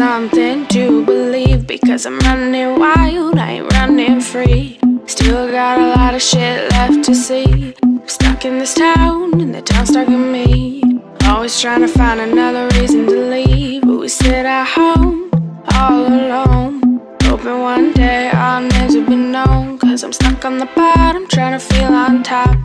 something 0.00 0.66
to 0.68 1.04
believe 1.04 1.66
because 1.66 2.06
I'm 2.06 2.18
running 2.20 2.78
wild, 2.78 3.36
I 3.36 3.50
ain't 3.56 3.70
running 3.74 4.18
free. 4.18 4.80
Still 5.04 5.50
got 5.50 5.78
a 5.78 5.88
lot 5.94 6.14
of 6.14 6.22
shit 6.22 6.70
left 6.70 7.04
to 7.04 7.14
see. 7.14 7.74
I'm 7.82 8.08
stuck 8.08 8.46
in 8.46 8.58
this 8.58 8.72
town, 8.72 9.38
and 9.42 9.54
the 9.54 9.60
town's 9.60 9.90
stuck 9.90 10.08
in 10.08 10.32
me. 10.32 10.82
Always 11.24 11.60
trying 11.60 11.82
to 11.82 11.88
find 11.88 12.18
another 12.18 12.64
reason 12.78 13.04
to 13.08 13.18
leave, 13.34 13.82
but 13.82 13.98
we 14.00 14.08
sit 14.08 14.46
at 14.46 14.68
home 14.68 15.30
all 15.74 16.06
alone. 16.06 16.80
Hoping 17.24 17.60
one 17.60 17.92
day 17.92 18.30
I'll 18.30 18.62
never 18.62 19.02
be 19.02 19.16
known. 19.16 19.78
Cause 19.78 20.02
I'm 20.02 20.14
stuck 20.14 20.46
on 20.46 20.56
the 20.56 20.70
bottom, 20.74 21.28
trying 21.28 21.52
to 21.52 21.62
feel 21.70 21.92
on 21.92 22.22
top. 22.22 22.56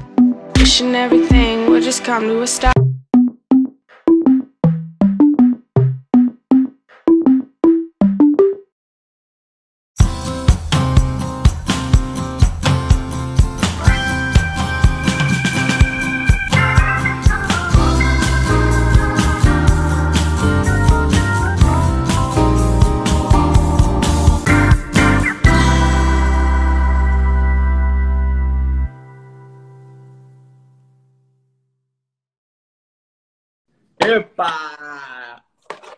Wishing 0.57 0.95
everything 0.95 1.69
would 1.69 1.83
just 1.83 2.05
come 2.05 2.23
to 2.29 2.43
a 2.43 2.47
stop. 2.47 2.74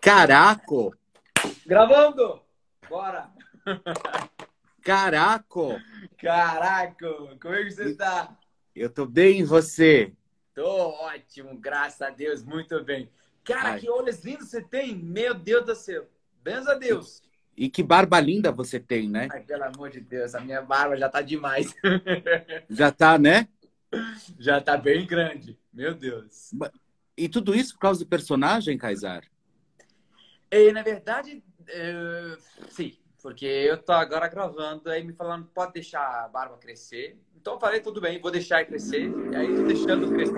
Caraco! 0.08 0.96
Gravando! 1.66 2.42
Bora! 2.88 3.30
Caraco! 4.82 5.78
Caraca! 6.18 7.14
Como 7.42 7.54
é 7.54 7.66
que 7.66 7.72
você 7.72 7.94
tá? 7.94 8.34
Eu 8.74 8.90
tô 8.90 9.06
bem, 9.06 9.42
e 9.42 9.44
você? 9.44 10.14
Tô 10.56 10.66
ótimo, 10.66 11.58
graças 11.58 12.02
a 12.02 12.10
Deus, 12.10 12.42
muito 12.42 12.82
bem. 12.86 13.12
Cara, 13.44 13.72
Ai. 13.72 13.82
que 13.82 13.90
olhos 13.90 14.24
lindos 14.24 14.48
você 14.48 14.62
tem! 14.62 14.96
Meu 14.96 15.34
Deus 15.34 15.66
do 15.66 15.76
céu! 15.76 16.08
Benza 16.42 16.72
a 16.72 16.76
Deus! 16.76 17.22
E 17.58 17.70
que 17.70 17.84
barba 17.84 18.18
linda 18.22 18.50
você 18.50 18.80
tem, 18.80 19.10
né? 19.10 19.28
Ai, 19.30 19.42
pelo 19.42 19.66
amor 19.66 19.90
de 19.90 20.00
Deus, 20.00 20.34
a 20.34 20.40
minha 20.40 20.62
barba 20.62 20.96
já 20.96 21.10
tá 21.10 21.22
demais. 21.22 21.76
Já 22.70 22.94
tá, 22.94 23.20
né? 23.20 23.50
já 24.40 24.62
tá 24.62 24.78
bem 24.78 25.06
grande. 25.06 25.60
Meu 25.74 25.94
Deus. 25.94 26.52
E 27.18 27.28
tudo 27.28 27.54
isso 27.54 27.74
por 27.74 27.80
causa 27.82 28.00
do 28.00 28.08
personagem, 28.08 28.78
Kaysar? 28.78 29.26
E, 30.52 30.72
na 30.72 30.81
verdade, 30.81 31.44
eh, 31.67 32.38
sim, 32.70 32.98
porque 33.22 33.45
eu 33.45 33.78
tô 33.78 33.92
agora 33.92 34.28
gravando 34.28 34.89
aí 34.89 35.04
me 35.04 35.14
falando, 35.14 35.45
pode 35.54 35.73
deixar 35.73 36.23
a 36.23 36.28
barba 36.28 36.58
crescer. 36.58 37.17
Então 37.36 37.54
eu 37.56 37.59
falei, 37.59 37.81
tudo 37.81 38.00
bem, 38.00 38.20
vou 38.22 38.31
deixar 38.31 38.66
crescer. 38.66 39.12
E 39.31 39.36
aí 39.36 39.54
tô 39.56 39.64
deixando 39.64 40.12
crescer. 40.12 40.34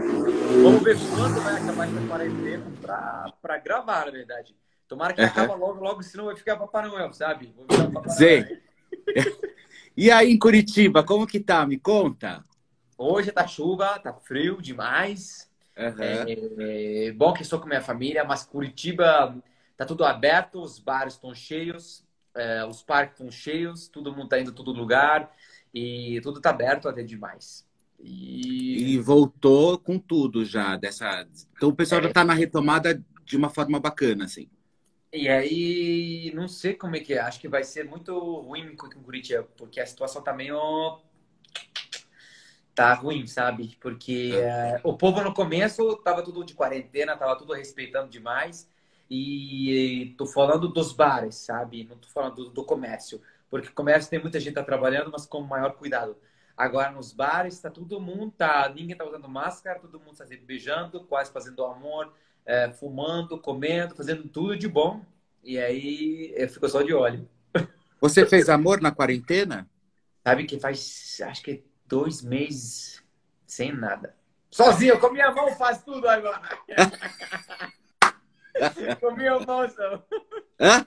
Vamos 0.63 0.83
ver 0.83 0.97
quando 1.15 1.41
vai 1.43 1.53
acabar 1.61 1.87
essa 1.87 2.01
quarentena 2.07 2.71
pra, 2.81 3.33
pra 3.41 3.57
gravar, 3.59 4.05
na 4.05 4.11
verdade. 4.11 4.55
Tomara 4.87 5.13
que 5.13 5.21
Uhum. 5.21 5.27
acabe 5.27 5.59
logo, 5.59 5.79
logo, 5.79 6.01
senão 6.03 6.25
vai 6.25 6.35
ficar 6.35 6.57
Papai 6.57 6.87
Noel, 6.87 7.13
sabe? 7.13 7.53
Vou 7.55 7.65
virar 7.67 7.91
Papai 7.91 8.09
Sei. 8.11 8.41
Noel. 8.41 8.59
E 9.97 10.09
aí 10.09 10.31
em 10.31 10.39
Curitiba, 10.39 11.03
como 11.03 11.27
que 11.27 11.41
tá? 11.41 11.65
Me 11.67 11.77
conta. 11.77 12.41
Hoje 12.97 13.33
tá 13.33 13.45
chuva, 13.45 13.99
tá 13.99 14.13
frio 14.13 14.61
demais. 14.61 15.51
É, 15.75 16.37
é 17.07 17.11
bom 17.11 17.33
que 17.33 17.41
estou 17.41 17.59
com 17.59 17.67
minha 17.67 17.81
família, 17.81 18.23
mas 18.23 18.45
Curitiba 18.45 19.35
tá 19.79 19.85
tudo 19.85 20.03
aberto, 20.05 20.61
os 20.61 20.77
bares 20.79 21.13
estão 21.15 21.33
cheios, 21.33 22.05
é, 22.35 22.65
os 22.65 22.83
parques 22.83 23.13
estão 23.19 23.31
cheios, 23.31 23.87
todo 23.87 24.13
mundo 24.15 24.29
tá 24.29 24.39
indo 24.39 24.51
a 24.51 24.53
todo 24.53 24.73
lugar 24.73 25.33
e 25.73 26.19
tudo 26.21 26.41
tá 26.41 26.49
aberto 26.51 26.89
até 26.89 27.03
demais. 27.03 27.65
E, 27.99 28.95
E 28.95 28.99
voltou 28.99 29.77
com 29.79 29.99
tudo 29.99 30.45
já 30.45 30.75
dessa. 30.77 31.27
Então 31.55 31.69
o 31.69 31.75
pessoal 31.75 32.01
já 32.01 32.11
tá 32.11 32.23
na 32.23 32.33
retomada 32.33 33.03
de 33.25 33.37
uma 33.37 33.49
forma 33.49 33.79
bacana, 33.79 34.25
assim. 34.25 34.49
e 35.11 35.27
aí, 35.27 36.31
não 36.35 36.47
sei 36.47 36.75
como 36.75 36.95
é 36.95 36.99
que 36.99 37.13
é, 37.13 37.19
acho 37.19 37.39
que 37.39 37.47
vai 37.49 37.63
ser 37.63 37.83
muito 37.85 38.13
ruim 38.41 38.75
com 38.75 38.89
com 38.89 39.01
Curitiba, 39.03 39.43
porque 39.57 39.79
a 39.79 39.85
situação 39.85 40.21
tá 40.23 40.33
meio. 40.33 41.01
Tá 42.75 42.93
ruim, 42.93 43.27
sabe? 43.27 43.75
Porque 43.81 44.31
é, 44.41 44.79
o 44.83 44.95
povo 44.97 45.21
no 45.21 45.33
começo 45.33 45.97
tava 45.97 46.23
tudo 46.23 46.45
de 46.45 46.53
quarentena, 46.53 47.17
tava 47.17 47.37
tudo 47.37 47.53
respeitando 47.53 48.09
demais. 48.09 48.69
E 49.09 50.13
tô 50.17 50.25
falando 50.25 50.67
dos 50.67 50.93
bares, 50.93 51.35
sabe? 51.35 51.83
Não 51.89 51.97
tô 51.97 52.07
falando 52.09 52.35
do, 52.35 52.49
do 52.51 52.63
comércio. 52.63 53.21
Porque 53.49 53.69
comércio 53.69 54.09
tem 54.09 54.21
muita 54.21 54.39
gente 54.39 54.53
tá 54.53 54.63
trabalhando, 54.63 55.09
mas 55.11 55.25
com 55.25 55.41
maior 55.41 55.73
cuidado. 55.73 56.15
Agora 56.55 56.91
nos 56.91 57.11
bares, 57.11 57.59
tá 57.59 57.71
todo 57.71 57.99
mundo, 57.99 58.33
tá, 58.37 58.69
ninguém 58.69 58.95
tá 58.95 59.05
usando 59.05 59.27
máscara, 59.27 59.79
todo 59.79 59.99
mundo 59.99 60.17
tá 60.17 60.27
se 60.27 60.37
beijando, 60.37 61.03
quase 61.05 61.31
fazendo 61.31 61.65
amor, 61.65 62.13
é, 62.45 62.69
fumando, 62.69 63.39
comendo, 63.39 63.95
fazendo 63.95 64.27
tudo 64.27 64.57
de 64.57 64.67
bom. 64.67 65.03
E 65.43 65.57
aí 65.57 66.33
eu 66.35 66.49
fico 66.49 66.67
só 66.69 66.81
de 66.81 66.93
olho. 66.93 67.27
Você 68.01 68.25
fez 68.25 68.49
amor 68.49 68.81
na 68.81 68.91
quarentena? 68.91 69.67
Sabe 70.23 70.45
que 70.45 70.59
faz, 70.59 71.17
acho 71.23 71.41
que 71.41 71.63
dois 71.87 72.21
meses 72.21 73.01
sem 73.47 73.73
nada. 73.73 74.15
Sozinho, 74.51 74.99
com 74.99 75.11
minha 75.11 75.31
mão 75.31 75.55
faz 75.55 75.81
tudo 75.81 76.07
agora. 76.07 76.41
com 78.99 79.11
minha 79.11 79.39
mão 79.39 79.69
só. 79.69 80.05
Hã? 80.59 80.85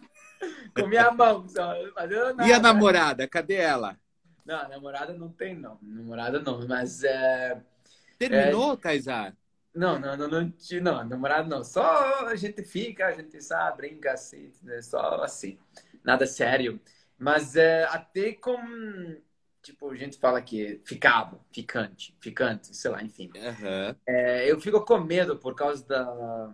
Com 0.75 0.87
minha 0.87 1.11
mão 1.11 1.49
só. 1.49 1.75
Nada. 1.97 2.47
E 2.47 2.53
a 2.53 2.59
namorada? 2.59 3.29
Cadê 3.29 3.55
ela? 3.55 3.99
Não, 4.45 4.69
namorada 4.69 5.13
não 5.13 5.31
tem, 5.31 5.55
não. 5.55 5.79
Namorada 5.83 6.41
não, 6.41 6.67
mas. 6.67 7.05
É... 7.05 7.61
Terminou, 8.19 8.77
Kaysar? 8.77 9.35
Não, 9.75 9.99
não, 9.99 10.17
não, 10.17 10.29
não, 10.29 10.53
não, 10.83 11.05
namorada 11.05 11.49
não. 11.49 11.65
Só 11.65 12.27
a 12.27 12.37
gente 12.37 12.63
fica, 12.63 13.07
a 13.07 13.13
gente 13.13 13.41
sabe, 13.41 13.79
brinca 13.79 14.13
assim, 14.13 14.53
né? 14.63 14.83
só 14.83 15.23
assim. 15.23 15.59
Nada 16.05 16.27
sério. 16.27 16.81
Mas 17.19 17.57
é, 17.57 17.85
até 17.85 18.33
com. 18.33 18.57
Tipo, 19.63 19.91
a 19.91 19.97
gente 19.97 20.19
fala 20.19 20.43
que 20.43 20.81
ficava, 20.85 21.41
ficante, 21.53 22.17
ficante, 22.21 22.77
sei 22.77 22.91
lá, 22.91 23.01
enfim. 23.01 23.31
Aham. 23.37 23.97
É, 24.05 24.51
eu 24.51 24.61
fico 24.61 24.85
com 24.85 24.99
medo 24.99 25.37
por 25.39 25.55
causa 25.55 25.87
da, 25.87 26.53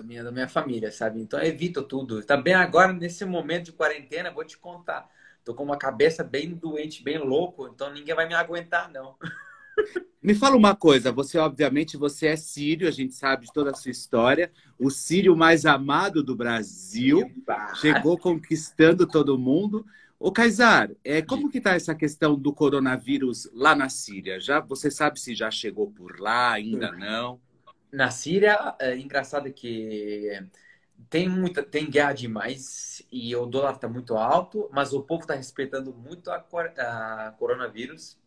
do 0.00 0.06
minha, 0.06 0.24
da 0.24 0.32
minha 0.32 0.48
família, 0.48 0.90
sabe? 0.90 1.20
Então 1.20 1.38
eu 1.38 1.46
evito 1.46 1.82
tudo. 1.82 2.22
Também 2.22 2.54
agora, 2.54 2.92
nesse 2.92 3.24
momento 3.24 3.66
de 3.66 3.72
quarentena, 3.72 4.30
vou 4.30 4.44
te 4.44 4.58
contar. 4.58 5.08
Tô 5.44 5.54
com 5.54 5.64
uma 5.64 5.76
cabeça 5.76 6.22
bem 6.22 6.54
doente, 6.54 7.02
bem 7.02 7.18
louco, 7.18 7.68
então 7.68 7.92
ninguém 7.92 8.14
vai 8.14 8.26
me 8.26 8.34
aguentar, 8.34 8.90
não. 8.90 9.16
Me 10.22 10.34
fala 10.34 10.54
uma 10.54 10.76
coisa, 10.76 11.10
você 11.10 11.38
obviamente 11.38 11.96
você 11.96 12.26
é 12.26 12.36
sírio, 12.36 12.86
a 12.86 12.90
gente 12.90 13.14
sabe 13.14 13.46
de 13.46 13.52
toda 13.54 13.70
a 13.70 13.74
sua 13.74 13.90
história, 13.90 14.52
o 14.78 14.90
sírio 14.90 15.34
mais 15.34 15.64
amado 15.64 16.22
do 16.22 16.36
Brasil, 16.36 17.32
Bah. 17.46 17.74
chegou 17.76 18.18
conquistando 18.18 19.06
todo 19.06 19.38
mundo. 19.38 19.86
Ô 20.18 20.30
Kaysar, 20.30 20.90
é, 21.02 21.22
como 21.22 21.48
que 21.48 21.58
tá 21.58 21.72
essa 21.72 21.94
questão 21.94 22.38
do 22.38 22.52
coronavírus 22.52 23.48
lá 23.54 23.74
na 23.74 23.88
Síria? 23.88 24.38
Já 24.38 24.60
você 24.60 24.90
sabe 24.90 25.18
se 25.18 25.34
já 25.34 25.50
chegou 25.50 25.90
por 25.90 26.20
lá, 26.20 26.52
ainda 26.52 26.92
não? 26.92 27.40
Na 27.92 28.10
Síria, 28.10 28.76
é 28.78 28.96
engraçado 28.96 29.52
que 29.52 30.28
tem 31.08 31.28
muita, 31.28 31.62
tem 31.62 31.90
guerra 31.90 32.12
demais 32.12 33.02
e 33.10 33.34
o 33.34 33.46
dólar 33.46 33.74
está 33.74 33.88
muito 33.88 34.16
alto, 34.16 34.68
mas 34.72 34.92
o 34.92 35.02
povo 35.02 35.22
está 35.22 35.34
respeitando 35.34 35.92
muito 35.92 36.30
a, 36.30 36.36
a 36.78 37.32
coronavírus. 37.38 38.18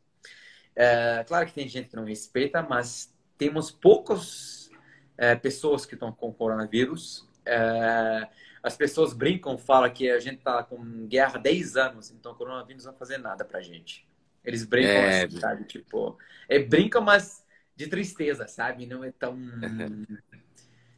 É, 0.75 1.23
claro 1.27 1.45
que 1.45 1.53
tem 1.53 1.67
gente 1.67 1.89
que 1.89 1.95
não 1.95 2.05
respeita, 2.05 2.61
mas 2.61 3.13
temos 3.37 3.71
poucas 3.71 4.69
é, 5.17 5.35
pessoas 5.35 5.85
que 5.85 5.93
estão 5.95 6.11
com 6.11 6.33
coronavírus. 6.33 7.27
É, 7.45 8.27
as 8.61 8.75
pessoas 8.77 9.13
brincam, 9.13 9.57
falam 9.57 9.91
que 9.91 10.09
a 10.09 10.19
gente 10.19 10.37
está 10.39 10.63
com 10.63 11.07
guerra 11.07 11.35
há 11.35 11.39
10 11.39 11.75
anos, 11.77 12.11
então 12.11 12.31
o 12.31 12.35
coronavírus 12.35 12.85
não 12.85 12.91
vai 12.93 12.99
fazer 12.99 13.17
nada 13.17 13.45
pra 13.45 13.61
gente. 13.61 14.07
Eles 14.43 14.65
brincam 14.65 14.91
É. 14.91 15.23
assim, 15.23 15.29
sabe? 15.39 15.65
Tipo, 15.65 16.17
é, 16.49 16.59
brincam, 16.59 17.01
mas 17.01 17.42
de 17.83 17.89
tristeza, 17.89 18.47
sabe? 18.47 18.85
Não 18.85 19.03
é 19.03 19.11
tão. 19.11 19.37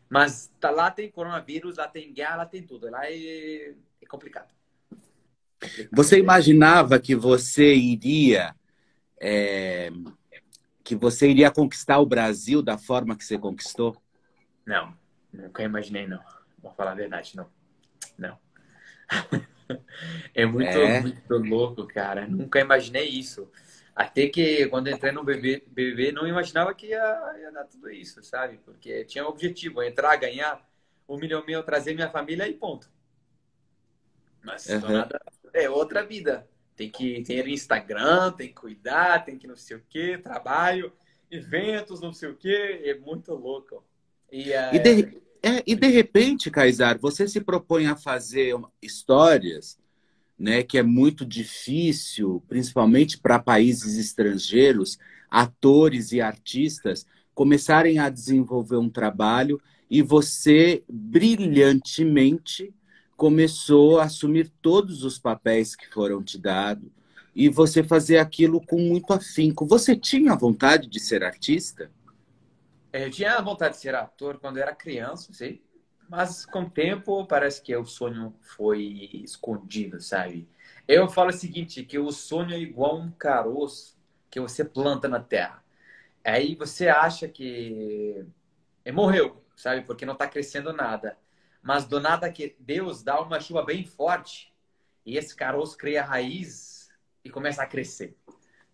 Mas 0.10 0.52
tá, 0.60 0.70
lá 0.70 0.92
tem 0.92 1.10
coronavírus, 1.10 1.78
lá 1.78 1.88
tem 1.88 2.14
guerra, 2.14 2.38
lá 2.38 2.46
tem 2.46 2.62
tudo. 2.64 2.90
Lá 2.90 3.06
é, 3.06 3.74
é 4.02 4.06
complicado. 4.08 4.54
Você 5.92 6.20
imaginava 6.20 7.00
que 7.00 7.16
você 7.16 7.74
iria 7.74 8.56
é, 9.20 9.90
que 10.84 10.96
você 10.96 11.30
iria 11.30 11.50
conquistar 11.50 12.00
o 12.00 12.06
Brasil 12.06 12.62
da 12.62 12.78
forma 12.78 13.18
que 13.18 13.26
você 13.26 13.40
conquistou? 13.40 13.98
Não, 14.66 14.96
nunca 15.34 15.64
imaginei, 15.64 16.08
não. 16.08 16.22
Vou 16.62 16.72
falar 16.74 16.92
a 16.92 16.96
verdade, 16.96 17.36
não. 17.36 17.50
Não. 18.18 18.38
É 20.36 20.46
muito, 20.46 20.70
É? 20.70 21.02
muito 21.02 21.38
louco, 21.38 21.88
cara. 21.88 22.28
Nunca 22.28 22.60
imaginei 22.60 23.10
isso. 23.10 23.50
Até 23.96 24.28
que 24.28 24.68
quando 24.68 24.90
entrei 24.90 25.14
no 25.14 25.24
BBB, 25.24 26.12
não 26.12 26.28
imaginava 26.28 26.74
que 26.76 26.88
ia, 26.88 27.36
ia, 27.40 27.52
dar 27.52 27.64
tudo 27.64 27.90
isso, 27.90 28.22
sabe? 28.22 28.60
Porque 28.66 29.06
tinha 29.06 29.24
um 29.24 29.30
objetivo, 29.30 29.82
entrar, 29.82 30.18
ganhar 30.18 30.68
um 31.08 31.18
milhão 31.18 31.46
meu, 31.46 31.64
trazer 31.64 31.94
minha 31.94 32.10
família 32.10 32.46
e 32.46 32.54
ponto. 32.54 32.92
Mas 34.44 34.68
uhum. 34.68 34.90
nada, 34.90 35.18
é 35.54 35.70
outra 35.70 36.06
vida. 36.06 36.46
Tem 36.76 36.90
que 36.90 37.24
ter 37.24 37.48
Instagram, 37.48 38.34
tem 38.34 38.50
que 38.50 38.56
cuidar, 38.56 39.24
tem 39.24 39.38
que 39.38 39.48
não 39.48 39.56
sei 39.56 39.78
o 39.78 39.84
quê, 39.90 40.18
trabalho, 40.18 40.92
eventos, 41.32 42.02
não 42.02 42.12
sei 42.12 42.30
o 42.30 42.36
quê. 42.36 42.82
É 42.84 42.96
muito 42.96 43.34
louco. 43.34 43.82
E, 44.30 44.50
uh... 44.52 44.76
e, 44.76 44.80
de, 44.80 45.22
é, 45.42 45.64
e 45.66 45.74
de 45.74 45.88
repente, 45.88 46.52
Kaysar, 46.52 47.00
você 47.00 47.30
se 47.30 47.40
propõe 47.40 47.88
a 47.88 47.96
fazer 47.96 48.54
histórias 48.82 49.80
né, 50.38 50.64
que 50.64 50.78
é 50.78 50.84
muito 50.84 51.26
difícil, 51.26 52.44
principalmente 52.48 53.18
para 53.18 53.40
países 53.40 53.98
estrangeiros, 53.98 54.98
atores 55.30 56.12
e 56.12 56.22
artistas 56.22 57.06
começarem 57.34 58.00
a 58.00 58.10
desenvolver 58.10 58.78
um 58.78 58.90
trabalho 58.90 59.62
e 59.90 60.02
você 60.02 60.84
brilhantemente 60.90 62.74
começou 63.18 64.00
a 64.00 64.06
assumir 64.06 64.52
todos 64.62 65.04
os 65.04 65.20
papéis 65.20 65.76
que 65.76 65.88
foram 65.88 66.24
te 66.24 66.38
dados 66.38 66.90
e 67.36 67.50
você 67.50 67.84
fazer 67.84 68.18
aquilo 68.18 68.62
com 68.66 68.80
muito 68.80 69.12
afinco. 69.14 69.66
Você 69.66 69.96
tinha 69.96 70.36
vontade 70.36 70.88
de 70.88 71.00
ser 71.00 71.24
artista? 71.24 71.92
É, 72.94 73.06
eu 73.06 73.12
tinha 73.12 73.42
vontade 73.42 73.76
de 73.76 73.82
ser 73.82 73.94
ator 73.94 74.40
quando 74.40 74.58
era 74.58 74.74
criança, 74.74 75.34
sei. 75.34 75.62
Mas 76.10 76.46
com 76.46 76.64
o 76.64 76.70
tempo 76.70 77.26
parece 77.26 77.62
que 77.62 77.76
o 77.76 77.86
sonho 77.86 78.34
foi 78.42 79.10
escondido, 79.24 80.00
sabe? 80.00 80.48
Eu 80.88 81.08
falo 81.10 81.30
o 81.30 81.34
seguinte, 81.34 81.84
que 81.84 81.98
o 81.98 82.12
sonho 82.12 82.54
é 82.54 82.60
igual 82.60 82.98
um 83.00 83.12
caroço 83.12 83.98
que 84.30 84.40
você 84.40 84.64
planta 84.64 85.08
na 85.08 85.20
terra. 85.20 85.64
Aí 86.24 86.56
você 86.56 86.88
acha 86.88 87.28
que 87.28 88.26
morreu, 88.94 89.44
sabe? 89.56 89.82
Porque 89.82 90.06
não 90.06 90.14
está 90.14 90.28
crescendo 90.28 90.74
nada. 90.74 91.18
Mas 91.62 91.86
do 91.86 92.00
nada 92.00 92.32
que 92.32 92.56
Deus 92.60 93.02
dá 93.02 93.20
uma 93.20 93.40
chuva 93.40 93.64
bem 93.64 93.84
forte 93.86 94.54
e 95.06 95.18
esse 95.18 95.36
caroço 95.36 95.78
cria 95.78 96.04
raiz 96.04 96.92
e 97.24 97.30
começa 97.30 97.64
a 97.64 97.68
crescer. 97.68 98.16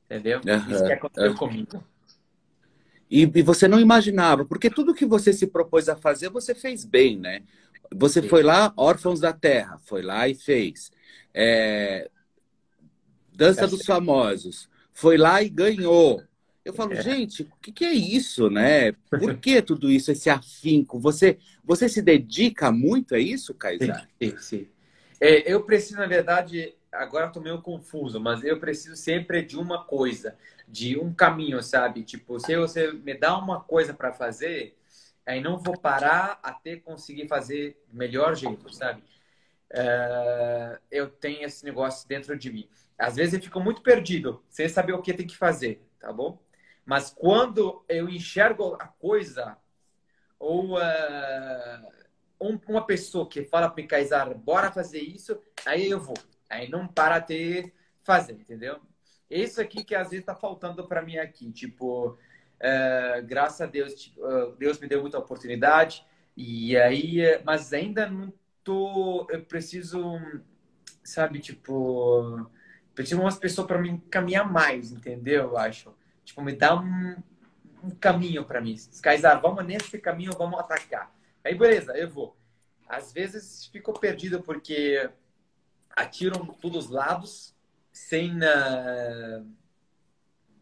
Entendeu? 0.06 0.42
Uhum, 0.46 0.72
Isso 0.72 0.86
que 0.86 0.94
aconteceu 0.94 1.32
uhum. 1.32 1.38
comigo. 1.38 1.84
E, 3.12 3.24
e, 3.24 3.42
você 3.42 3.68
não 3.68 3.78
imaginava, 3.78 4.46
porque 4.46 4.70
tudo 4.70 4.94
que 4.94 5.06
você 5.06 5.34
se 5.34 5.46
propôs 5.46 5.90
a 5.90 5.98
fazer, 5.98 6.30
você 6.30 6.56
fez 6.56 6.86
bem, 6.86 7.20
né? 7.20 7.44
Você 7.94 8.22
Sim. 8.22 8.30
foi 8.30 8.42
lá, 8.42 8.72
Órfãos 8.78 9.20
da 9.20 9.34
Terra, 9.34 9.78
foi 9.84 10.02
lá 10.02 10.30
e 10.30 10.34
fez. 10.34 10.94
É... 11.34 12.10
Dança 13.36 13.68
dos 13.68 13.84
Famosos, 13.84 14.70
foi 14.94 15.18
lá 15.18 15.44
e 15.44 15.50
ganhou. 15.50 16.24
Eu 16.64 16.74
falo, 16.74 16.94
é. 16.94 17.02
gente, 17.02 17.44
o 17.44 17.52
que, 17.62 17.72
que, 17.74 17.84
é 17.84 17.92
isso, 17.92 18.50
né? 18.50 18.94
Por 19.10 19.36
que 19.36 19.60
tudo 19.64 19.92
isso, 19.92 20.12
esse 20.12 20.30
afinco? 20.30 20.98
Você, 21.00 21.38
você 21.66 21.90
se 21.90 22.02
dedica 22.02 22.72
muito 22.72 23.14
a 23.14 23.20
isso, 23.20 23.54
Kaysar? 23.54 24.08
Sim, 24.22 24.38
sim. 24.38 24.68
É, 25.20 25.52
eu 25.52 25.64
preciso, 25.64 25.98
na 25.98 26.08
verdade, 26.08 26.74
agora 26.92 27.28
estou 27.28 27.42
meio 27.42 27.62
confuso, 27.62 28.20
mas 28.20 28.44
eu 28.44 28.60
preciso 28.60 28.96
sempre 28.96 29.42
de 29.42 29.58
uma 29.58 29.84
coisa 29.84 30.38
de 30.68 30.98
um 30.98 31.14
caminho, 31.14 31.62
sabe? 31.62 32.04
Tipo, 32.04 32.40
se 32.40 32.56
você 32.56 32.92
me 32.92 33.14
dá 33.14 33.38
uma 33.38 33.62
coisa 33.62 33.94
para 33.94 34.12
fazer, 34.12 34.78
aí 35.26 35.42
não 35.42 35.58
vou 35.58 35.78
parar 35.78 36.40
até 36.42 36.76
conseguir 36.76 37.28
fazer 37.28 37.82
melhor 37.92 38.36
jeito, 38.36 38.74
sabe? 38.74 39.02
Uh, 39.72 40.78
eu 40.90 41.10
tenho 41.10 41.44
esse 41.44 41.64
negócio 41.64 42.08
dentro 42.08 42.38
de 42.38 42.52
mim. 42.52 42.70
Às 42.98 43.16
vezes 43.16 43.34
eu 43.34 43.42
fico 43.42 43.60
muito 43.60 43.82
perdido, 43.82 44.44
sem 44.50 44.68
saber 44.68 44.94
o 44.94 45.02
que 45.02 45.14
tem 45.14 45.26
que 45.26 45.38
fazer, 45.38 45.82
tá 46.00 46.12
bom? 46.12 46.40
Mas 46.86 47.10
quando 47.10 47.84
eu 47.88 48.10
enxergo 48.10 48.76
a 48.80 48.88
coisa, 48.88 49.58
ou 50.38 50.78
uh, 50.78 51.92
um, 52.40 52.60
uma 52.68 52.86
pessoa 52.86 53.28
que 53.28 53.44
fala 53.44 53.70
para 53.70 53.88
Kaysar, 53.88 54.34
bora 54.36 54.72
fazer 54.72 55.00
isso, 55.00 55.42
aí 55.66 55.90
eu 55.90 56.00
vou. 56.00 56.16
Aí 56.52 56.70
não 56.70 56.88
para 56.88 57.16
até 57.16 57.72
fazer, 58.04 58.34
entendeu? 58.34 58.80
Isso 59.30 59.62
aqui 59.62 59.84
que 59.84 59.96
às 59.96 60.10
vezes 60.10 60.20
está 60.20 60.36
faltando 60.36 60.86
para 60.86 61.02
mim 61.02 61.18
aqui. 61.18 61.50
Tipo, 61.52 62.18
é, 62.60 63.24
graças 63.26 63.62
a 63.62 63.66
Deus, 63.66 63.96
tipo, 63.96 64.22
Deus 64.60 64.78
me 64.80 64.88
deu 64.88 65.02
muita 65.02 65.18
oportunidade. 65.18 66.06
E 66.36 66.78
aí, 66.78 67.22
mas 67.46 67.72
ainda 67.72 68.06
não 68.10 68.34
tô. 68.64 69.26
Eu 69.30 69.44
preciso, 69.46 70.20
sabe, 71.04 71.40
tipo. 71.40 72.46
Preciso 72.94 73.22
umas 73.22 73.38
pessoas 73.38 73.68
para 73.68 73.80
me 73.80 73.90
encaminhar 73.90 74.52
mais, 74.52 74.92
entendeu? 74.92 75.44
Eu 75.44 75.58
acho. 75.58 75.96
Tipo, 76.26 76.42
me 76.42 76.54
dar 76.54 76.76
um, 76.76 77.16
um 77.82 77.90
caminho 77.92 78.44
para 78.44 78.60
mim. 78.60 78.76
Kaysar, 79.02 79.42
vamos 79.42 79.66
nesse 79.66 79.98
caminho, 79.98 80.34
vamos 80.38 80.60
atacar. 80.60 81.14
Aí, 81.44 81.56
beleza, 81.56 81.94
eu 81.98 82.10
vou. 82.10 82.36
Às 82.88 83.14
vezes 83.14 83.68
fico 83.68 83.98
perdido 83.98 84.42
porque 84.44 85.10
atiram 86.02 86.46
todos 86.46 86.86
os 86.86 86.92
lados 86.92 87.56
sem. 87.92 88.38
Uh... 88.38 89.46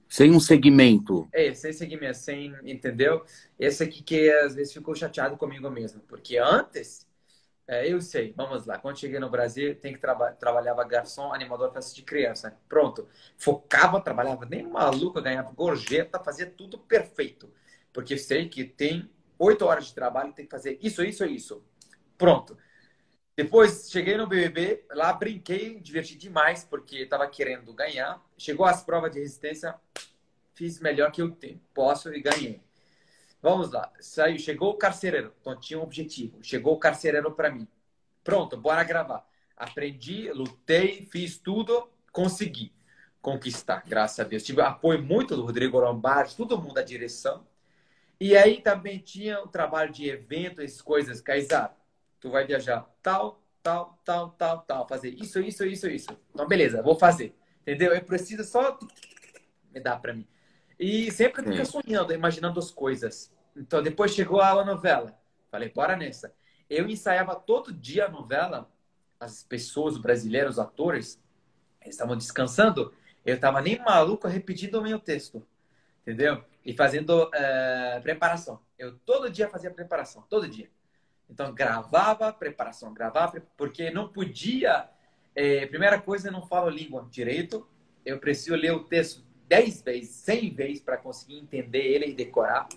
Sem 0.08 0.32
um 0.32 0.40
segmento. 0.40 1.30
É, 1.32 1.54
sem 1.54 1.72
segmento, 1.72 2.18
sem. 2.18 2.56
Entendeu? 2.64 3.24
Esse 3.60 3.84
aqui 3.84 4.02
que 4.02 4.32
às 4.32 4.56
vezes 4.56 4.74
ficou 4.74 4.96
chateado 4.96 5.38
comigo 5.38 5.70
mesmo. 5.70 6.02
Porque 6.02 6.38
antes, 6.38 7.08
é, 7.68 7.88
eu 7.88 8.02
sei, 8.02 8.34
vamos 8.36 8.66
lá, 8.66 8.80
quando 8.80 8.98
cheguei 8.98 9.20
no 9.20 9.30
Brasil, 9.30 9.76
tem 9.76 9.94
que 9.94 10.00
traba 10.00 10.32
trabalhava 10.32 10.84
garçom, 10.84 11.32
animador, 11.32 11.72
festa 11.72 11.94
de 11.94 12.02
criança. 12.02 12.58
Pronto. 12.68 13.08
Focava, 13.38 14.02
trabalhava 14.02 14.46
nem 14.46 14.64
maluco, 14.68 15.22
ganhava 15.22 15.52
gorjeta, 15.52 16.20
fazia 16.20 16.48
tudo 16.48 16.80
perfeito. 16.80 17.54
Porque 17.94 18.18
sei 18.18 18.50
que 18.50 18.64
tem 18.64 19.08
oito 19.38 19.66
horas 19.66 19.86
de 19.86 19.94
trabalho, 19.94 20.34
tem 20.34 20.46
que 20.46 20.52
fazer 20.52 20.80
isso, 20.82 21.04
isso 21.04 21.24
isso. 21.26 21.64
Pronto. 22.18 22.58
Depois 23.40 23.90
cheguei 23.90 24.18
no 24.18 24.28
BBB, 24.28 24.84
lá 24.92 25.14
brinquei, 25.14 25.80
diverti 25.80 26.18
demais, 26.18 26.66
porque 26.66 26.98
estava 26.98 27.26
querendo 27.26 27.74
ganhar. 27.74 28.22
Chegou 28.38 28.66
as 28.66 28.84
provas 28.84 29.14
de 29.14 29.20
resistência, 29.20 29.76
fiz 30.54 30.78
melhor 30.82 31.10
que 31.10 31.22
eu 31.22 31.32
tenho. 31.32 31.58
Posso 31.74 32.14
e 32.14 32.22
ganhei. 32.22 32.62
Vamos 33.42 33.72
lá. 33.72 33.94
Saiu, 34.02 34.38
chegou 34.38 34.72
o 34.72 34.78
carcereiro. 34.78 35.34
Então 35.40 35.58
tinha 35.58 35.80
um 35.80 35.84
objetivo. 35.84 36.44
Chegou 36.44 36.74
o 36.74 36.80
carcereiro 36.80 37.32
para 37.32 37.50
mim. 37.50 37.66
Pronto, 38.26 38.58
bora 38.58 38.84
gravar. 38.84 39.26
Aprendi, 39.56 40.30
lutei, 40.34 41.08
fiz 41.10 41.38
tudo, 41.38 41.90
consegui 42.12 42.74
conquistar, 43.22 43.86
graças 43.88 44.20
a 44.20 44.26
Deus. 44.26 44.44
Tive 44.44 44.62
apoio 44.64 45.02
muito 45.02 45.38
do 45.38 45.46
Rodrigo 45.46 45.80
Lombardi, 45.80 46.36
todo 46.36 46.62
mundo 46.62 46.74
da 46.74 46.82
direção. 46.82 47.48
E 48.20 48.36
aí 48.36 48.62
também 48.62 49.00
tinha 49.00 49.42
o 49.42 49.48
trabalho 49.48 49.94
de 49.94 50.10
eventos, 50.10 50.82
coisas. 50.82 51.22
Kaysar, 51.22 51.79
tu 52.20 52.30
vai 52.30 52.46
viajar 52.46 52.88
tal, 53.02 53.42
tal, 53.62 54.00
tal, 54.04 54.30
tal, 54.32 54.62
tal, 54.62 54.88
fazer 54.88 55.10
isso, 55.10 55.40
isso, 55.40 55.66
isso, 55.66 55.88
isso. 55.88 56.10
Então, 56.34 56.48
beleza, 56.48 56.82
vou 56.82 56.96
fazer. 56.96 57.36
Entendeu? 57.62 57.94
Eu 57.94 58.04
preciso 58.04 58.44
só 58.44 58.78
me 59.72 59.80
dar 59.80 59.98
para 60.00 60.14
mim. 60.14 60.28
E 60.80 61.12
sempre 61.12 61.44
fica 61.44 61.66
sonhando, 61.66 62.14
imaginando 62.14 62.60
as 62.60 62.72
coisas. 62.72 63.32
Então, 63.56 63.84
depois 63.84 64.14
chegou 64.14 64.42
a 64.42 64.64
novela. 64.64 65.18
Falei, 65.52 65.70
bora 65.70 65.96
nessa. 65.96 66.34
Eu 66.70 66.88
ensaiava 66.88 67.36
todo 67.36 67.74
dia 67.74 68.06
a 68.06 68.10
novela. 68.10 68.72
As 69.20 69.44
pessoas, 69.44 69.96
os 69.96 70.02
brasileiros, 70.02 70.54
os 70.54 70.60
atores, 70.60 71.22
eles 71.82 71.96
estavam 71.96 72.16
descansando. 72.16 72.94
Eu 73.26 73.36
estava 73.36 73.62
nem 73.62 73.78
maluco 73.80 74.28
repetindo 74.28 74.76
o 74.76 74.82
meu 74.82 75.00
texto. 75.00 75.46
Entendeu? 76.02 76.44
E 76.66 76.74
fazendo 76.74 77.26
uh, 77.26 78.02
preparação. 78.02 78.62
Eu 78.78 78.98
todo 79.00 79.30
dia 79.30 79.50
fazia 79.50 79.70
preparação. 79.70 80.24
Todo 80.30 80.48
dia. 80.48 80.70
Então, 81.30 81.54
gravava 81.54 82.34
preparação, 82.34 82.94
gravava, 82.94 83.42
porque 83.56 83.92
não 83.92 84.10
podia. 84.10 84.90
É, 85.36 85.66
primeira 85.68 86.02
coisa, 86.02 86.30
eu 86.30 86.32
não 86.32 86.46
falo 86.48 86.70
língua 86.70 87.08
direito. 87.10 87.68
Eu 88.04 88.20
preciso 88.20 88.56
ler 88.56 88.72
o 88.72 88.84
texto 88.84 89.24
10 89.48 89.82
vezes, 89.84 90.10
100 90.16 90.50
vezes 90.50 90.82
para 90.82 90.98
conseguir 90.98 91.38
entender 91.38 91.82
ele 91.82 92.08
e 92.08 92.14
decorar. 92.14 92.68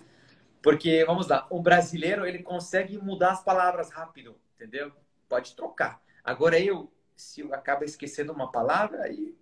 Porque, 0.61 1.03
vamos 1.05 1.27
lá, 1.27 1.47
um 1.51 1.61
brasileiro 1.61 2.25
ele 2.25 2.43
consegue 2.43 2.97
mudar 2.97 3.31
as 3.31 3.43
palavras 3.43 3.91
rápido, 3.91 4.37
entendeu? 4.55 4.91
Pode 5.27 5.55
trocar. 5.55 6.01
Agora 6.23 6.59
eu, 6.59 6.91
se 7.15 7.41
eu 7.41 7.53
acabo 7.53 7.83
esquecendo 7.83 8.31
uma 8.31 8.51
palavra, 8.51 9.03
aí, 9.03 9.35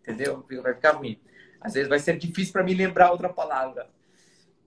entendeu? 0.00 0.44
Vai 0.62 0.74
ficar 0.74 0.92
ruim. 0.92 1.20
Às 1.60 1.74
vezes 1.74 1.88
vai 1.88 1.98
ser 1.98 2.16
difícil 2.16 2.52
para 2.52 2.64
mim 2.64 2.74
lembrar 2.74 3.12
outra 3.12 3.28
palavra. 3.28 3.90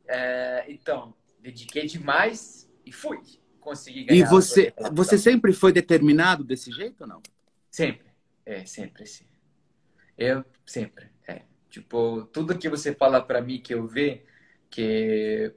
É, 0.08 0.66
então, 0.70 1.14
dediquei 1.40 1.88
demais 1.88 2.70
e 2.86 2.92
fui 2.92 3.41
conseguir 3.62 4.04
ganhar. 4.04 4.26
E 4.26 4.30
você, 4.30 4.74
você 4.92 5.18
sempre 5.18 5.54
foi 5.54 5.72
determinado 5.72 6.44
desse 6.44 6.72
jeito 6.72 7.02
ou 7.02 7.08
não? 7.08 7.22
Sempre. 7.70 8.08
É, 8.46 8.66
sempre, 8.66 9.06
sim. 9.06 9.26
Eu 10.18 10.44
sempre. 10.66 11.10
É. 11.28 11.44
Tipo, 11.70 12.26
tudo 12.26 12.58
que 12.58 12.68
você 12.68 12.94
fala 12.94 13.22
para 13.22 13.42
mim 13.42 13.62
que 13.62 13.74
eu 13.74 13.88
ver 13.88 14.26
que 14.70 15.54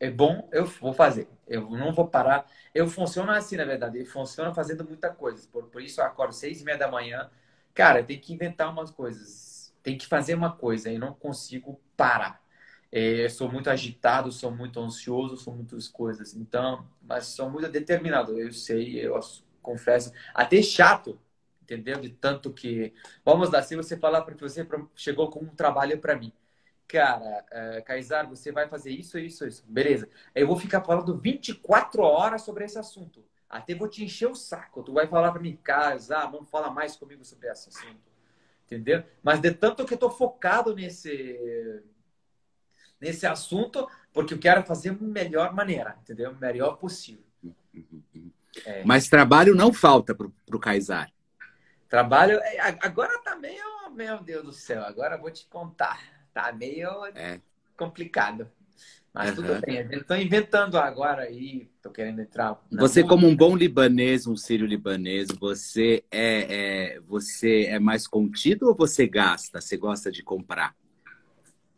é 0.00 0.10
bom, 0.10 0.48
eu 0.52 0.66
vou 0.66 0.92
fazer. 0.92 1.28
Eu 1.46 1.68
não 1.70 1.92
vou 1.92 2.08
parar. 2.08 2.46
Eu 2.74 2.88
funciono 2.88 3.30
assim, 3.30 3.56
na 3.56 3.64
verdade. 3.64 3.98
Eu 3.98 4.06
funciono 4.06 4.54
fazendo 4.54 4.84
muita 4.84 5.10
coisa. 5.10 5.46
Por, 5.52 5.64
por 5.64 5.82
isso 5.82 6.00
eu 6.00 6.04
acordo 6.04 6.32
seis 6.34 6.60
e 6.60 6.64
meia 6.64 6.78
da 6.78 6.90
manhã. 6.90 7.30
Cara, 7.74 8.02
tem 8.02 8.18
que 8.18 8.32
inventar 8.32 8.70
umas 8.70 8.90
coisas. 8.90 9.74
tem 9.82 9.98
que 9.98 10.06
fazer 10.06 10.34
uma 10.34 10.52
coisa 10.52 10.90
e 10.90 10.98
não 10.98 11.12
consigo 11.12 11.80
parar. 11.96 12.40
É, 12.92 13.26
sou 13.30 13.50
muito 13.50 13.70
agitado, 13.70 14.30
sou 14.30 14.50
muito 14.50 14.78
ansioso, 14.78 15.36
sou 15.38 15.54
muitas 15.54 15.88
coisas. 15.88 16.34
Então, 16.34 16.86
mas 17.00 17.26
sou 17.26 17.48
muito 17.50 17.68
determinado. 17.70 18.38
Eu 18.38 18.52
sei, 18.52 19.00
eu 19.00 19.18
confesso, 19.62 20.12
até 20.34 20.60
chato, 20.62 21.18
entendeu? 21.62 21.98
De 22.00 22.10
tanto 22.10 22.52
que, 22.52 22.92
vamos 23.24 23.50
lá, 23.50 23.62
se 23.62 23.74
você 23.76 23.96
falar 23.96 24.22
porque 24.22 24.42
você 24.42 24.66
chegou 24.94 25.30
com 25.30 25.40
um 25.40 25.54
trabalho 25.54 25.98
para 25.98 26.16
mim, 26.16 26.32
cara, 26.86 27.46
uh, 27.80 27.84
Kaysar, 27.84 28.28
você 28.28 28.52
vai 28.52 28.68
fazer 28.68 28.90
isso, 28.90 29.18
isso, 29.18 29.46
isso, 29.46 29.64
beleza? 29.66 30.08
Eu 30.34 30.46
vou 30.46 30.58
ficar 30.58 30.82
falando 30.82 31.16
24 31.18 32.02
horas 32.02 32.42
sobre 32.42 32.64
esse 32.64 32.78
assunto. 32.78 33.24
Até 33.48 33.74
vou 33.74 33.88
te 33.88 34.04
encher 34.04 34.28
o 34.28 34.34
saco. 34.34 34.82
Tu 34.82 34.92
vai 34.92 35.06
falar 35.06 35.32
para 35.32 35.40
mim, 35.40 35.56
Kaysar, 35.62 36.30
não 36.30 36.44
fala 36.44 36.70
mais 36.70 36.96
comigo 36.96 37.24
sobre 37.24 37.48
esse 37.48 37.68
assunto 37.70 38.12
entendeu? 38.66 39.04
Mas 39.22 39.40
de 39.40 39.50
tanto 39.52 39.84
que 39.84 39.94
eu 39.94 39.98
tô 39.98 40.10
focado 40.10 40.74
nesse 40.74 41.82
nesse 43.02 43.26
assunto, 43.26 43.88
porque 44.12 44.32
eu 44.32 44.38
quero 44.38 44.62
fazer 44.62 44.94
da 44.94 45.04
melhor 45.04 45.52
maneira, 45.52 45.96
entendeu? 46.00 46.32
Melhor 46.36 46.76
possível. 46.76 47.24
É. 48.64 48.84
Mas 48.84 49.08
trabalho 49.08 49.56
não 49.56 49.72
falta 49.72 50.14
pro, 50.14 50.32
pro 50.46 50.60
Kaysar. 50.60 51.10
Trabalho, 51.88 52.38
é, 52.38 52.60
agora 52.80 53.18
tá 53.18 53.34
meio, 53.34 53.90
meu 53.92 54.22
Deus 54.22 54.44
do 54.44 54.52
céu, 54.52 54.84
agora 54.84 55.18
vou 55.18 55.32
te 55.32 55.44
contar. 55.46 56.00
Tá 56.32 56.52
meio 56.52 56.88
é. 57.16 57.40
complicado. 57.76 58.48
Mas 59.12 59.30
uhum. 59.30 59.44
tudo 59.44 59.60
bem, 59.66 59.86
estou 59.90 60.16
inventando 60.16 60.78
agora 60.78 61.24
aí, 61.24 61.68
estou 61.76 61.92
querendo 61.92 62.22
entrar. 62.22 62.58
Você, 62.70 63.02
como 63.02 63.26
um 63.26 63.36
bom 63.36 63.54
libanês, 63.54 64.26
um 64.26 64.36
sírio 64.36 64.66
libanês, 64.66 65.28
você 65.38 66.02
é, 66.10 66.94
é, 66.94 67.00
você 67.00 67.64
é 67.64 67.78
mais 67.78 68.06
contido 68.06 68.68
ou 68.68 68.74
você 68.74 69.06
gasta? 69.06 69.60
Você 69.60 69.76
gosta 69.76 70.10
de 70.10 70.22
comprar? 70.22 70.74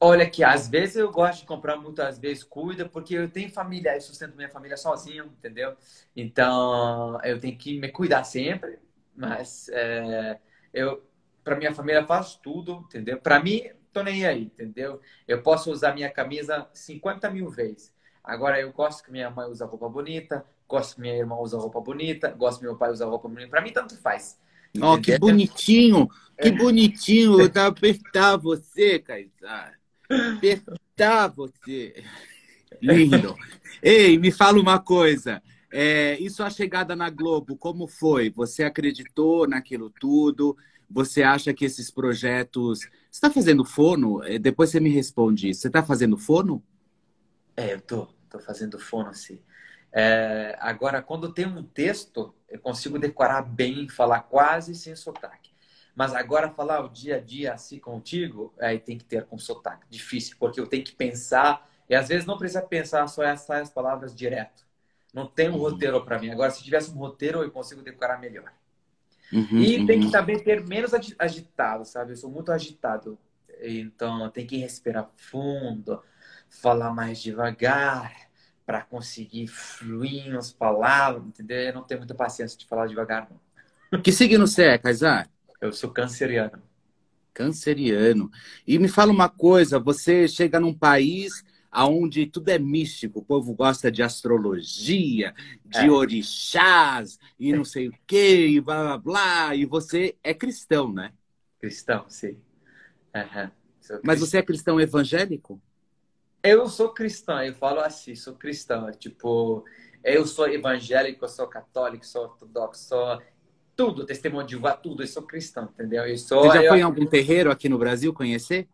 Olha 0.00 0.28
que 0.28 0.44
às 0.44 0.68
vezes 0.68 0.96
eu 0.96 1.10
gosto 1.10 1.40
de 1.40 1.46
comprar, 1.46 1.76
muitas 1.76 2.18
vezes 2.18 2.44
cuida, 2.44 2.88
porque 2.88 3.14
eu 3.14 3.28
tenho 3.28 3.50
família, 3.50 3.94
eu 3.94 4.00
sustento 4.00 4.36
minha 4.36 4.50
família 4.50 4.76
sozinho, 4.76 5.26
entendeu? 5.26 5.74
Então 6.14 7.18
eu 7.22 7.38
tenho 7.40 7.56
que 7.56 7.78
me 7.78 7.88
cuidar 7.88 8.24
sempre, 8.24 8.78
mas 9.16 9.68
é, 9.70 10.38
eu 10.72 11.02
para 11.42 11.56
minha 11.56 11.74
família 11.74 12.06
faço 12.06 12.40
tudo, 12.42 12.84
entendeu? 12.86 13.18
Para 13.18 13.40
mim 13.40 13.62
tô 13.92 14.02
nem 14.02 14.26
aí, 14.26 14.42
entendeu? 14.42 15.00
Eu 15.26 15.42
posso 15.42 15.70
usar 15.70 15.94
minha 15.94 16.10
camisa 16.10 16.68
50 16.72 17.30
mil 17.30 17.48
vezes. 17.48 17.94
Agora, 18.22 18.60
eu 18.60 18.72
gosto 18.72 19.04
que 19.04 19.12
minha 19.12 19.30
mãe 19.30 19.46
usa 19.48 19.66
roupa 19.66 19.88
bonita, 19.88 20.44
gosto 20.66 20.96
que 20.96 21.00
minha 21.02 21.14
irmã 21.14 21.36
usa 21.36 21.58
roupa 21.58 21.80
bonita, 21.80 22.30
gosto 22.30 22.58
que 22.58 22.64
meu 22.64 22.76
pai 22.76 22.90
usa 22.90 23.06
roupa 23.06 23.28
bonita. 23.28 23.50
Para 23.50 23.60
mim, 23.60 23.70
tanto 23.70 23.96
faz. 23.98 24.40
Ó, 24.80 24.94
oh, 24.94 25.00
que 25.00 25.16
bonitinho, 25.18 26.08
que 26.40 26.50
bonitinho. 26.50 27.40
Eu 27.40 27.50
tava 27.50 27.68
apertar 27.68 28.36
você, 28.36 28.98
Caizar. 28.98 29.78
Apertar 30.10 31.28
você. 31.28 32.04
Lindo. 32.80 33.36
Ei, 33.82 34.18
me 34.18 34.30
fala 34.30 34.60
uma 34.60 34.78
coisa. 34.78 35.42
É, 35.72 36.18
isso 36.20 36.42
a 36.42 36.50
chegada 36.50 36.94
na 36.94 37.10
Globo, 37.10 37.56
como 37.56 37.88
foi? 37.88 38.30
Você 38.30 38.62
acreditou 38.62 39.48
naquilo 39.48 39.90
tudo? 39.90 40.56
Você 40.88 41.22
acha 41.22 41.52
que 41.52 41.64
esses 41.64 41.90
projetos 41.90 42.80
você 42.80 42.88
está 43.10 43.30
fazendo 43.30 43.64
fono? 43.64 44.22
É, 44.22 44.38
depois 44.38 44.70
você 44.70 44.78
me 44.78 44.90
responde. 44.90 45.52
Você 45.52 45.66
está 45.66 45.82
fazendo 45.82 46.16
fono? 46.16 46.62
É, 47.56 47.74
eu 47.74 47.80
tô, 47.80 48.06
tô 48.28 48.38
fazendo 48.38 48.78
fono, 48.78 49.12
sim. 49.14 49.40
É, 49.92 50.56
agora, 50.60 51.00
quando 51.00 51.32
tem 51.32 51.46
um 51.46 51.62
texto, 51.62 52.34
eu 52.48 52.58
consigo 52.58 52.98
decorar 52.98 53.42
bem, 53.42 53.88
falar 53.88 54.20
quase 54.20 54.74
sem 54.74 54.94
sotaque. 54.94 55.43
Mas 55.94 56.14
agora 56.14 56.50
falar 56.50 56.84
o 56.84 56.88
dia 56.88 57.16
a 57.16 57.20
dia 57.20 57.52
assim 57.52 57.78
contigo, 57.78 58.52
aí 58.60 58.78
tem 58.78 58.98
que 58.98 59.04
ter 59.04 59.24
com 59.24 59.38
sotaque. 59.38 59.86
Difícil, 59.88 60.36
porque 60.38 60.58
eu 60.58 60.66
tenho 60.66 60.82
que 60.82 60.92
pensar, 60.92 61.68
e 61.88 61.94
às 61.94 62.08
vezes 62.08 62.26
não 62.26 62.36
precisa 62.36 62.62
pensar 62.62 63.06
só 63.06 63.22
essas 63.22 63.70
palavras 63.70 64.14
direto. 64.14 64.64
Não 65.12 65.26
tem 65.26 65.48
um 65.48 65.52
uhum. 65.52 65.60
roteiro 65.60 66.04
para 66.04 66.18
mim. 66.18 66.30
Agora, 66.30 66.50
se 66.50 66.64
tivesse 66.64 66.90
um 66.90 66.98
roteiro, 66.98 67.42
eu 67.42 67.50
consigo 67.50 67.82
decorar 67.82 68.18
melhor. 68.18 68.52
Uhum, 69.32 69.58
e 69.58 69.78
uhum. 69.78 69.86
tem 69.86 70.00
que 70.00 70.10
também 70.10 70.38
ter 70.42 70.66
menos 70.66 70.92
agitado, 71.18 71.84
sabe? 71.84 72.12
Eu 72.12 72.16
sou 72.16 72.30
muito 72.30 72.50
agitado. 72.50 73.16
Então, 73.62 74.28
tem 74.30 74.44
que 74.44 74.56
respirar 74.56 75.08
fundo, 75.16 76.02
falar 76.50 76.92
mais 76.92 77.22
devagar 77.22 78.12
para 78.66 78.82
conseguir 78.82 79.46
fluir 79.46 80.36
as 80.36 80.50
palavras, 80.50 81.24
entendeu? 81.24 81.58
Eu 81.58 81.74
não 81.74 81.82
tenho 81.82 82.00
muita 82.00 82.14
paciência 82.14 82.58
de 82.58 82.66
falar 82.66 82.86
devagar, 82.86 83.28
não. 83.30 84.00
Que 84.00 84.10
signo 84.10 84.46
você 84.46 84.64
é, 84.64 84.78
Kaysar? 84.78 85.28
Eu 85.60 85.72
sou 85.72 85.90
canceriano. 85.90 86.62
Canceriano. 87.32 88.30
E 88.66 88.78
me 88.78 88.88
fala 88.88 89.10
uma 89.10 89.28
coisa, 89.28 89.78
você 89.78 90.28
chega 90.28 90.60
num 90.60 90.72
país 90.74 91.44
aonde 91.74 92.26
tudo 92.26 92.50
é 92.50 92.58
místico, 92.58 93.18
o 93.18 93.24
povo 93.24 93.52
gosta 93.52 93.90
de 93.90 94.00
astrologia, 94.00 95.34
de 95.64 95.86
é. 95.86 95.90
orixás 95.90 97.18
e 97.36 97.52
não 97.52 97.64
sei 97.64 97.88
o 97.88 97.94
quê, 98.06 98.46
e 98.46 98.60
blá 98.60 98.84
blá 98.84 98.98
blá, 98.98 99.54
e 99.56 99.64
você 99.64 100.14
é 100.22 100.32
cristão, 100.32 100.92
né? 100.92 101.12
Cristão, 101.60 102.04
sim. 102.08 102.38
Uhum. 103.12 103.50
Mas 104.04 104.20
você 104.20 104.38
é 104.38 104.42
cristão 104.42 104.80
evangélico? 104.80 105.60
Eu 106.42 106.68
sou 106.68 106.90
cristão, 106.90 107.42
eu 107.42 107.54
falo 107.54 107.80
assim, 107.80 108.14
sou 108.14 108.34
cristão, 108.34 108.90
tipo, 108.92 109.64
eu 110.04 110.26
sou 110.26 110.46
evangélico, 110.46 111.24
eu 111.24 111.28
sou 111.28 111.48
católico, 111.48 112.06
sou 112.06 112.22
ortodoxo, 112.24 112.84
sou 112.84 113.20
tudo, 113.76 114.06
testemunho 114.06 114.46
de 114.46 114.52
Jeová, 114.52 114.76
tudo, 114.76 115.02
eu 115.02 115.06
sou 115.06 115.22
cristão, 115.22 115.64
entendeu? 115.64 116.04
Eu 116.04 116.16
sou, 116.16 116.42
Você 116.44 116.58
já 116.58 116.64
eu... 116.64 116.68
foi 116.68 116.78
em 116.78 116.82
algum 116.82 117.06
terreiro 117.06 117.50
aqui 117.50 117.68
no 117.68 117.78
Brasil 117.78 118.12
conhecer? 118.12 118.68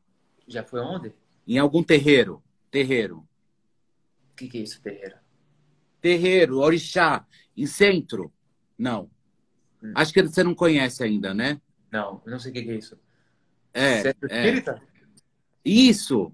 Já 0.46 0.62
foi 0.62 0.80
onde? 0.80 1.12
Em 1.46 1.58
algum 1.58 1.82
terreiro. 1.82 2.42
Terreiro. 2.70 3.26
O 4.32 4.36
que, 4.36 4.48
que 4.48 4.58
é 4.58 4.60
isso, 4.62 4.80
terreiro? 4.80 5.16
Terreiro, 6.00 6.58
orixá, 6.58 7.26
em 7.56 7.66
centro? 7.66 8.32
Não. 8.78 9.10
Hum. 9.82 9.92
Acho 9.94 10.12
que 10.12 10.22
você 10.22 10.42
não 10.42 10.54
conhece 10.54 11.02
ainda, 11.02 11.34
né? 11.34 11.60
Não, 11.90 12.22
não 12.24 12.38
sei 12.38 12.50
o 12.50 12.54
que, 12.54 12.62
que 12.62 12.70
é 12.70 12.74
isso. 12.74 12.98
É. 13.72 14.02
Centro 14.02 14.32
é. 14.32 14.38
espírita? 14.38 14.82
Isso. 15.64 16.32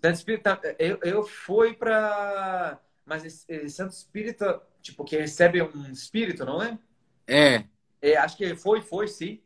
Centro 0.00 0.18
espírita, 0.18 0.76
eu, 0.78 0.98
eu 1.02 1.22
fui 1.22 1.74
para. 1.74 2.80
Mas 3.04 3.24
esse, 3.24 3.68
centro 3.68 3.94
espírita, 3.94 4.62
tipo, 4.80 5.04
que 5.04 5.16
recebe 5.16 5.62
um 5.62 5.90
espírito, 5.90 6.44
não 6.44 6.62
é? 6.62 6.78
É. 7.26 7.64
é 8.02 8.16
acho 8.16 8.36
que 8.36 8.54
foi, 8.56 8.82
foi, 8.82 9.06
sim. 9.08 9.40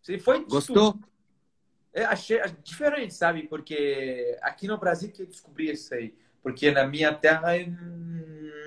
Você 0.00 0.18
foi. 0.18 0.44
Gostou? 0.44 0.98
Eu 1.92 2.06
achei 2.06 2.40
diferente, 2.62 3.12
sabe? 3.12 3.42
Porque 3.48 4.38
aqui 4.40 4.68
no 4.68 4.78
Brasil 4.78 5.10
que 5.10 5.22
eu 5.22 5.26
descobri 5.26 5.70
isso 5.70 5.92
aí. 5.92 6.14
Porque 6.40 6.70
na 6.70 6.86
minha 6.86 7.12
terra 7.12 7.58
eu 7.58 7.66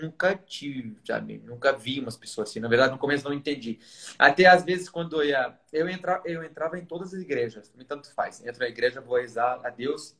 nunca 0.01 0.35
tive, 0.35 0.97
sabe? 1.05 1.41
Nunca 1.45 1.71
vi 1.71 2.00
umas 2.00 2.17
pessoas 2.17 2.50
assim. 2.50 2.59
Na 2.59 2.67
verdade, 2.67 2.91
no 2.91 3.00
começo 3.00 3.23
não 3.23 3.33
entendi. 3.33 3.79
Até 4.19 4.45
às 4.45 4.63
vezes, 4.63 4.89
quando 4.89 5.21
eu 5.21 5.29
ia. 5.29 5.57
Eu, 5.71 5.88
entra, 5.88 6.21
eu 6.25 6.43
entrava 6.43 6.77
em 6.77 6.85
todas 6.85 7.13
as 7.13 7.21
igrejas, 7.21 7.71
me 7.75 7.85
tanto 7.85 8.13
faz. 8.13 8.45
Entro 8.45 8.59
na 8.59 8.67
igreja, 8.67 9.00
vou 9.00 9.17
rezar 9.17 9.61
a 9.63 9.69
Deus. 9.69 10.17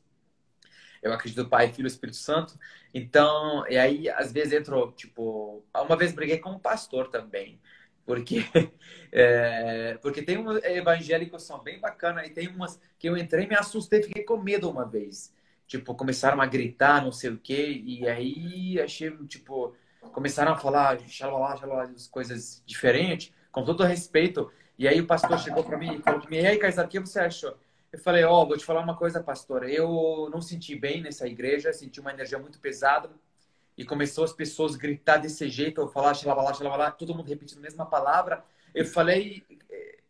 Eu 1.02 1.12
acredito 1.12 1.42
no 1.42 1.48
Pai, 1.48 1.72
Filho 1.72 1.86
e 1.86 1.90
Espírito 1.90 2.16
Santo. 2.16 2.58
Então, 2.94 3.66
e 3.68 3.76
aí, 3.76 4.08
às 4.08 4.32
vezes, 4.32 4.52
entro, 4.52 4.92
tipo. 4.92 5.64
Uma 5.74 5.96
vez 5.96 6.12
briguei 6.12 6.38
com 6.38 6.50
um 6.50 6.58
pastor 6.58 7.08
também. 7.08 7.60
Porque, 8.12 8.44
é, 9.10 9.98
porque 10.02 10.20
tem 10.20 10.36
um 10.36 10.58
evangélicos 10.58 11.44
são 11.44 11.62
bem 11.62 11.80
bacana 11.80 12.26
e 12.26 12.30
tem 12.30 12.46
umas 12.48 12.78
que 12.98 13.08
eu 13.08 13.16
entrei 13.16 13.46
me 13.46 13.54
assustei, 13.54 14.02
fiquei 14.02 14.22
com 14.22 14.36
medo 14.36 14.68
uma 14.68 14.84
vez. 14.84 15.32
Tipo, 15.66 15.94
começaram 15.94 16.38
a 16.38 16.44
gritar, 16.44 17.02
não 17.02 17.10
sei 17.10 17.30
o 17.30 17.38
quê, 17.38 17.82
e 17.82 18.06
aí 18.06 18.78
achei, 18.78 19.10
tipo, 19.26 19.74
começaram 20.12 20.52
a 20.52 20.58
falar 20.58 21.00
xalala, 21.08 21.56
xalala, 21.56 21.94
coisas 22.10 22.62
diferentes, 22.66 23.32
com 23.50 23.64
todo 23.64 23.82
respeito. 23.82 24.52
E 24.78 24.86
aí 24.86 25.00
o 25.00 25.06
pastor 25.06 25.38
chegou 25.38 25.64
para 25.64 25.78
mim 25.78 25.94
e 25.96 26.02
falou 26.02 26.20
para 26.20 26.28
mim, 26.28 26.36
e 26.36 26.46
aí, 26.46 26.58
Caizar, 26.58 26.84
o 26.84 26.88
que 26.88 27.00
você 27.00 27.20
achou? 27.20 27.56
Eu 27.90 27.98
falei, 27.98 28.24
ó, 28.24 28.42
oh, 28.42 28.46
vou 28.46 28.58
te 28.58 28.64
falar 28.64 28.82
uma 28.82 28.96
coisa, 28.96 29.22
pastor, 29.22 29.66
eu 29.66 30.28
não 30.30 30.42
senti 30.42 30.76
bem 30.76 31.00
nessa 31.00 31.26
igreja, 31.26 31.72
senti 31.72 31.98
uma 31.98 32.12
energia 32.12 32.38
muito 32.38 32.58
pesada, 32.58 33.08
e 33.76 33.84
começou 33.84 34.24
as 34.24 34.32
pessoas 34.32 34.76
gritar 34.76 35.16
desse 35.16 35.48
jeito, 35.48 35.80
eu 35.80 35.88
falar 35.88 36.14
xalabalá, 36.14 36.52
xalabalá, 36.52 36.90
todo 36.90 37.14
mundo 37.14 37.28
repetindo 37.28 37.58
a 37.58 37.62
mesma 37.62 37.86
palavra. 37.86 38.44
Eu 38.74 38.84
falei, 38.84 39.44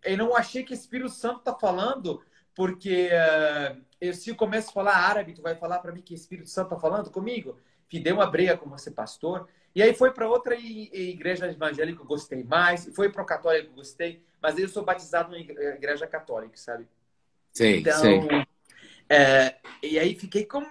eu 0.04 0.16
não 0.16 0.37
achei 0.37 0.64
que 0.64 0.73
o 0.73 0.75
Espírito 0.75 1.11
Santo 1.11 1.38
está 1.38 1.54
falando, 1.54 2.23
porque 2.54 3.09
uh, 3.09 3.81
eu, 4.00 4.12
se 4.12 4.31
eu 4.31 4.37
começo 4.37 4.71
a 4.71 4.73
falar 4.73 4.97
árabe, 4.97 5.33
tu 5.33 5.42
vai 5.42 5.54
falar 5.54 5.78
para 5.78 5.92
mim 5.92 6.02
que 6.02 6.14
o 6.14 6.16
Espírito 6.16 6.49
Santo 6.49 6.66
está 6.66 6.78
falando 6.78 7.11
comigo? 7.11 7.59
Que 7.88 8.00
deu 8.00 8.16
uma 8.16 8.26
briga 8.26 8.57
com 8.57 8.69
você, 8.69 8.90
pastor. 8.90 9.49
E 9.75 9.83
aí 9.83 9.95
foi 9.95 10.11
para 10.12 10.28
outra 10.28 10.54
igreja 10.54 11.47
evangélica, 11.47 12.04
gostei 12.04 12.42
mais. 12.45 12.90
Foi 12.95 13.11
para 13.11 13.23
o 13.23 13.26
católico, 13.26 13.75
gostei. 13.75 14.23
Mas 14.40 14.59
eu 14.59 14.69
sou 14.69 14.85
batizado 14.85 15.35
em 15.37 15.49
igreja 15.49 16.07
católica, 16.07 16.57
sabe? 16.57 16.87
Sim, 17.52 17.76
então, 17.76 18.00
sim. 18.00 18.28
É, 19.09 19.57
e 19.83 19.99
aí 19.99 20.14
fiquei 20.14 20.45
com 20.45 20.62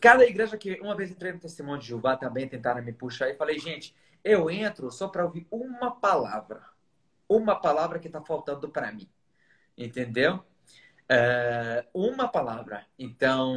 cada 0.00 0.24
igreja 0.24 0.56
que 0.56 0.80
uma 0.80 0.96
vez 0.96 1.10
entrei 1.10 1.32
no 1.32 1.40
testemunho 1.40 1.78
de 1.78 1.88
Jeová 1.88 2.16
também 2.16 2.48
tentaram 2.48 2.82
me 2.82 2.92
puxar 2.92 3.28
e 3.28 3.34
falei, 3.34 3.58
gente, 3.58 3.94
eu 4.24 4.50
entro 4.50 4.90
só 4.90 5.08
para 5.08 5.24
ouvir 5.24 5.46
uma 5.50 5.90
palavra, 5.90 6.62
uma 7.28 7.54
palavra 7.54 7.98
que 7.98 8.06
está 8.06 8.20
faltando 8.20 8.68
para 8.68 8.92
mim, 8.92 9.08
entendeu? 9.76 10.42
É, 11.08 11.86
uma 11.94 12.28
palavra. 12.28 12.86
Então, 12.98 13.54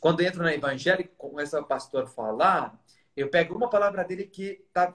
quando 0.00 0.20
eu 0.20 0.26
entro 0.26 0.42
na 0.42 0.54
evangélica, 0.54 1.10
começa 1.16 1.60
o 1.60 1.64
pastor 1.64 2.06
falar, 2.06 2.78
eu 3.16 3.30
pego 3.30 3.54
uma 3.54 3.70
palavra 3.70 4.04
dele 4.04 4.24
que 4.24 4.64
tá, 4.72 4.94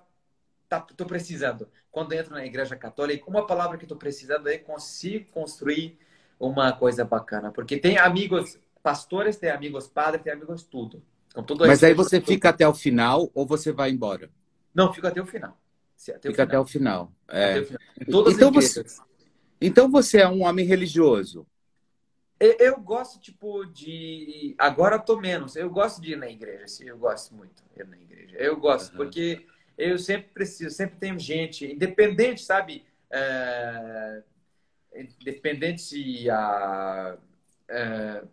tá, 0.68 0.80
tô 0.82 1.06
precisando. 1.06 1.68
Quando 1.92 2.14
eu 2.14 2.20
entro 2.20 2.34
na 2.34 2.46
igreja 2.46 2.76
católica, 2.76 3.30
uma 3.30 3.48
palavra 3.48 3.78
que 3.78 3.88
tô 3.88 3.96
precisando 3.96 4.48
é 4.48 4.58
consigo 4.58 5.32
construir 5.32 5.98
uma 6.40 6.72
coisa 6.72 7.04
bacana. 7.04 7.52
Porque 7.52 7.78
tem 7.78 7.98
amigos 7.98 8.60
pastores, 8.82 9.38
tem 9.38 9.50
amigos 9.50 9.88
padres, 9.88 10.24
tem 10.24 10.34
amigos 10.34 10.64
tudo. 10.64 11.04
Então, 11.30 11.44
tudo 11.44 11.68
Mas 11.68 11.84
aí 11.84 11.94
você 11.94 12.20
fica 12.20 12.50
até 12.50 12.68
o 12.68 12.74
final 12.74 13.30
ou 13.34 13.46
você 13.46 13.72
vai 13.72 13.92
embora? 13.92 14.30
Não, 14.74 14.94
fico 14.94 15.08
até 15.08 15.22
o 15.22 15.26
final. 15.26 15.58
Até 16.08 16.30
fica 16.30 16.42
o 16.42 16.46
até 16.46 16.60
o 16.60 16.66
final. 16.66 17.12
É. 17.28 17.52
Até 17.52 17.62
o 17.62 17.66
final. 17.66 18.30
então, 18.32 18.52
você, 18.52 18.86
então 19.62 19.92
você 19.92 20.20
é 20.20 20.28
um 20.28 20.44
homem 20.44 20.66
religioso? 20.66 21.46
Eu 22.40 22.80
gosto, 22.80 23.20
tipo, 23.20 23.66
de. 23.66 24.56
Agora 24.58 24.96
eu 24.96 25.02
tô 25.02 25.20
menos. 25.20 25.58
Eu 25.58 25.70
gosto 25.70 26.02
de 26.02 26.14
ir 26.14 26.16
na 26.16 26.30
igreja, 26.30 26.64
assim. 26.64 26.88
Eu 26.88 26.98
gosto 26.98 27.36
muito 27.36 27.62
de 27.76 27.82
ir 27.82 27.86
na 27.86 27.98
igreja. 27.98 28.38
Eu 28.38 28.58
gosto, 28.58 28.92
uhum. 28.92 28.98
porque 28.98 29.46
eu 29.78 30.00
sempre 30.00 30.30
preciso, 30.34 30.74
sempre 30.74 30.98
tenho 30.98 31.20
gente, 31.20 31.66
independente, 31.66 32.42
sabe? 32.42 32.86
É... 33.12 34.24
Independente 34.96 35.82
se 35.82 36.30
a. 36.30 37.18
É... 37.68 38.24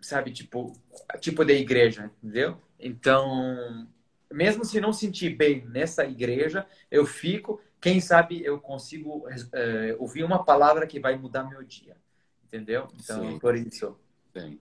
Sabe, 0.00 0.32
tipo, 0.32 0.72
tipo 1.20 1.44
de 1.44 1.52
igreja, 1.52 2.10
entendeu? 2.22 2.56
Então, 2.78 3.86
mesmo 4.32 4.64
se 4.64 4.80
não 4.80 4.92
sentir 4.92 5.36
bem 5.36 5.64
nessa 5.66 6.04
igreja, 6.04 6.66
eu 6.90 7.04
fico. 7.04 7.60
Quem 7.80 8.00
sabe 8.00 8.42
eu 8.44 8.58
consigo 8.60 9.26
é, 9.52 9.96
ouvir 9.98 10.24
uma 10.24 10.44
palavra 10.44 10.86
que 10.86 11.00
vai 11.00 11.16
mudar 11.16 11.44
meu 11.44 11.62
dia. 11.62 11.96
Entendeu? 12.44 12.88
Então, 13.02 13.30
Sim. 13.30 13.38
por 13.38 13.56
isso. 13.56 13.96
Sim. 14.36 14.58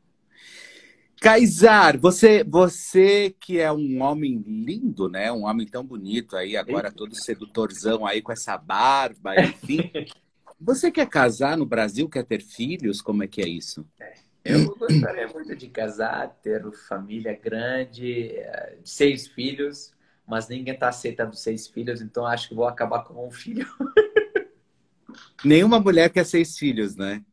Kaysar, 1.19 1.99
você, 1.99 2.45
você 2.45 3.35
que 3.41 3.59
é 3.59 3.69
um 3.71 4.01
homem 4.01 4.41
lindo, 4.47 5.09
né? 5.09 5.29
Um 5.31 5.43
homem 5.43 5.67
tão 5.67 5.83
bonito 5.83 6.37
aí, 6.37 6.55
agora 6.55 6.91
todo 6.91 7.13
sedutorzão 7.13 8.05
aí 8.05 8.21
com 8.21 8.31
essa 8.31 8.57
barba, 8.57 9.35
enfim. 9.41 9.91
você 10.59 10.89
quer 10.89 11.09
casar 11.09 11.57
no 11.57 11.65
Brasil? 11.65 12.07
Quer 12.07 12.23
ter 12.23 12.41
filhos? 12.41 13.01
Como 13.01 13.21
é 13.21 13.27
que 13.27 13.41
é 13.41 13.47
isso? 13.49 13.85
É, 13.99 14.13
eu 14.43 14.75
gostaria 14.75 15.27
muito 15.27 15.55
de 15.55 15.67
casar, 15.67 16.29
ter 16.41 16.71
família 16.71 17.37
grande, 17.37 18.37
eh, 18.37 18.77
seis 18.83 19.27
filhos, 19.27 19.93
mas 20.25 20.47
ninguém 20.47 20.73
está 20.73 20.89
aceitando 20.89 21.35
seis 21.35 21.67
filhos, 21.67 22.01
então 22.01 22.25
acho 22.25 22.49
que 22.49 22.55
vou 22.55 22.67
acabar 22.67 23.03
com 23.03 23.27
um 23.27 23.31
filho. 23.31 23.67
Nenhuma 25.43 25.79
mulher 25.79 26.09
quer 26.09 26.25
seis 26.25 26.57
filhos, 26.57 26.95
né? 26.95 27.23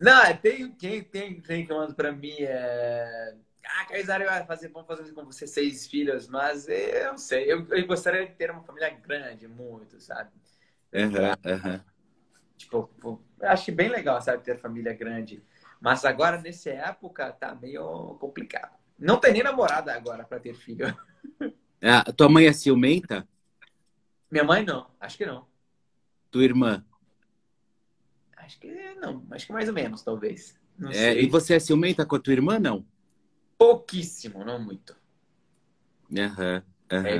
Não, 0.00 0.22
é, 0.22 0.34
tem 0.34 0.70
quem 0.72 1.02
tem, 1.02 1.40
tem 1.40 1.66
que 1.66 1.72
manda 1.72 1.94
para 1.94 2.12
mim 2.12 2.36
é. 2.40 3.34
Ah, 3.66 3.84
Caizari 3.86 4.24
vai 4.24 4.44
fazer, 4.44 4.68
vamos 4.68 4.86
fazer 4.86 5.10
com 5.12 5.24
você 5.24 5.46
seis 5.46 5.86
filhos, 5.86 6.28
mas 6.28 6.68
eu 6.68 7.12
não 7.12 7.18
sei. 7.18 7.50
Eu, 7.50 7.66
eu 7.70 7.86
gostaria 7.86 8.26
de 8.26 8.34
ter 8.34 8.50
uma 8.50 8.62
família 8.62 8.90
grande, 8.90 9.48
muito, 9.48 9.98
sabe? 10.00 10.30
Uhum, 10.92 11.70
uhum. 11.72 11.80
Tipo, 12.56 12.90
eu 13.40 13.48
acho 13.48 13.72
bem 13.72 13.88
legal, 13.88 14.20
sabe, 14.20 14.44
ter 14.44 14.58
família 14.58 14.92
grande. 14.92 15.42
Mas 15.84 16.02
agora, 16.06 16.40
nessa 16.40 16.70
época, 16.70 17.30
tá 17.30 17.54
meio 17.54 18.14
complicado. 18.18 18.74
Não 18.98 19.20
tem 19.20 19.34
nem 19.34 19.42
namorada 19.42 19.92
agora 19.94 20.24
para 20.24 20.40
ter 20.40 20.54
filho. 20.54 20.86
Ah, 21.82 22.10
tua 22.10 22.26
mãe 22.30 22.46
é 22.46 22.52
ciumenta? 22.54 23.28
Minha 24.30 24.44
mãe 24.44 24.64
não, 24.64 24.90
acho 24.98 25.18
que 25.18 25.26
não. 25.26 25.46
Tua 26.30 26.42
irmã? 26.42 26.82
Acho 28.34 28.58
que 28.58 28.94
não, 28.94 29.26
acho 29.30 29.46
que 29.46 29.52
mais 29.52 29.68
ou 29.68 29.74
menos, 29.74 30.00
talvez. 30.00 30.58
É, 30.90 31.20
e 31.20 31.28
você 31.28 31.56
é 31.56 31.58
ciumenta 31.58 32.06
com 32.06 32.16
a 32.16 32.18
tua 32.18 32.32
irmã, 32.32 32.58
não? 32.58 32.86
Pouquíssimo, 33.58 34.42
não 34.42 34.58
muito. 34.58 34.96
Uhum, 36.10 36.62
uhum. 36.90 37.06
É, 37.06 37.16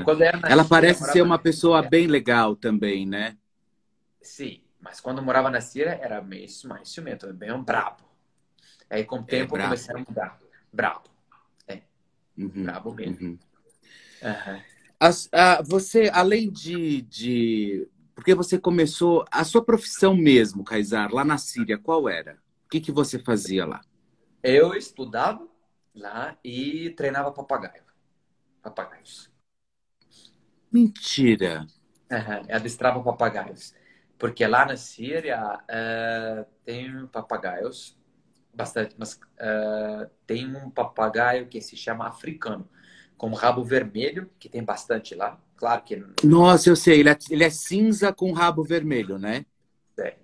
ela 0.51 0.63
Síria, 0.63 0.65
parece 0.67 1.11
ser 1.11 1.21
uma 1.21 1.37
pessoa 1.37 1.83
bem 1.83 2.07
legal 2.07 2.55
também, 2.55 3.05
né? 3.05 3.37
Sim, 4.19 4.63
mas 4.81 4.99
quando 4.99 5.21
morava 5.21 5.51
na 5.51 5.61
Síria 5.61 5.99
era 6.01 6.19
mais, 6.19 6.63
mais 6.63 6.89
ciumento, 6.89 7.31
bem 7.31 7.51
um 7.53 7.63
brabo. 7.63 8.04
Aí 8.89 9.03
com 9.03 9.17
o 9.17 9.21
é, 9.21 9.23
tempo 9.23 9.57
é, 9.57 9.63
comecei 9.63 9.95
a 9.95 9.97
mudar. 9.97 10.39
Brabo. 10.71 11.09
É. 11.67 11.81
Uhum, 12.37 12.63
brabo 12.63 12.93
mesmo. 12.93 13.27
Uhum. 13.27 13.39
As, 14.99 15.29
a, 15.31 15.61
você, 15.61 16.09
além 16.13 16.49
de, 16.49 17.01
de 17.03 17.87
porque 18.15 18.33
você 18.33 18.57
começou 18.57 19.25
a 19.29 19.43
sua 19.43 19.63
profissão 19.63 20.15
mesmo, 20.15 20.63
Kaysar, 20.63 21.13
lá 21.13 21.25
na 21.25 21.37
Síria, 21.37 21.77
qual 21.77 22.07
era? 22.07 22.39
O 22.65 22.69
que, 22.69 22.79
que 22.79 22.91
você 22.91 23.19
fazia 23.19 23.65
lá? 23.65 23.81
Eu 24.41 24.73
estudava 24.73 25.47
lá 25.93 26.37
e 26.43 26.91
treinava 26.91 27.31
papagaio. 27.31 27.83
Papagaios. 28.61 29.29
Mentira. 30.71 31.67
Uhum, 32.11 32.55
adestrava 32.55 33.03
papagaios. 33.03 33.75
Porque 34.17 34.47
lá 34.47 34.65
na 34.65 34.77
Síria 34.77 35.59
uh, 35.59 36.45
tem 36.63 37.05
papagaios, 37.07 37.97
bastante, 38.55 38.95
mas 38.97 39.13
uh, 39.13 40.09
tem 40.25 40.55
um 40.55 40.69
papagaio 40.69 41.47
que 41.47 41.61
se 41.61 41.75
chama 41.75 42.07
africano, 42.07 42.67
com 43.17 43.33
rabo 43.33 43.63
vermelho, 43.63 44.29
que 44.39 44.49
tem 44.49 44.63
bastante 44.63 45.15
lá. 45.15 45.39
Claro 45.55 45.81
que. 45.83 46.03
Nossa, 46.23 46.69
eu 46.69 46.75
sei. 46.75 46.99
Ele 46.99 47.09
é, 47.09 47.17
ele 47.29 47.43
é 47.43 47.49
cinza 47.49 48.11
com 48.11 48.31
rabo 48.31 48.63
vermelho, 48.63 49.17
né? 49.17 49.45
É. 49.99 50.15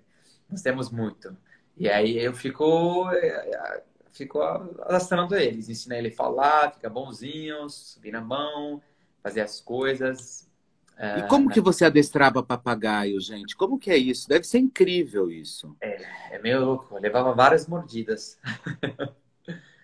Nós 0.50 0.62
temos 0.62 0.90
muito. 0.90 1.36
E 1.76 1.88
aí 1.88 2.18
eu 2.18 2.34
fico, 2.34 3.08
é, 3.10 3.82
fico 4.12 4.40
alastrando 4.40 5.34
eles, 5.34 5.68
ensinar 5.68 5.98
ele 5.98 6.08
a 6.08 6.14
falar, 6.14 6.72
ficar 6.72 6.90
bonzinho, 6.90 7.68
subir 7.68 8.12
na 8.12 8.20
mão, 8.20 8.82
fazer 9.22 9.40
as 9.40 9.60
coisas. 9.60 10.48
E 10.98 11.20
é, 11.20 11.22
como 11.22 11.50
que 11.50 11.60
você 11.60 11.84
adestrava 11.84 12.42
papagaio, 12.42 13.20
gente? 13.20 13.56
Como 13.56 13.78
que 13.78 13.90
é 13.90 13.96
isso? 13.96 14.28
Deve 14.28 14.44
ser 14.44 14.58
incrível 14.58 15.30
isso. 15.30 15.76
É, 15.80 16.36
é 16.36 16.38
meio 16.38 16.64
louco. 16.64 16.94
Eu 16.94 17.00
levava 17.00 17.32
várias 17.32 17.66
mordidas. 17.66 18.38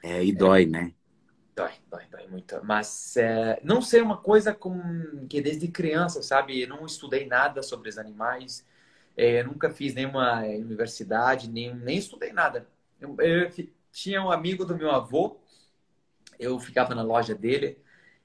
É, 0.01 0.25
e 0.25 0.33
dói, 0.33 0.65
né? 0.65 0.95
Dói, 1.57 1.73
dói, 1.91 2.05
dói 2.09 2.29
muito. 2.29 2.61
Mas 2.65 3.17
é, 3.17 3.59
não 3.65 3.83
sei 3.83 4.01
uma 4.01 4.17
coisa 4.17 4.55
com, 4.55 5.27
que 5.29 5.41
desde 5.41 5.67
criança, 5.67 6.23
sabe? 6.23 6.63
Eu 6.63 6.69
não 6.69 6.87
estudei 6.87 7.27
nada 7.27 7.63
sobre 7.65 7.89
os 7.89 7.99
animais. 7.99 8.65
É, 9.17 9.43
nunca 9.43 9.69
fiz 9.69 9.95
nenhuma 9.95 10.43
universidade, 10.43 11.51
nem, 11.51 11.75
nem 11.75 11.99
estudei 11.99 12.33
nada. 12.33 12.69
Eu, 13.01 13.17
eu, 13.19 13.51
tinha 13.91 14.23
um 14.23 14.31
amigo 14.31 14.65
do 14.65 14.77
meu 14.77 14.93
avô, 14.93 15.41
eu 16.39 16.59
ficava 16.61 16.95
na 16.95 17.03
loja 17.03 17.35
dele. 17.35 17.83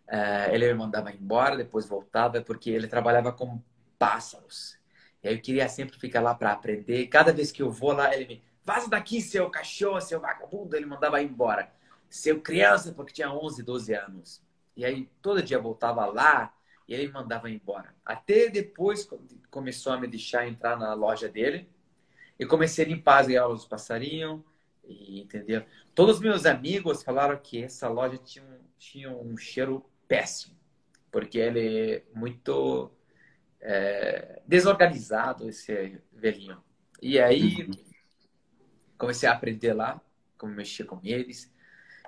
É, 0.07 0.53
ele 0.53 0.67
me 0.67 0.73
mandava 0.73 1.11
embora, 1.11 1.55
depois 1.55 1.87
voltava, 1.87 2.41
porque 2.41 2.69
ele 2.69 2.87
trabalhava 2.87 3.31
com 3.31 3.61
pássaros. 3.97 4.77
E 5.23 5.27
aí 5.27 5.35
eu 5.35 5.41
queria 5.41 5.67
sempre 5.69 5.97
ficar 5.97 6.21
lá 6.21 6.35
para 6.35 6.51
aprender. 6.51 7.07
Cada 7.07 7.31
vez 7.31 7.51
que 7.51 7.61
eu 7.61 7.71
vou 7.71 7.93
lá, 7.93 8.13
ele 8.13 8.25
me... 8.25 8.43
Vaza 8.65 8.89
daqui, 8.89 9.21
seu 9.21 9.49
cachorro, 9.49 10.01
seu 10.01 10.19
vagabundo. 10.19 10.75
Ele 10.75 10.85
mandava 10.85 11.21
embora 11.21 11.71
ser 12.09 12.39
criança 12.41 12.93
porque 12.93 13.11
tinha 13.11 13.31
11, 13.33 13.63
12 13.63 13.93
anos. 13.95 14.43
E 14.75 14.85
aí 14.85 15.09
todo 15.21 15.41
dia 15.41 15.57
voltava 15.59 16.05
lá 16.05 16.53
e 16.87 16.93
ele 16.93 17.07
me 17.07 17.13
mandava 17.13 17.49
embora. 17.49 17.93
Até 18.05 18.49
depois 18.49 19.09
começou 19.49 19.93
a 19.93 19.99
me 19.99 20.07
deixar 20.07 20.47
entrar 20.47 20.77
na 20.77 20.93
loja 20.93 21.27
dele. 21.27 21.67
E 22.39 22.45
comecei 22.45 22.85
a 22.85 22.87
limpar 22.87 23.25
dos 23.25 23.65
passarinhos. 23.65 24.41
E, 24.85 25.21
entendeu? 25.21 25.65
Todos 25.95 26.17
os 26.17 26.21
meus 26.21 26.45
amigos 26.45 27.03
falaram 27.03 27.37
que 27.37 27.63
essa 27.63 27.87
loja 27.87 28.17
tinha 28.17 28.43
tinha 28.77 29.09
um 29.09 29.37
cheiro 29.37 29.85
péssimo. 30.07 30.55
Porque 31.11 31.37
ele 31.37 31.91
é 31.91 32.03
muito 32.13 32.91
é, 33.61 34.41
desorganizado, 34.47 35.47
esse 35.47 35.99
velhinho. 36.11 36.61
E 37.01 37.19
aí 37.19 37.69
comecei 38.97 39.27
a 39.27 39.33
aprender 39.33 39.73
lá 39.73 40.01
como 40.37 40.53
mexer 40.53 40.85
com 40.85 40.99
eles. 41.03 41.51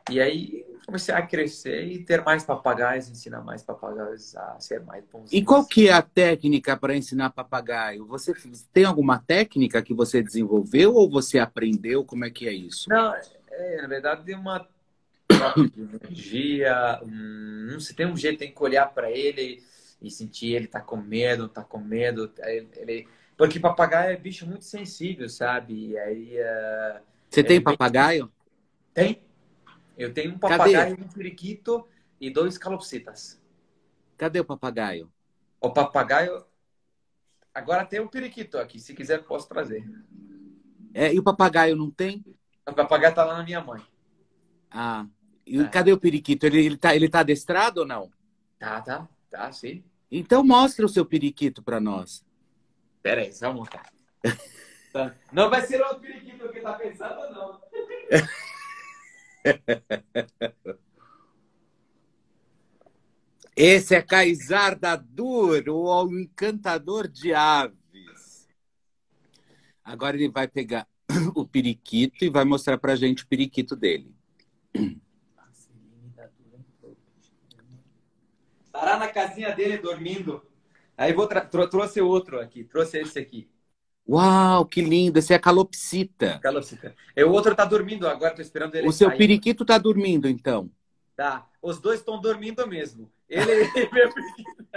E 0.10 0.22
aí 0.22 0.66
comecei 0.86 1.14
a 1.16 1.22
crescer 1.26 1.84
e 1.86 2.04
ter 2.04 2.24
mais 2.24 2.44
papagaios, 2.44 3.10
ensinar 3.10 3.42
mais 3.42 3.64
papagaios 3.64 4.36
a 4.36 4.60
ser 4.60 4.84
mais 4.84 5.04
bons. 5.12 5.34
E 5.34 5.44
qual 5.44 5.66
que 5.66 5.88
é 5.88 5.94
a 5.94 6.02
técnica 6.02 6.78
para 6.78 6.96
ensinar 6.96 7.32
papagaio? 7.32 8.06
Você 8.06 8.34
tem 8.72 8.86
alguma 8.86 9.18
técnica 9.18 9.82
que 9.82 9.96
você 9.96 10.22
desenvolveu 10.22 10.94
ou 10.94 11.10
você 11.10 11.40
aprendeu? 11.40 12.06
Como 12.06 12.24
é 12.24 12.30
que 12.30 12.48
é 12.48 12.54
isso? 12.54 12.88
Não, 12.88 13.16
é, 13.50 13.82
na 13.82 13.88
verdade, 13.88 14.24
tem 14.24 14.36
uma 15.36 15.54
energia, 16.08 17.00
um, 17.04 17.68
não 17.72 17.80
se 17.80 17.94
tem 17.94 18.06
um 18.06 18.18
jeito, 18.18 18.40
tem 18.40 18.54
que 18.54 18.64
olhar 18.64 18.88
para 18.94 19.12
ele 19.12 19.64
e 20.02 20.12
sentir 20.12 20.54
ele 20.54 20.68
tá 20.68 20.82
com 20.82 20.98
medo, 20.98 21.48
tá 21.48 21.64
com 21.64 21.80
medo, 21.80 22.32
ele, 22.76 23.08
porque 23.38 23.60
papagaio 23.60 24.14
é 24.14 24.18
bicho 24.18 24.46
muito 24.46 24.66
sensível, 24.66 25.28
sabe? 25.30 25.90
E 25.90 25.98
aí 25.98 26.38
uh, 26.40 27.02
você 27.30 27.44
tem 27.44 27.62
papagaio? 27.62 28.32
Tem. 28.94 29.22
Eu 29.98 30.14
tenho 30.14 30.34
um 30.34 30.38
papagaio, 30.38 30.96
Cadê? 30.96 31.04
um 31.04 31.08
periquito 31.10 31.88
e 32.20 32.30
dois 32.30 32.58
calopsitas. 32.58 33.42
Cadê 34.18 34.40
o 34.40 34.46
papagaio? 34.46 35.12
O 35.60 35.70
papagaio. 35.70 36.46
Agora 37.54 37.86
tem 37.86 38.00
um 38.00 38.08
periquito 38.08 38.58
aqui. 38.58 38.80
Se 38.80 38.94
quiser, 38.94 39.24
posso 39.24 39.48
trazer. 39.48 39.86
É, 40.94 41.14
e 41.14 41.20
o 41.20 41.24
papagaio 41.24 41.76
não 41.76 41.92
tem? 41.92 42.24
O 42.66 42.74
papagaio 42.74 43.14
tá 43.14 43.26
lá 43.26 43.38
na 43.38 43.44
minha 43.44 43.62
mãe. 43.62 43.82
Ah, 44.72 45.06
e 45.46 45.60
É. 45.62 45.68
cadê 45.68 45.92
o 45.94 46.00
periquito? 46.00 46.46
Ele, 46.46 46.66
ele, 46.66 46.78
tá, 46.78 46.96
ele 46.96 47.10
tá 47.10 47.20
adestrado 47.20 47.82
ou 47.82 47.88
não? 47.88 48.10
Tá, 48.58 48.82
tá, 48.82 49.08
tá, 49.30 49.52
sim. 49.52 49.84
Então 50.10 50.44
mostra 50.44 50.86
o 50.86 50.90
seu 50.90 51.06
periquito 51.06 51.62
para 51.62 51.80
nós. 51.80 52.26
Pera 53.04 53.22
aí, 53.22 53.34
só 53.34 53.52
um 53.52 53.56
montar. 53.56 53.92
Tá. 54.96 55.14
Não 55.30 55.50
vai 55.50 55.62
ser 55.68 55.82
outro 55.82 56.00
periquito 56.00 56.48
que 56.54 56.62
tá 56.62 56.72
pensando, 56.72 57.30
não. 57.34 57.60
Esse 63.54 63.96
é 63.96 64.02
Kaysar 64.02 64.80
Dadur, 64.80 65.68
o 65.68 66.18
encantador 66.18 67.10
de 67.10 67.34
aves. 67.34 68.48
Agora 69.84 70.16
ele 70.16 70.30
vai 70.30 70.48
pegar 70.48 70.88
o 71.36 71.46
periquito 71.46 72.24
e 72.24 72.30
vai 72.30 72.46
mostrar 72.46 72.78
pra 72.78 72.96
gente 72.96 73.24
o 73.24 73.28
periquito 73.28 73.76
dele. 73.76 74.16
Estará 78.76 78.98
na 78.98 79.08
casinha 79.08 79.56
dele 79.56 79.78
dormindo. 79.78 80.46
Aí 80.98 81.14
vou 81.14 81.28
tro- 81.28 81.70
trouxe 81.70 82.02
outro 82.02 82.40
aqui, 82.42 82.64
trouxe 82.66 83.00
esse 83.00 83.18
aqui. 83.18 83.50
Uau, 84.08 84.66
que 84.66 84.82
lindo! 84.82 85.18
Esse 85.18 85.32
é 85.34 85.38
a 85.38 85.40
calopsita. 85.40 86.40
Calopsita. 86.40 86.94
E 87.16 87.24
o 87.24 87.32
outro 87.32 87.56
tá 87.56 87.64
dormindo 87.66 88.06
agora, 88.08 88.36
tô 88.36 88.42
esperando 88.42 88.76
ele 88.76 88.88
O 88.88 88.92
seu 88.92 89.08
sair. 89.08 89.18
periquito 89.18 89.64
tá 89.66 89.78
dormindo, 89.78 90.28
então. 90.28 90.70
Tá, 91.16 91.48
os 91.62 91.80
dois 91.80 92.00
estão 92.02 92.20
dormindo 92.20 92.68
mesmo. 92.68 93.10
Ele 93.30 93.64
e 93.64 93.88
meu 93.94 94.14
periquito. 94.14 94.66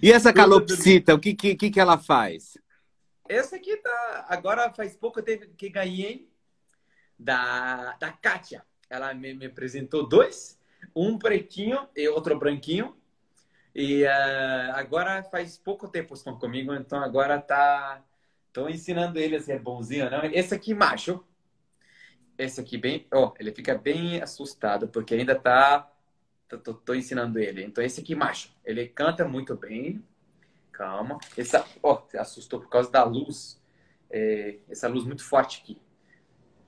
E 0.00 0.12
essa 0.12 0.32
calopsita, 0.32 1.14
o 1.14 1.18
que, 1.18 1.34
que, 1.34 1.56
que 1.56 1.80
ela 1.80 1.98
faz? 1.98 2.56
Esse 3.28 3.56
aqui 3.56 3.76
tá. 3.78 4.26
Agora 4.28 4.72
faz 4.72 4.94
pouco 4.96 5.20
tempo 5.20 5.46
que 5.56 5.68
ganhei 5.68 6.30
da, 7.18 7.96
da 7.96 8.12
Kátia. 8.12 8.64
Ela 8.90 9.14
me, 9.14 9.34
me 9.34 9.46
apresentou 9.46 10.08
dois, 10.08 10.58
um 10.94 11.18
pretinho 11.18 11.88
e 11.96 12.08
outro 12.08 12.38
branquinho. 12.38 12.96
E 13.74 14.04
eh, 14.04 14.70
agora 14.74 15.22
faz 15.24 15.56
pouco 15.58 15.88
tempo 15.88 16.14
estão 16.14 16.38
comigo, 16.38 16.74
então 16.74 17.02
agora 17.02 17.40
tá. 17.40 18.02
Tô 18.52 18.68
ensinando 18.68 19.18
ele 19.18 19.36
a 19.36 19.40
ser 19.40 19.60
bonzinho, 19.60 20.10
não? 20.10 20.24
Esse 20.26 20.54
aqui 20.54 20.74
macho. 20.74 21.24
Esse 22.36 22.60
aqui 22.60 22.76
bem, 22.76 23.06
ó, 23.12 23.32
ele 23.38 23.52
fica 23.52 23.76
bem 23.78 24.20
assustado 24.20 24.88
porque 24.88 25.14
ainda 25.14 25.38
tá 25.38 25.88
tô, 26.48 26.58
tô- 26.58 26.74
tô 26.74 26.94
ensinando 26.94 27.38
ele. 27.38 27.64
Então 27.64 27.84
esse 27.84 28.00
aqui 28.00 28.14
macho, 28.14 28.52
ele 28.64 28.88
canta 28.88 29.26
muito 29.28 29.56
bem. 29.56 30.02
Calma. 30.72 31.18
Essa, 31.36 31.66
ó, 31.82 32.02
assustou 32.18 32.60
por 32.60 32.68
causa 32.70 32.90
da 32.90 33.04
luz. 33.04 33.60
É, 34.10 34.58
essa 34.68 34.88
luz 34.88 35.04
muito 35.04 35.24
forte 35.24 35.62
aqui, 35.62 35.80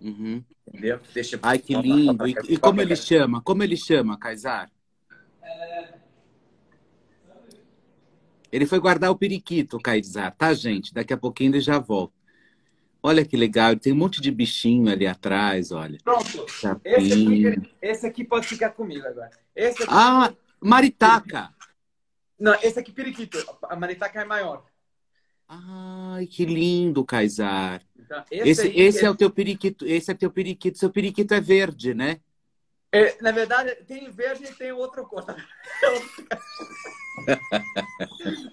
Uhum. 0.00 0.42
entendeu? 0.68 1.00
Deixa 1.14 1.38
Ai, 1.42 1.58
que 1.58 1.74
lindo. 1.74 2.26
E, 2.26 2.34
e 2.48 2.56
como 2.56 2.80
ele 2.80 2.96
chama? 2.96 3.40
Como 3.42 3.62
ele 3.62 3.76
chama, 3.76 4.18
Kaysar? 4.18 4.70
Ele 8.52 8.66
foi 8.66 8.78
guardar 8.78 9.10
o 9.10 9.16
periquito, 9.16 9.78
Kaysar, 9.78 10.34
tá, 10.36 10.54
gente? 10.54 10.94
Daqui 10.94 11.12
a 11.12 11.16
pouquinho 11.16 11.50
ele 11.52 11.60
já 11.60 11.78
volta. 11.78 12.14
Olha 13.02 13.24
que 13.24 13.36
legal, 13.36 13.76
tem 13.76 13.92
um 13.92 13.96
monte 13.96 14.20
de 14.20 14.30
bichinho 14.30 14.90
ali 14.90 15.06
atrás, 15.06 15.70
olha. 15.70 15.98
Pronto. 16.02 16.44
Esse 16.84 17.12
aqui, 17.12 17.70
esse 17.80 18.06
aqui 18.06 18.24
pode 18.24 18.46
ficar 18.46 18.70
comigo 18.70 19.06
agora. 19.06 19.30
Esse 19.54 19.82
aqui, 19.82 19.92
Ah, 19.94 20.32
maritaca. 20.60 21.54
não, 22.38 22.54
esse 22.62 22.78
aqui 22.78 22.90
periquito. 22.92 23.38
A 23.64 23.76
maritaca 23.76 24.20
é 24.20 24.24
maior. 24.24 24.64
Ai, 25.48 26.26
que 26.26 26.44
lindo, 26.44 27.04
Kaysar. 27.04 27.80
Então, 28.06 28.24
Esse, 28.30 28.68
aí, 28.68 28.80
esse 28.80 29.04
é 29.04 29.10
o 29.10 29.16
teu 29.16 29.28
periquito, 29.28 29.84
esse 29.84 30.10
é 30.10 30.14
teu 30.14 30.30
periquito. 30.30 30.78
Seu 30.78 30.90
periquito 30.90 31.34
é 31.34 31.40
verde, 31.40 31.92
né? 31.92 32.20
é, 32.92 33.16
na 33.20 33.30
verdade, 33.30 33.74
tem 33.86 34.08
verde 34.10 34.44
e 34.44 34.54
tem 34.54 34.72
outro 34.72 35.04
cor. 35.06 35.24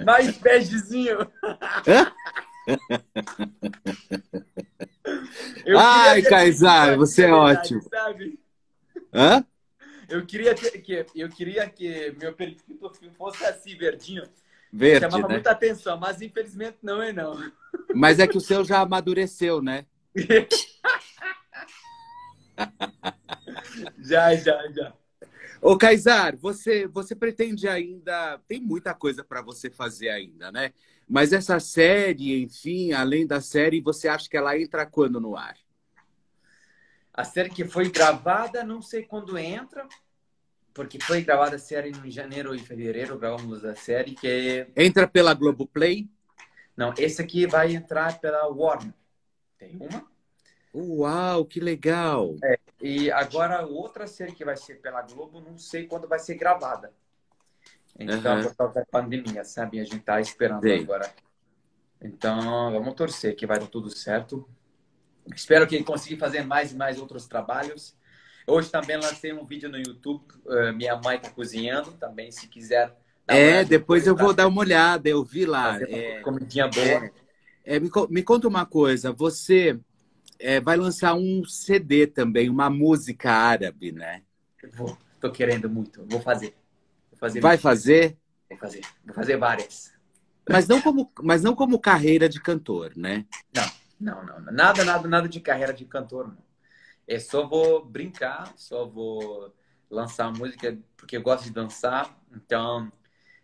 Mais 0.03 0.37
begezinho. 0.37 1.19
Ai, 5.77 6.21
Kaysar, 6.23 6.97
você 6.97 7.23
é 7.23 7.27
na 7.27 7.45
verdade, 7.45 7.59
ótimo. 7.59 7.81
Sabe? 7.89 8.39
Hã? 9.13 9.45
Eu 10.09 10.25
queria 10.25 10.53
ter, 10.53 10.71
que 10.81 11.05
eu 11.15 11.29
queria 11.29 11.69
que 11.69 12.13
meu 12.19 12.33
periquito 12.33 12.91
fosse 13.17 13.45
assim 13.45 13.77
verdinho, 13.77 14.23
Verde, 14.75 15.01
chamava 15.01 15.27
né? 15.27 15.36
muita 15.36 15.51
atenção, 15.51 15.99
mas 15.99 16.19
infelizmente 16.19 16.79
não 16.81 16.99
é 16.99 17.13
não. 17.13 17.38
Mas 17.93 18.17
é 18.17 18.25
que 18.25 18.36
o 18.36 18.41
seu 18.41 18.65
já 18.65 18.79
amadureceu, 18.79 19.62
né? 19.62 19.86
já, 23.99 24.36
já, 24.36 24.67
já. 24.71 24.91
Ô, 25.62 25.77
Kaysar, 25.77 26.36
você, 26.38 26.88
você 26.88 27.15
pretende 27.15 27.67
ainda. 27.67 28.39
Tem 28.47 28.59
muita 28.59 28.95
coisa 28.95 29.23
para 29.23 29.43
você 29.43 29.69
fazer 29.69 30.09
ainda, 30.09 30.51
né? 30.51 30.73
Mas 31.07 31.31
essa 31.33 31.59
série, 31.59 32.41
enfim, 32.41 32.93
além 32.93 33.27
da 33.27 33.39
série, 33.39 33.79
você 33.79 34.07
acha 34.07 34.27
que 34.27 34.36
ela 34.36 34.57
entra 34.59 34.88
quando 34.88 35.21
no 35.21 35.38
ar? 35.38 35.55
A 37.13 37.23
série 37.23 37.51
que 37.51 37.63
foi 37.63 37.91
gravada, 37.91 38.63
não 38.63 38.81
sei 38.81 39.03
quando 39.03 39.38
entra, 39.38 39.88
porque 40.73 40.99
foi 40.99 41.21
gravada 41.21 41.55
a 41.55 41.59
série 41.59 41.91
em 41.91 42.12
janeiro 42.12 42.55
e 42.55 42.59
fevereiro, 42.59 43.17
gravamos 43.17 43.63
a 43.63 43.75
série 43.75 44.15
que 44.15 44.27
é... 44.27 44.67
Entra 44.75 45.07
pela 45.07 45.33
Globoplay? 45.33 46.09
Não, 46.75 46.93
esse 46.97 47.21
aqui 47.21 47.45
vai 47.45 47.75
entrar 47.75 48.19
pela 48.19 48.47
Warner. 48.47 48.93
Tem 49.57 49.77
uma. 49.79 50.12
Uau, 50.73 51.45
que 51.45 51.59
legal! 51.59 52.36
E 52.81 53.12
agora 53.12 53.63
outra 53.65 54.07
série 54.07 54.31
que 54.31 54.43
vai 54.43 54.57
ser 54.57 54.75
pela 54.81 55.03
Globo, 55.03 55.39
não 55.39 55.57
sei 55.57 55.86
quando 55.86 56.07
vai 56.07 56.17
ser 56.17 56.36
gravada. 56.36 56.91
Então, 57.97 58.33
Aham. 58.33 58.43
por 58.43 58.55
causa 58.55 58.73
da 58.73 58.86
pandemia, 58.86 59.43
sabe? 59.43 59.79
A 59.79 59.83
gente 59.83 59.99
tá 59.99 60.19
esperando 60.19 60.63
Sei. 60.63 60.81
agora. 60.81 61.13
Então, 62.01 62.71
vamos 62.71 62.95
torcer 62.95 63.36
que 63.36 63.45
vai 63.45 63.59
dar 63.59 63.67
tudo 63.67 63.89
certo. 63.89 64.49
Espero 65.33 65.67
que 65.67 65.81
consiga 65.83 66.19
fazer 66.19 66.43
mais 66.43 66.71
e 66.71 66.75
mais 66.75 66.99
outros 66.99 67.27
trabalhos. 67.27 67.95
Hoje 68.45 68.69
também 68.69 68.97
lancei 68.97 69.34
um 69.34 69.45
vídeo 69.45 69.69
no 69.69 69.77
YouTube. 69.77 70.23
eh, 70.49 70.71
minha 70.71 70.95
mãe 70.97 71.19
tá 71.19 71.29
cozinhando 71.29 71.91
também, 71.93 72.32
se 72.32 72.47
quiser. 72.47 72.88
dar 73.25 73.36
uma 73.36 73.39
É, 73.39 73.63
depois 73.63 74.06
eu 74.06 74.15
vou 74.15 74.34
dar 74.34 74.47
uma 74.47 74.60
olhada, 74.62 75.08
eu 75.08 75.23
vi 75.23 75.45
lá. 75.45 75.79
É, 75.89 76.21
comidinha 76.21 76.67
boa. 76.67 77.10
é, 77.65 77.79
me, 77.79 77.89
co- 77.89 78.08
me 78.10 78.21
conta 78.21 78.47
uma 78.47 78.65
coisa, 78.65 79.12
você 79.13 79.79
é, 80.39 80.60
vai 80.60 80.75
lançar 80.75 81.13
um 81.13 81.43
CD 81.45 82.06
também, 82.08 82.49
uma 82.49 82.69
música 82.69 83.32
árabe, 83.32 83.91
né? 83.91 84.21
Vou, 84.73 84.97
tô 85.19 85.32
querendo 85.32 85.69
muito. 85.69 86.06
Vou 86.10 86.19
fazer. 86.21 86.53
Vou 87.12 87.19
fazer. 87.19 87.41
Vai 87.41 87.58
fazer? 87.58 88.17
Vou 88.49 88.58
fazer. 88.58 88.82
Vou 89.06 89.15
fazer 89.15 89.38
várias. 89.38 89.93
Mas 90.49 90.67
não 90.67 90.82
como, 90.82 91.10
mas 91.21 91.41
não 91.41 91.56
como 91.56 91.79
carreira 91.79 92.27
de 92.27 92.41
cantor, 92.41 92.91
né? 92.97 93.25
Não, 93.99 94.23
não, 94.23 94.39
não. 94.41 94.51
Nada, 94.51 94.84
nada, 94.84 95.08
nada 95.08 95.29
de 95.29 95.39
carreira 95.39 95.73
de 95.73 95.86
cantor, 95.86 96.27
não. 96.27 96.38
É 97.07 97.19
só 97.19 97.45
vou 97.45 97.85
brincar, 97.85 98.53
só 98.57 98.85
vou 98.85 99.53
lançar 99.89 100.31
música 100.31 100.77
porque 100.95 101.17
eu 101.17 101.21
gosto 101.21 101.43
de 101.45 101.51
dançar. 101.51 102.17
Então, 102.31 102.91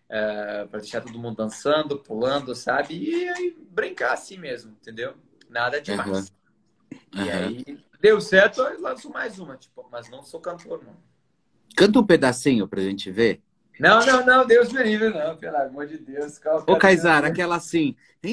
é, 0.09 0.65
para 0.65 0.79
deixar 0.79 1.01
todo 1.01 1.19
mundo 1.19 1.37
dançando, 1.37 1.99
pulando, 1.99 2.55
sabe? 2.55 2.95
E 2.95 3.29
aí 3.29 3.57
brincar 3.69 4.13
assim 4.13 4.37
mesmo, 4.37 4.71
entendeu? 4.71 5.15
Nada 5.49 5.81
demais. 5.81 6.31
E 7.13 7.29
Aham. 7.29 7.29
aí 7.29 7.65
deu 7.99 8.21
certo, 8.21 8.61
eu 8.61 8.81
lanço 8.81 9.09
mais 9.09 9.39
uma, 9.39 9.57
tipo, 9.57 9.87
mas 9.91 10.09
não 10.09 10.23
sou 10.23 10.39
cantor, 10.39 10.83
não. 10.83 10.97
Canta 11.75 11.99
um 11.99 12.05
pedacinho 12.05 12.67
pra 12.67 12.81
gente 12.81 13.11
ver. 13.11 13.41
Não, 13.79 14.05
não, 14.05 14.25
não, 14.25 14.45
Deus 14.45 14.71
me 14.73 14.83
livre, 14.83 15.09
não, 15.09 15.37
pelo 15.37 15.55
amor 15.57 15.87
de 15.87 15.97
Deus. 15.97 16.37
Qual- 16.37 16.63
Ô, 16.67 16.77
Kaysar, 16.77 17.23
aquela 17.23 17.55
assim. 17.55 17.95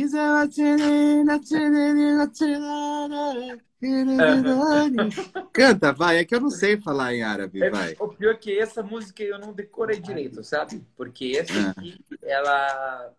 Canta, 5.52 5.92
vai. 5.92 6.18
É 6.18 6.24
que 6.24 6.35
eu 6.35 6.40
não 6.40 6.50
sei 6.50 6.80
falar 6.80 7.14
em 7.14 7.22
árabe, 7.22 7.62
É, 7.62 7.70
vai. 7.70 7.96
O 7.98 8.09
pior 8.09 8.35
é 8.35 8.37
que 8.37 8.59
essa 8.59 8.82
música 8.82 9.22
eu 9.22 9.38
não 9.38 9.52
decorei 9.52 10.00
direito, 10.00 10.42
sabe? 10.42 10.85
Porque 10.96 11.37
essa 11.38 11.52
Ah. 11.52 11.70
aqui, 11.70 12.00
ela 12.22 13.12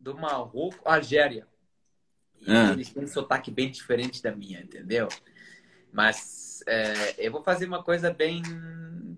do 0.00 0.14
Marrocos, 0.16 0.78
Argélia. 0.84 1.46
E 2.40 2.50
Ah. 2.52 2.72
eles 2.72 2.90
têm 2.90 3.04
um 3.04 3.08
sotaque 3.08 3.50
bem 3.50 3.70
diferente 3.70 4.22
da 4.22 4.34
minha, 4.34 4.60
entendeu? 4.60 5.08
Mas 5.92 6.47
é, 6.68 7.14
eu 7.18 7.32
vou 7.32 7.42
fazer 7.42 7.66
uma 7.66 7.82
coisa 7.82 8.12
bem, 8.12 8.42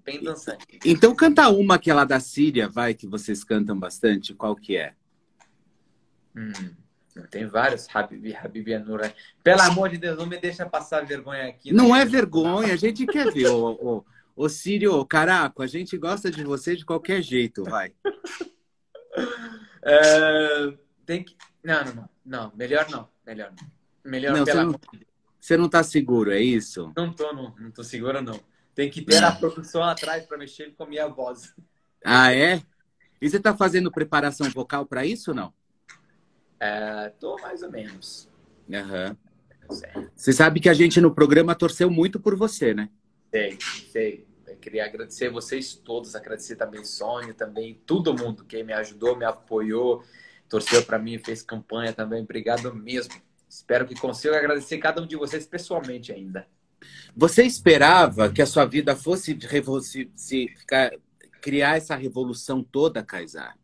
bem 0.04 0.22
dançante. 0.22 0.78
Então 0.84 1.14
canta 1.14 1.48
uma 1.48 1.78
que 1.78 1.90
é 1.90 1.94
lá 1.94 2.04
da 2.04 2.20
Síria, 2.20 2.68
vai, 2.68 2.94
que 2.94 3.06
vocês 3.06 3.42
cantam 3.42 3.78
bastante. 3.78 4.32
Qual 4.34 4.54
que 4.54 4.76
é? 4.76 4.94
Hum, 6.36 6.52
tem 7.30 7.46
vários, 7.46 7.88
Habibi, 7.92 8.34
Habibi 8.34 8.74
Anura. 8.74 9.12
Pelo 9.42 9.62
amor 9.62 9.88
de 9.88 9.98
Deus, 9.98 10.16
não 10.16 10.26
me 10.26 10.38
deixa 10.38 10.64
passar 10.64 11.04
vergonha 11.04 11.48
aqui. 11.48 11.72
Não 11.72 11.90
né? 11.90 12.02
é 12.02 12.04
vergonha, 12.04 12.72
a 12.72 12.76
gente 12.76 13.04
quer 13.06 13.32
ver. 13.32 13.48
Ô, 13.48 13.72
ô, 13.72 14.04
ô 14.36 14.48
Sírio, 14.48 15.04
caraca, 15.04 15.62
a 15.62 15.66
gente 15.66 15.98
gosta 15.98 16.30
de 16.30 16.44
você 16.44 16.76
de 16.76 16.84
qualquer 16.84 17.20
jeito, 17.20 17.64
vai. 17.64 17.92
É, 19.82 20.74
tem 21.04 21.24
que... 21.24 21.34
Não, 21.64 21.84
não, 21.84 21.94
não. 21.94 22.10
Não, 22.24 22.52
melhor 22.54 22.86
não. 22.90 23.08
Melhor 23.26 23.52
não. 23.58 23.80
Melhor 24.04 24.36
Não, 24.36 24.44
pela 24.44 24.64
não, 24.64 24.80
você 25.40 25.56
não 25.56 25.68
tá 25.68 25.82
seguro, 25.82 26.30
é 26.30 26.40
isso? 26.40 26.92
Não 26.96 27.12
tô, 27.12 27.32
não, 27.32 27.54
não 27.58 27.70
tô 27.70 27.82
segura, 27.82 28.20
não. 28.20 28.38
Tem 28.74 28.90
que 28.90 29.02
ter 29.02 29.22
a 29.24 29.32
produção 29.32 29.82
atrás 29.82 30.26
para 30.26 30.38
mexer 30.38 30.74
com 30.74 30.84
a 30.84 30.86
minha 30.86 31.08
voz. 31.08 31.54
Ah, 32.04 32.32
é? 32.32 32.62
E 33.20 33.28
você 33.28 33.38
tá 33.40 33.56
fazendo 33.56 33.90
preparação 33.90 34.48
vocal 34.50 34.86
para 34.86 35.04
isso 35.04 35.30
ou 35.30 35.36
não? 35.36 35.52
É, 36.58 37.08
tô 37.18 37.36
mais 37.40 37.62
ou 37.62 37.70
menos. 37.70 38.28
Aham. 38.72 39.16
Sei, 39.70 39.88
Você 40.14 40.32
sabe 40.32 40.60
que 40.60 40.68
a 40.68 40.74
gente 40.74 41.00
no 41.00 41.14
programa 41.14 41.54
torceu 41.54 41.90
muito 41.90 42.20
por 42.20 42.36
você, 42.36 42.74
né? 42.74 42.90
sei. 43.32 43.58
sei. 43.90 44.26
Eu 44.46 44.56
queria 44.56 44.84
agradecer 44.84 45.30
vocês 45.30 45.74
todos, 45.74 46.14
agradecer 46.16 46.56
também 46.56 46.84
Sônia, 46.84 47.32
também 47.32 47.80
todo 47.86 48.16
mundo 48.16 48.44
que 48.44 48.62
me 48.64 48.72
ajudou, 48.72 49.16
me 49.16 49.24
apoiou, 49.24 50.02
torceu 50.48 50.84
para 50.84 50.98
mim, 50.98 51.18
fez 51.18 51.40
campanha 51.40 51.92
também. 51.92 52.22
Obrigado 52.22 52.74
mesmo. 52.74 53.14
Espero 53.50 53.84
que 53.84 53.96
consiga 53.98 54.38
agradecer 54.38 54.78
cada 54.78 55.02
um 55.02 55.06
de 55.06 55.16
vocês 55.16 55.44
pessoalmente 55.44 56.12
ainda. 56.12 56.46
Você 57.16 57.42
esperava 57.42 58.30
que 58.32 58.40
a 58.40 58.46
sua 58.46 58.64
vida 58.64 58.94
fosse 58.94 59.36
se, 59.82 60.08
se 60.14 60.48
ficar- 60.56 60.92
criar 61.42 61.76
essa 61.76 61.96
revolução 61.96 62.62
toda, 62.62 63.02
Kaysar? 63.02 63.58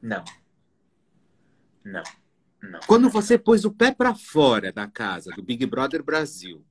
Não. 0.00 0.24
Não. 1.84 2.04
Não. 2.62 2.80
Quando 2.86 3.10
você 3.10 3.36
pôs 3.36 3.64
o 3.64 3.72
pé 3.72 3.92
para 3.92 4.14
fora 4.14 4.72
da 4.72 4.86
casa 4.86 5.32
do 5.34 5.42
Big 5.42 5.66
Brother 5.66 6.04
Brasil, 6.04 6.64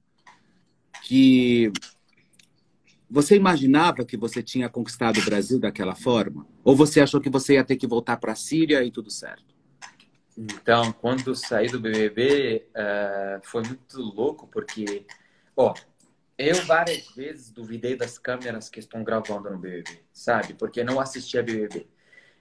que 1.04 1.72
você 3.10 3.36
imaginava 3.36 4.06
que 4.06 4.15
você 4.15 4.41
tinha 4.41 4.70
conquistado 4.70 5.20
o 5.20 5.26
Brasil 5.26 5.60
daquela 5.60 5.94
forma? 5.94 6.48
Ou 6.63 6.76
você 6.76 7.02
achou 7.02 7.20
que 7.20 7.30
você 7.30 7.56
ia 7.56 7.63
ter 7.65 7.76
que 7.76 7.86
voltar 7.86 8.18
para 8.18 8.32
a 8.32 8.36
Síria 8.36 8.82
e 8.84 8.91
tudo 8.91 9.12
certo? 9.12 9.55
Então, 10.38 10.91
quando 10.91 11.34
saí 11.34 11.67
do 11.67 11.80
BBB, 11.80 12.67
eh, 12.74 13.39
foi 13.43 13.63
muito 13.63 14.02
louco, 14.02 14.48
porque, 14.48 15.06
ó, 15.56 15.74
eu 16.38 16.56
várias 16.65 17.08
vezes 17.15 17.50
duvidei 17.50 17.95
das 17.95 18.17
câmeras 18.17 18.69
que 18.69 18.80
estão 18.80 19.04
gravando 19.04 19.50
no 19.50 19.58
BBB, 19.58 20.04
sabe? 20.12 20.54
Porque 20.54 20.84
não 20.84 21.00
assistia 21.00 21.41
BBB. 21.41 21.88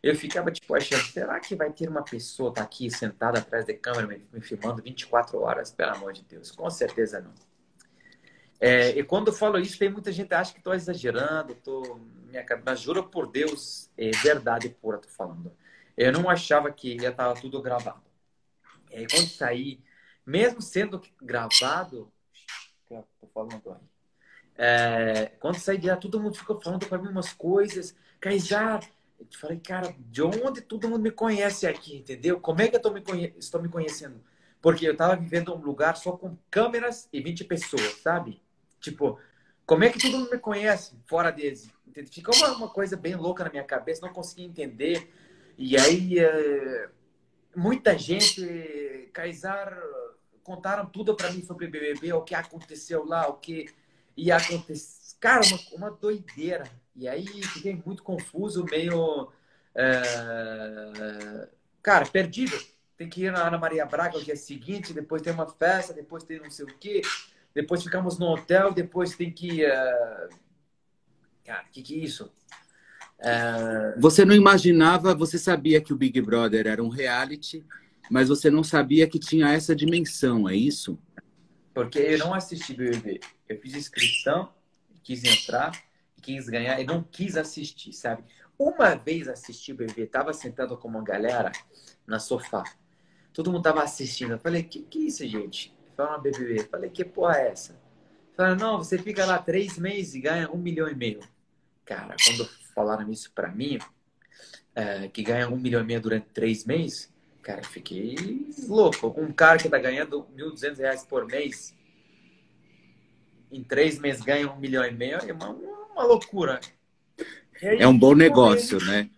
Eu 0.03 0.17
ficava, 0.17 0.51
tipo, 0.51 0.75
achando, 0.75 1.05
será 1.05 1.39
que 1.41 1.55
vai 1.55 1.73
ter 1.73 1.89
uma 1.89 2.03
pessoa 2.03 2.53
tá 2.53 2.63
aqui 2.63 2.91
sentada 2.91 3.39
atrás 3.39 3.65
da 3.65 3.75
câmera 3.75 4.07
me, 4.07 4.27
me 4.33 4.41
filmando 4.41 4.83
24 4.83 5.41
horas? 5.41 5.71
Pelo 5.71 5.93
amor 5.93 6.13
de 6.13 6.23
Deus, 6.25 6.51
com 6.51 6.69
certeza 6.69 7.21
não. 7.21 7.33
É, 8.61 8.91
e 8.91 9.05
quando 9.05 9.29
eu 9.29 9.33
falo 9.33 9.59
isso, 9.59 9.79
tem 9.79 9.91
muita 9.91 10.11
gente 10.13 10.29
que 10.29 10.35
acha 10.35 10.53
que 10.53 10.59
estou 10.59 10.75
exagerando, 10.75 11.55
tô, 11.55 11.99
minha, 12.27 12.45
mas 12.65 12.81
juro 12.81 13.05
por 13.05 13.31
Deus, 13.31 13.91
é 13.97 14.11
verdade 14.11 14.69
pura, 14.69 14.99
tô 14.99 15.09
falando. 15.09 15.53
Eu 15.97 16.13
não 16.13 16.29
achava 16.29 16.71
que 16.73 16.97
ia 16.97 17.11
estar 17.11 17.33
tudo 17.35 17.61
gravado. 17.63 18.03
E 18.91 18.97
aí, 18.97 19.07
quando 19.07 19.29
saí, 19.29 19.81
mesmo 20.27 20.61
sendo 20.61 21.01
gravado, 21.21 22.13
tô 22.89 23.27
falando 23.33 23.63
aí. 23.73 23.95
É, 24.57 25.27
quando 25.41 25.59
saí 25.59 25.79
de 25.79 25.89
lá, 25.89 25.97
todo 25.97 26.21
mundo 26.21 26.37
ficou 26.37 26.61
falando 26.61 26.87
para 26.87 26.99
mim 26.99 27.09
umas 27.09 27.33
coisas. 27.33 27.95
Kaysar, 28.21 28.89
eu 29.19 29.27
falei, 29.39 29.59
cara, 29.59 29.95
de 29.99 30.23
onde 30.23 30.61
todo 30.61 30.89
mundo 30.89 31.03
me 31.03 31.11
conhece 31.11 31.67
aqui, 31.67 31.97
entendeu? 31.99 32.41
Como 32.41 32.61
é 32.63 32.69
que 32.69 32.77
eu 32.77 32.83
tô 32.83 32.91
me 32.91 33.01
conhe- 33.01 33.35
estou 33.39 33.61
me 33.61 33.69
conhecendo? 33.69 34.23
Porque 34.63 34.89
eu 34.89 34.97
tava 34.97 35.17
vivendo 35.17 35.55
um 35.55 35.59
lugar 35.61 35.97
só 35.97 36.13
com 36.13 36.39
câmeras 36.51 37.09
e 37.13 37.21
20 37.21 37.45
pessoas, 37.45 38.01
sabe? 38.01 38.41
Tipo, 38.81 39.19
como 39.67 39.85
é 39.85 39.91
que 39.91 39.99
todo 39.99 40.19
mundo 40.19 40.31
me 40.31 40.39
conhece 40.39 40.97
fora 41.07 41.31
desse? 41.31 41.71
Entende? 41.87 42.11
Ficou 42.11 42.35
uma, 42.37 42.53
uma 42.53 42.69
coisa 42.69 42.97
bem 42.97 43.15
louca 43.15 43.45
na 43.45 43.51
minha 43.51 43.65
cabeça, 43.65 44.07
não 44.07 44.13
conseguia 44.13 44.47
entender. 44.47 45.13
E 45.57 45.77
aí, 45.77 46.19
eh, 46.19 46.89
muita 47.57 47.99
gente, 47.99 49.11
Kaysar, 49.13 49.79
contaram 50.43 50.87
tudo 50.87 51.17
para 51.17 51.31
mim 51.33 51.43
sobre 51.43 51.69
BBB, 51.69 52.13
o 52.13 52.23
que 52.23 52.35
aconteceu 52.35 53.05
lá, 53.07 53.29
o 53.29 53.35
que 53.39 53.67
ia 54.17 54.37
acontecer. 54.37 55.17
Cara, 55.21 55.45
uma, 55.47 55.61
uma 55.73 55.91
doideira. 55.91 56.65
E 56.97 57.09
aí, 57.09 57.27
fiquei 57.45 57.81
muito 57.87 58.03
confuso, 58.03 58.65
meio. 58.65 59.33
eh, 59.75 61.49
cara, 61.83 62.07
perdido. 62.07 62.57
Tem 62.97 63.09
que 63.09 63.25
ir 63.25 63.33
na 63.33 63.47
Ana 63.49 63.59
Maria 63.59 63.85
Braga 63.87 64.19
no 64.19 64.25
dia 64.25 64.37
seguinte, 64.37 64.93
depois 64.95 65.21
tem 65.23 65.33
uma 65.33 65.47
festa, 65.49 65.93
depois 65.93 66.23
tem 66.25 66.39
não 66.41 66.51
sei 66.51 66.65
o 66.65 66.79
quê, 66.79 67.03
depois 67.53 67.83
ficamos 67.83 68.19
no 68.19 68.27
hotel, 68.27 68.73
depois 68.73 69.17
tem 69.17 69.33
que. 69.33 69.65
eh, 69.65 70.29
Cara, 71.45 71.65
o 71.69 71.71
que, 71.71 71.83
que 71.83 71.95
é 71.95 72.05
isso? 72.05 72.33
Você 73.99 74.25
não 74.25 74.35
imaginava, 74.35 75.15
você 75.15 75.39
sabia 75.39 75.81
que 75.81 75.93
o 75.93 75.97
Big 75.97 76.21
Brother 76.21 76.67
era 76.67 76.83
um 76.83 76.89
reality, 76.89 77.65
mas 78.11 78.29
você 78.29 78.51
não 78.51 78.63
sabia 78.63 79.09
que 79.09 79.19
tinha 79.19 79.53
essa 79.53 79.75
dimensão, 79.75 80.49
é 80.49 80.55
isso? 80.55 80.99
Porque 81.73 81.99
eu 81.99 82.19
não 82.19 82.35
assisti 82.35 82.75
BBB. 82.75 83.21
Eu 83.49 83.59
fiz 83.61 83.75
inscrição, 83.75 84.53
quis 85.03 85.25
entrar, 85.25 85.73
quis 86.23 86.49
ganhar 86.49 86.81
e 86.81 86.85
não 86.85 87.03
quis 87.03 87.37
assistir, 87.37 87.93
sabe? 87.93 88.25
Uma 88.59 88.95
vez 88.95 89.27
assisti 89.27 89.73
o 89.73 89.77
BBB, 89.77 90.07
tava 90.07 90.33
sentado 90.33 90.77
com 90.77 90.87
uma 90.87 91.03
galera 91.03 91.51
na 92.07 92.19
sofá. 92.19 92.63
Todo 93.33 93.51
mundo 93.51 93.63
tava 93.65 93.83
assistindo. 93.83 94.33
Eu 94.33 94.39
falei, 94.39 94.63
que 94.63 94.83
que 94.83 94.99
é 94.99 95.03
isso, 95.03 95.27
gente? 95.27 95.77
Fala 95.97 96.19
BBB. 96.19 96.61
Eu 96.61 96.69
falei, 96.69 96.91
que 96.91 97.05
porra 97.05 97.39
é 97.39 97.49
essa? 97.49 97.77
Falaram, 98.37 98.57
não, 98.57 98.79
você 98.79 98.97
fica 98.97 99.25
lá 99.27 99.39
três 99.39 99.77
meses 99.77 100.15
e 100.15 100.21
ganha 100.21 100.51
um 100.51 100.57
milhão 100.57 100.89
e 100.89 100.95
meio. 100.95 101.21
Cara, 101.85 102.15
quando 102.25 102.49
falaram 102.75 103.11
isso 103.11 103.31
pra 103.33 103.49
mim, 103.49 103.79
é, 104.75 105.09
que 105.09 105.23
ganha 105.23 105.49
um 105.49 105.57
milhão 105.57 105.81
e 105.83 105.85
meio 105.85 106.01
durante 106.01 106.27
três 106.35 106.65
meses, 106.65 107.13
cara, 107.43 107.61
eu 107.61 107.65
fiquei 107.65 108.17
louco. 108.69 109.15
Um 109.21 109.33
cara 109.33 109.59
que 109.59 109.69
tá 109.69 109.79
ganhando 109.79 110.27
1.200 110.35 110.79
reais 110.79 111.05
por 111.05 111.27
mês, 111.27 111.75
em 113.51 113.63
três 113.63 113.99
meses 113.99 114.23
ganha 114.23 114.51
um 114.51 114.57
milhão 114.59 114.85
e 114.85 114.91
meio, 114.91 115.19
é 115.19 115.33
uma, 115.33 115.51
uma 115.51 116.05
loucura. 116.05 116.61
Aí, 117.63 117.81
É 117.81 117.87
um 117.87 117.97
bom 117.97 118.13
eles- 118.13 118.19
negócio, 118.19 118.85
né? 118.85 119.09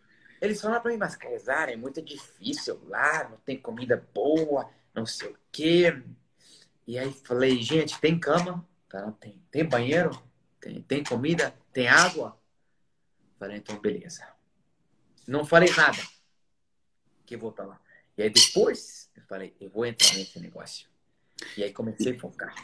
Eles 0.40 0.60
falaram 0.60 0.82
pra 0.82 0.92
mim, 0.92 0.98
mas 0.98 1.16
Kaysar, 1.16 1.70
é 1.70 1.76
muito 1.76 2.02
difícil 2.02 2.78
lá, 2.86 3.26
não 3.30 3.38
tem 3.38 3.56
comida 3.58 4.06
boa, 4.14 4.68
não 4.94 5.06
sei 5.06 5.30
o 5.30 5.36
quê. 5.50 6.02
E 6.86 6.98
aí 6.98 7.10
falei, 7.24 7.60
gente, 7.62 7.98
tem 8.00 8.18
cama? 8.18 8.64
Tá, 8.88 9.10
tem. 9.12 9.40
Tem 9.50 9.64
banheiro? 9.64 10.10
Tem, 10.60 10.82
tem 10.82 11.02
comida? 11.02 11.54
Tem 11.72 11.88
água? 11.88 12.38
Falei, 13.38 13.58
então 13.58 13.78
beleza. 13.78 14.26
Não 15.26 15.44
falei 15.44 15.70
nada. 15.76 16.02
Que 17.24 17.36
vou 17.36 17.52
pra 17.52 17.66
lá. 17.66 17.80
E 18.16 18.22
aí 18.22 18.30
depois, 18.30 19.10
eu 19.14 19.22
falei, 19.24 19.54
eu 19.60 19.68
vou 19.68 19.84
entrar 19.84 20.14
nesse 20.14 20.38
negócio. 20.40 20.88
E 21.56 21.62
aí 21.62 21.72
comecei 21.72 22.14
a 22.14 22.18
focar. 22.18 22.54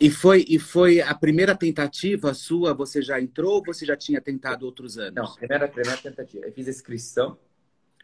E 0.00 0.10
foi, 0.10 0.44
e 0.48 0.60
foi 0.60 1.00
a 1.00 1.12
primeira 1.12 1.56
tentativa 1.56 2.32
sua, 2.32 2.72
você 2.72 3.02
já 3.02 3.20
entrou 3.20 3.54
ou 3.54 3.64
você 3.64 3.84
já 3.84 3.96
tinha 3.96 4.20
tentado 4.20 4.64
outros 4.64 4.96
anos? 4.96 5.14
Não, 5.14 5.34
primeira, 5.34 5.66
primeira 5.66 6.00
tentativa. 6.00 6.46
Eu 6.46 6.52
fiz 6.52 6.68
a 6.68 6.70
inscrição, 6.70 7.36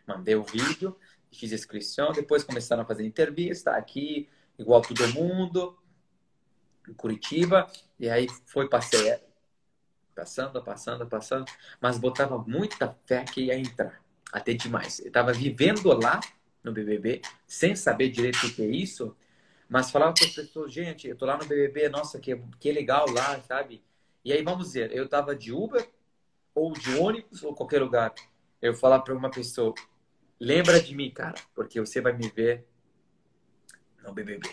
mandei 0.05 0.35
o 0.35 0.43
vídeo, 0.43 0.99
fiz 1.31 1.53
a 1.53 1.55
inscrição, 1.55 2.11
depois 2.11 2.43
começaram 2.43 2.83
a 2.83 2.85
fazer 2.85 3.07
entrevista 3.07 3.71
aqui, 3.73 4.29
igual 4.59 4.83
todo 4.83 5.07
mundo, 5.15 5.79
em 6.89 6.95
Curitiba, 6.95 7.71
e 7.99 8.09
aí 8.09 8.27
foi 8.47 8.69
passei, 8.69 9.21
passando, 10.15 10.63
passando, 10.63 11.07
passando, 11.07 11.45
mas 11.81 11.99
botava 11.99 12.39
muita 12.39 12.97
fé 13.07 13.25
que 13.25 13.43
ia 13.47 13.59
entrar, 13.59 14.01
até 14.33 14.53
demais. 14.55 15.01
Eu 15.01 15.09
estava 15.09 15.33
vivendo 15.33 15.93
lá 15.93 16.21
no 16.63 16.73
BBB, 16.73 17.21
sem 17.47 17.77
saber 17.77 18.11
direito 18.11 18.47
o 18.47 18.55
que 18.55 18.63
é 18.63 18.67
isso, 18.67 19.17
mas 19.69 19.91
falava 19.91 20.15
para 20.15 20.27
as 20.27 20.33
pessoas, 20.35 20.73
gente, 20.73 21.09
eu 21.09 21.17
tô 21.17 21.27
lá 21.27 21.37
no 21.37 21.45
BBB, 21.45 21.89
nossa, 21.89 22.19
que, 22.19 22.37
que 22.61 22.73
legal 22.73 23.07
lá, 23.11 23.41
sabe? 23.43 23.83
E 24.25 24.33
aí, 24.33 24.43
vamos 24.43 24.69
dizer, 24.69 24.93
eu 24.93 25.09
tava 25.09 25.35
de 25.35 25.53
Uber, 25.53 25.87
ou 26.55 26.73
de 26.73 26.95
ônibus, 26.97 27.43
ou 27.43 27.55
qualquer 27.55 27.83
lugar. 27.83 28.15
Eu 28.63 28.75
falar 28.75 29.01
para 29.01 29.15
uma 29.15 29.31
pessoa, 29.31 29.75
lembra 30.39 30.81
de 30.81 30.95
mim, 30.95 31.11
cara, 31.11 31.35
porque 31.55 31.81
você 31.81 32.01
vai 32.01 32.13
me 32.13 32.29
ver 32.29 32.65
no 34.03 34.13
BBB. 34.13 34.49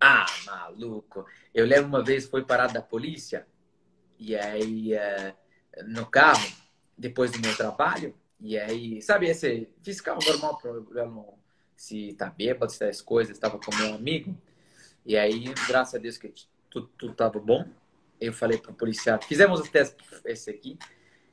Ah, 0.00 0.24
maluco. 0.46 1.26
Eu 1.52 1.66
lembro 1.66 1.88
uma 1.88 2.02
vez, 2.02 2.26
foi 2.26 2.42
parado 2.44 2.72
da 2.72 2.80
polícia, 2.80 3.46
e 4.20 4.36
aí, 4.36 4.92
é, 4.92 5.34
no 5.86 6.04
carro, 6.04 6.46
depois 6.96 7.30
do 7.32 7.40
meu 7.40 7.56
trabalho, 7.56 8.14
e 8.38 8.58
aí, 8.58 9.00
sabe, 9.00 9.26
esse 9.26 9.66
fiscal 9.82 10.18
normal, 10.24 10.58
pra 10.58 11.06
não 11.06 11.38
se 11.74 12.12
tá 12.12 12.28
bêbado, 12.28 12.70
se 12.70 12.78
tá 12.78 12.88
as 12.88 13.00
coisas, 13.00 13.34
estava 13.34 13.58
com 13.58 13.74
meu 13.74 13.94
amigo, 13.94 14.36
e 15.06 15.16
aí, 15.16 15.44
graças 15.66 15.94
a 15.94 15.98
Deus 15.98 16.18
que 16.18 16.32
tudo, 16.68 16.88
tudo 16.98 17.14
tava 17.14 17.38
bom, 17.38 17.66
eu 18.20 18.34
falei 18.34 18.58
pro 18.58 18.74
policial, 18.74 19.18
fizemos 19.22 19.58
os 19.58 19.70
testes, 19.70 20.06
esse 20.26 20.50
aqui, 20.50 20.78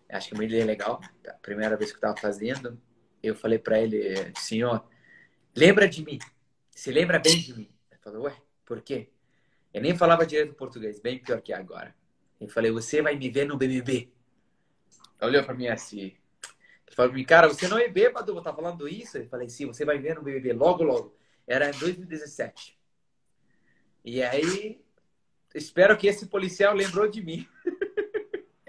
acho 0.09 0.29
que 0.29 0.33
uma 0.33 0.45
ideia 0.45 0.63
legal, 0.63 1.01
a 1.27 1.33
primeira 1.33 1.75
vez 1.75 1.91
que 1.91 1.97
eu 1.97 2.01
tava 2.01 2.15
fazendo, 2.15 2.81
eu 3.21 3.35
falei 3.35 3.59
para 3.59 3.81
ele, 3.81 4.31
senhor, 4.37 4.87
lembra 5.53 5.89
de 5.89 6.05
mim, 6.05 6.19
se 6.71 6.89
lembra 6.89 7.19
bem 7.19 7.37
de 7.37 7.53
mim. 7.53 7.69
Ele 7.91 7.99
falou, 8.01 8.23
ué, 8.23 8.35
por 8.65 8.81
quê? 8.81 9.09
Eu 9.73 9.81
nem 9.81 9.97
falava 9.97 10.25
direito 10.25 10.53
português, 10.53 11.01
bem 11.01 11.19
pior 11.19 11.41
que 11.41 11.51
agora. 11.51 11.93
Eu 12.39 12.47
falei, 12.47 12.71
você 12.71 13.01
vai 13.01 13.15
me 13.15 13.29
ver 13.29 13.45
no 13.45 13.57
BBB. 13.57 14.11
Olhou 15.21 15.43
para 15.43 15.53
mim 15.53 15.67
assim. 15.67 16.15
Ele 16.85 16.95
falou 16.95 17.09
pra 17.09 17.17
mim, 17.17 17.25
cara, 17.25 17.47
você 17.47 17.67
não 17.67 17.77
é 17.77 17.87
bêbado, 17.87 18.41
tá 18.41 18.53
falando 18.53 18.87
isso? 18.87 19.17
Eu 19.17 19.27
falei, 19.27 19.49
sim, 19.49 19.65
você 19.65 19.83
vai 19.83 19.97
ver 19.97 20.15
no 20.15 20.21
BBB 20.21 20.53
logo, 20.53 20.83
logo. 20.83 21.15
Era 21.47 21.69
em 21.69 21.79
2017. 21.79 22.77
E 24.05 24.21
aí, 24.21 24.81
espero 25.53 25.97
que 25.97 26.07
esse 26.07 26.27
policial 26.27 26.73
lembrou 26.73 27.07
de 27.07 27.21
mim. 27.21 27.47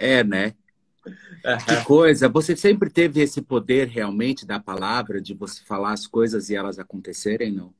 É, 0.01 0.23
né? 0.23 0.55
Que 1.67 1.85
coisa. 1.85 2.29
Você 2.29 2.57
sempre 2.57 2.89
teve 2.89 3.21
esse 3.21 3.43
poder 3.43 3.89
realmente 3.89 4.47
da 4.47 4.61
palavra, 4.61 5.21
de 5.21 5.35
você 5.35 5.65
falar 5.65 5.93
as 5.93 6.07
coisas 6.07 6.51
e 6.51 6.55
elas 6.55 6.79
acontecerem, 6.79 7.51
não? 7.51 7.75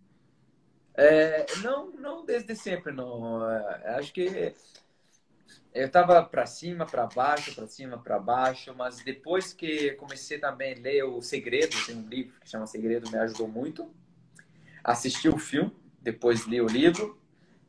É, 0.95 1.47
não, 1.63 1.93
não 1.93 2.25
desde 2.25 2.57
sempre, 2.57 2.93
não. 2.93 3.49
É, 3.49 3.95
acho 3.99 4.13
que 4.13 4.53
eu 5.75 5.87
estava 5.87 6.23
para 6.25 6.47
cima, 6.47 6.87
para 6.87 7.07
baixo, 7.07 7.55
para 7.55 7.67
cima, 7.67 7.99
para 7.99 8.19
baixo, 8.19 8.75
mas 8.77 9.03
depois 9.03 9.53
que 9.53 9.93
comecei 9.93 10.39
também 10.39 10.75
a 10.75 10.81
ler 10.81 11.03
O 11.05 11.21
Segredo, 11.21 11.77
tem 11.87 11.97
um 11.97 12.09
livro 12.09 12.35
que 12.41 12.49
chama 12.49 12.67
Segredo, 12.67 13.11
me 13.11 13.19
ajudou 13.19 13.49
muito. 13.49 13.91
Assisti 14.83 15.29
o 15.29 15.39
filme, 15.39 15.75
depois 16.01 16.47
li 16.47 16.61
o 16.61 16.67
livro, 16.67 17.21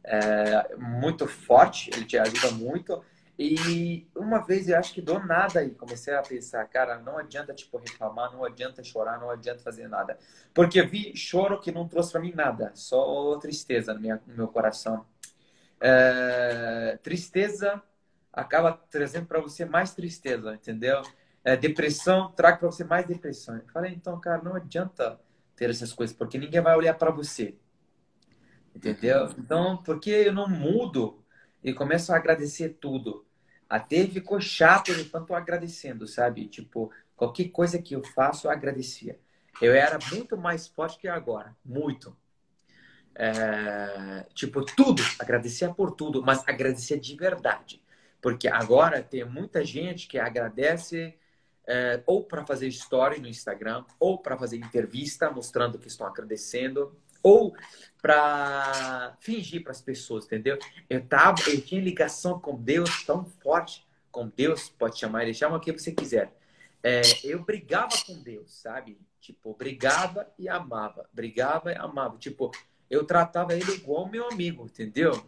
é, 0.04 0.76
muito 0.78 1.28
forte, 1.28 1.90
ele 1.94 2.06
te 2.06 2.18
ajuda 2.18 2.52
muito. 2.52 3.04
E 3.38 4.06
uma 4.16 4.40
vez 4.40 4.68
eu 4.68 4.78
acho 4.78 4.94
que 4.94 5.02
do 5.02 5.18
nada 5.20 5.62
aí 5.62 5.70
comecei 5.70 6.14
a 6.14 6.22
pensar, 6.22 6.66
cara, 6.66 7.00
não 7.00 7.18
adianta 7.18 7.54
tipo 7.54 7.78
reclamar, 7.78 8.34
não 8.34 8.44
adianta 8.44 8.84
chorar, 8.84 9.18
não 9.18 9.30
adianta 9.30 9.62
fazer 9.62 9.88
nada. 9.88 10.18
Porque 10.54 10.82
vi 10.82 11.16
choro 11.16 11.60
que 11.60 11.72
não 11.72 11.88
trouxe 11.88 12.12
para 12.12 12.22
mim 12.22 12.34
nada, 12.34 12.72
só 12.76 13.38
tristeza 13.38 13.94
no 13.94 14.20
meu 14.28 14.48
coração. 14.50 15.06
É, 15.80 17.00
tristeza 17.02 17.82
acaba 18.32 18.74
trazendo 18.90 19.26
para 19.26 19.42
você 19.42 19.66
mais 19.66 19.94
tristeza, 19.94 20.54
entendeu? 20.54 21.02
É, 21.44 21.56
depressão 21.56 22.32
traga 22.32 22.58
para 22.58 22.72
você 22.72 22.84
mais 22.84 23.06
depressão. 23.06 23.56
Eu 23.56 23.68
falei, 23.74 23.94
então, 23.94 24.20
cara, 24.20 24.42
não 24.42 24.56
adianta 24.56 25.20
ter 25.56 25.70
essas 25.70 25.94
coisas, 25.94 26.16
porque 26.16 26.38
ninguém 26.38 26.62
vai 26.62 26.76
olhar 26.76 26.94
para 26.94 27.12
você. 27.12 27.56
Entendeu? 28.76 29.30
Então, 29.38 29.78
porque 29.78 30.10
eu 30.10 30.34
não 30.34 30.48
mudo 30.48 31.24
e 31.64 31.74
começo 31.74 32.14
a 32.14 32.16
agradecer 32.16 32.78
tudo 32.80 33.26
até 33.70 34.08
ficou 34.08 34.42
chato 34.42 34.94
de 34.94 35.06
tanto 35.06 35.34
agradecendo, 35.36 36.08
sabe? 36.08 36.48
Tipo, 36.48 36.92
qualquer 37.16 37.50
coisa 37.50 37.80
que 37.80 37.96
eu 37.96 38.04
faço, 38.04 38.48
eu 38.48 38.52
agradecia. 38.52 39.20
Eu 39.62 39.74
era 39.74 40.00
muito 40.12 40.36
mais 40.36 40.68
forte 40.68 40.98
que 40.98 41.08
agora, 41.08 41.56
muito. 41.64 42.18
É, 43.14 44.26
tipo, 44.34 44.64
tudo, 44.64 45.04
agradecia 45.20 45.70
por 45.70 45.92
tudo, 45.92 46.24
mas 46.24 46.44
agradecia 46.48 46.98
de 47.00 47.16
verdade. 47.16 47.82
Porque 48.22 48.48
agora 48.48 49.02
tem 49.02 49.24
muita 49.24 49.64
gente 49.64 50.08
que 50.08 50.20
agradece 50.20 51.16
é, 51.68 52.02
ou 52.06 52.24
para 52.24 52.46
fazer 52.46 52.68
história 52.68 53.20
no 53.20 53.28
Instagram, 53.28 53.86
ou 54.00 54.18
para 54.18 54.38
fazer 54.38 54.58
entrevista 54.58 55.30
mostrando 55.30 55.78
que 55.78 55.88
estão 55.88 56.08
agradecendo, 56.08 56.98
ou 57.22 57.54
para 58.02 59.16
fingir 59.20 59.62
para 59.62 59.72
as 59.72 59.82
pessoas, 59.82 60.26
entendeu? 60.26 60.58
Eu 60.90 61.06
tava, 61.06 61.42
eu 61.48 61.62
tinha 61.62 61.82
ligação 61.82 62.40
com 62.40 62.56
Deus 62.56 63.04
tão 63.04 63.24
forte, 63.24 63.88
com 64.12 64.28
Deus, 64.28 64.70
pode 64.70 64.98
chamar, 64.98 65.24
ele 65.24 65.34
chama 65.34 65.58
o 65.58 65.60
que 65.60 65.72
você 65.72 65.92
quiser. 65.92 66.34
É, 66.82 67.02
eu 67.24 67.44
brigava 67.44 67.96
com 68.06 68.20
Deus, 68.22 68.52
sabe? 68.62 68.98
Tipo, 69.20 69.54
brigava 69.54 70.28
e 70.40 70.48
amava, 70.50 71.08
brigava 71.14 71.72
e 71.72 71.76
amava. 71.76 72.18
Tipo, 72.18 72.52
eu 72.90 73.04
tratava 73.04 73.54
ele 73.54 73.72
igual 73.74 74.08
meu 74.08 74.28
amigo, 74.28 74.66
entendeu? 74.66 75.24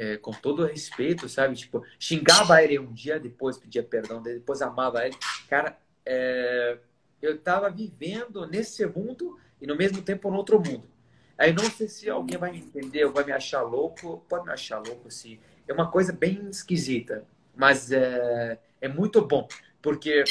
É, 0.00 0.16
com 0.16 0.30
todo 0.30 0.64
respeito, 0.64 1.28
sabe? 1.28 1.56
Tipo, 1.56 1.84
xingava 1.98 2.62
ele 2.62 2.78
um 2.78 2.92
dia, 2.92 3.18
depois 3.18 3.58
pedia 3.58 3.82
perdão 3.82 4.22
dele, 4.22 4.38
depois 4.38 4.62
amava 4.62 5.04
ele. 5.04 5.16
Cara, 5.48 5.76
é, 6.06 6.78
eu 7.20 7.36
tava 7.36 7.68
vivendo 7.68 8.46
nesse 8.46 8.86
mundo 8.86 9.36
e 9.60 9.66
no 9.66 9.74
mesmo 9.74 10.00
tempo 10.00 10.30
no 10.30 10.36
outro 10.36 10.58
mundo. 10.60 10.84
Aí 11.36 11.52
não 11.52 11.64
sei 11.68 11.88
se 11.88 12.08
alguém 12.08 12.38
vai 12.38 12.52
me 12.52 12.58
entender 12.58 13.04
ou 13.06 13.12
vai 13.12 13.24
me 13.24 13.32
achar 13.32 13.62
louco. 13.62 14.24
Pode 14.28 14.44
me 14.46 14.52
achar 14.52 14.78
louco, 14.78 15.10
sim. 15.10 15.40
É 15.66 15.72
uma 15.72 15.90
coisa 15.90 16.12
bem 16.12 16.48
esquisita, 16.48 17.24
mas 17.56 17.90
é, 17.90 18.56
é 18.80 18.86
muito 18.86 19.20
bom, 19.20 19.48
porque 19.82 20.22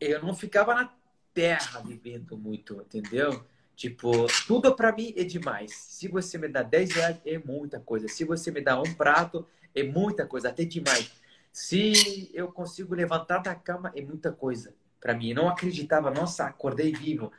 eu 0.00 0.20
não 0.22 0.34
ficava 0.34 0.74
na 0.74 0.92
terra 1.32 1.80
vivendo 1.80 2.36
muito, 2.36 2.82
entendeu? 2.82 3.44
Tipo, 3.78 4.26
tudo 4.46 4.74
para 4.74 4.92
mim 4.92 5.14
é 5.16 5.22
demais. 5.22 5.72
Se 5.72 6.08
você 6.08 6.36
me 6.36 6.48
dá 6.48 6.62
10 6.62 6.90
reais, 6.90 7.16
é 7.24 7.38
muita 7.38 7.78
coisa. 7.78 8.08
Se 8.08 8.24
você 8.24 8.50
me 8.50 8.60
dá 8.60 8.78
um 8.78 8.94
prato, 8.94 9.46
é 9.74 9.84
muita 9.84 10.26
coisa, 10.26 10.48
até 10.48 10.64
demais. 10.64 11.10
Se 11.52 12.28
eu 12.34 12.50
consigo 12.50 12.94
levantar 12.94 13.38
da 13.38 13.54
cama, 13.54 13.92
é 13.94 14.02
muita 14.02 14.32
coisa 14.32 14.74
para 15.00 15.14
mim. 15.14 15.30
Eu 15.30 15.36
não 15.36 15.48
acreditava, 15.48 16.10
nossa, 16.10 16.44
acordei 16.44 16.92
vivo 16.92 17.32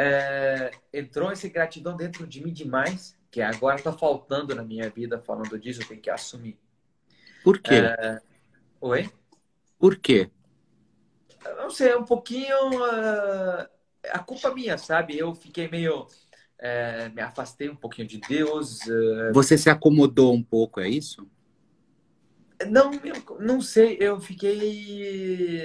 é, 0.00 0.70
entrou 0.92 1.32
essa 1.32 1.48
gratidão 1.48 1.96
dentro 1.96 2.24
de 2.24 2.40
mim 2.40 2.52
demais, 2.52 3.18
que 3.32 3.42
agora 3.42 3.74
está 3.74 3.92
faltando 3.92 4.54
na 4.54 4.62
minha 4.62 4.88
vida 4.88 5.18
falando 5.18 5.58
disso, 5.58 5.82
eu 5.82 5.88
tenho 5.88 6.00
que 6.00 6.08
assumir. 6.08 6.56
Por 7.42 7.58
quê? 7.58 7.74
É... 7.74 8.20
Oi? 8.80 9.10
Por 9.76 9.96
quê? 9.96 10.30
Eu 11.44 11.56
não 11.56 11.68
sei, 11.68 11.96
um 11.96 12.04
pouquinho 12.04 12.68
uh... 12.76 13.68
a 14.10 14.18
culpa 14.18 14.54
minha, 14.54 14.78
sabe? 14.78 15.16
Eu 15.16 15.34
fiquei 15.34 15.68
meio 15.68 16.06
é... 16.58 17.08
me 17.10 17.22
afastei 17.22 17.68
um 17.68 17.76
pouquinho 17.76 18.08
de 18.08 18.20
Deus. 18.20 18.80
Uh... 18.86 19.32
Você 19.32 19.56
se 19.56 19.70
acomodou 19.70 20.34
um 20.34 20.42
pouco, 20.42 20.80
é 20.80 20.88
isso? 20.88 21.28
Não, 22.68 22.90
não 23.38 23.60
sei, 23.60 23.96
eu 24.00 24.20
fiquei 24.20 25.62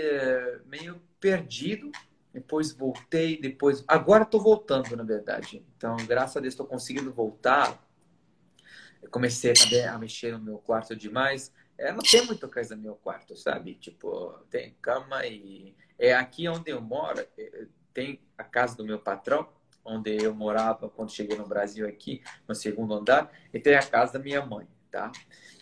meio 0.65 1.01
perdido 1.19 1.91
depois 2.33 2.73
voltei, 2.73 3.39
depois. 3.39 3.83
Agora 3.87 4.23
estou 4.23 4.41
voltando, 4.41 4.97
na 4.97 5.03
verdade. 5.03 5.63
Então, 5.77 5.95
graças 5.97 6.35
a 6.35 6.39
Deus, 6.39 6.53
estou 6.53 6.65
conseguindo 6.65 7.13
voltar. 7.13 7.87
Eu 9.01 9.09
comecei 9.11 9.53
também 9.53 9.85
a 9.85 9.97
mexer 9.99 10.31
no 10.31 10.43
meu 10.43 10.57
quarto 10.57 10.95
demais. 10.95 11.53
É, 11.77 11.91
não 11.91 11.99
tem 11.99 12.25
muita 12.25 12.47
coisa 12.47 12.75
no 12.75 12.81
meu 12.81 12.95
quarto, 12.95 13.35
sabe? 13.37 13.75
Tipo, 13.75 14.33
tem 14.49 14.75
cama 14.81 15.23
e. 15.27 15.75
É 15.99 16.15
aqui 16.15 16.47
onde 16.49 16.71
eu 16.71 16.81
moro, 16.81 17.19
é, 17.37 17.67
tem 17.93 18.19
a 18.37 18.43
casa 18.43 18.75
do 18.75 18.83
meu 18.83 18.99
patrão, 18.99 19.47
onde 19.85 20.23
eu 20.23 20.33
morava 20.33 20.89
quando 20.89 21.11
cheguei 21.11 21.37
no 21.37 21.47
Brasil 21.47 21.87
aqui, 21.87 22.21
no 22.47 22.55
segundo 22.55 22.93
andar, 22.93 23.31
e 23.53 23.59
tem 23.59 23.75
a 23.75 23.83
casa 23.83 24.13
da 24.13 24.19
minha 24.19 24.45
mãe, 24.45 24.67
tá? 24.91 25.11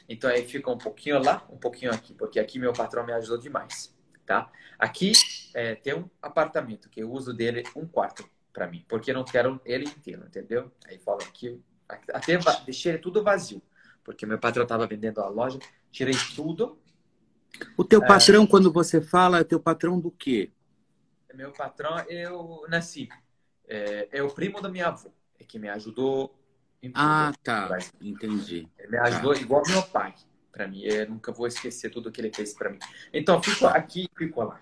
Então 0.08 0.30
aí 0.30 0.46
fica 0.46 0.70
um 0.70 0.78
pouquinho 0.78 1.22
lá, 1.22 1.46
um 1.50 1.58
pouquinho 1.58 1.92
aqui, 1.92 2.14
porque 2.14 2.40
aqui 2.40 2.60
meu 2.60 2.74
patrão 2.74 3.06
me 3.06 3.14
ajudou 3.14 3.38
demais 3.38 3.96
tá? 4.32 4.50
Aqui 4.80 5.12
é, 5.54 5.76
tem 5.76 5.94
um 5.94 6.10
apartamento 6.22 6.90
que 6.90 7.02
eu 7.02 7.12
uso 7.12 7.34
dele 7.34 7.64
um 7.76 7.86
quarto 7.86 8.28
para 8.54 8.68
mim, 8.68 8.86
porque 8.88 9.12
eu 9.12 9.16
não 9.16 9.26
quero 9.26 9.60
ele 9.66 9.86
inteiro, 9.86 10.24
entendeu? 10.26 10.72
Aí 10.88 10.98
falo 10.98 11.22
aqui, 11.22 11.60
até 12.14 12.38
deixei 12.66 12.94
ele 12.94 13.00
tudo 13.00 13.24
vazio, 13.24 13.62
porque 14.04 14.26
meu 14.26 14.40
patrão 14.40 14.64
estava 14.64 14.88
vendendo 14.88 15.20
a 15.20 15.28
loja, 15.28 15.60
tirei 15.92 16.16
tudo. 16.36 16.78
O 17.78 17.84
teu 17.84 18.02
patrão, 18.02 18.44
é, 18.44 18.48
quando 18.48 18.72
você 18.72 19.02
fala, 19.02 19.40
é 19.40 19.44
teu 19.44 19.60
patrão 19.60 20.00
do 20.00 20.10
quê? 20.10 20.52
Meu 21.34 21.52
patrão, 21.52 21.98
eu 22.10 22.66
nasci. 22.70 23.10
É, 23.68 24.10
é 24.12 24.24
o 24.24 24.30
primo 24.30 24.62
da 24.62 24.70
minha 24.70 24.88
avó, 24.88 25.10
é 25.40 25.44
que 25.44 25.58
me 25.58 25.70
ajudou. 25.70 26.38
ah, 26.94 27.32
tá. 27.44 27.78
Entendi. 28.02 28.68
Ele 28.78 28.88
me 28.90 28.98
ajudou 28.98 29.34
tá. 29.34 29.40
igual 29.40 29.64
meu 29.68 29.84
pai 29.84 30.14
para 30.52 30.68
mim. 30.68 30.82
Eu 30.84 31.10
nunca 31.10 31.32
vou 31.32 31.48
esquecer 31.48 31.90
tudo 31.90 32.12
que 32.12 32.20
ele 32.20 32.34
fez 32.34 32.54
para 32.54 32.70
mim. 32.70 32.80
Então, 33.14 33.42
fico 33.42 33.66
aqui 33.68 34.04
e 34.04 34.18
fico 34.18 34.44
lá. 34.44 34.60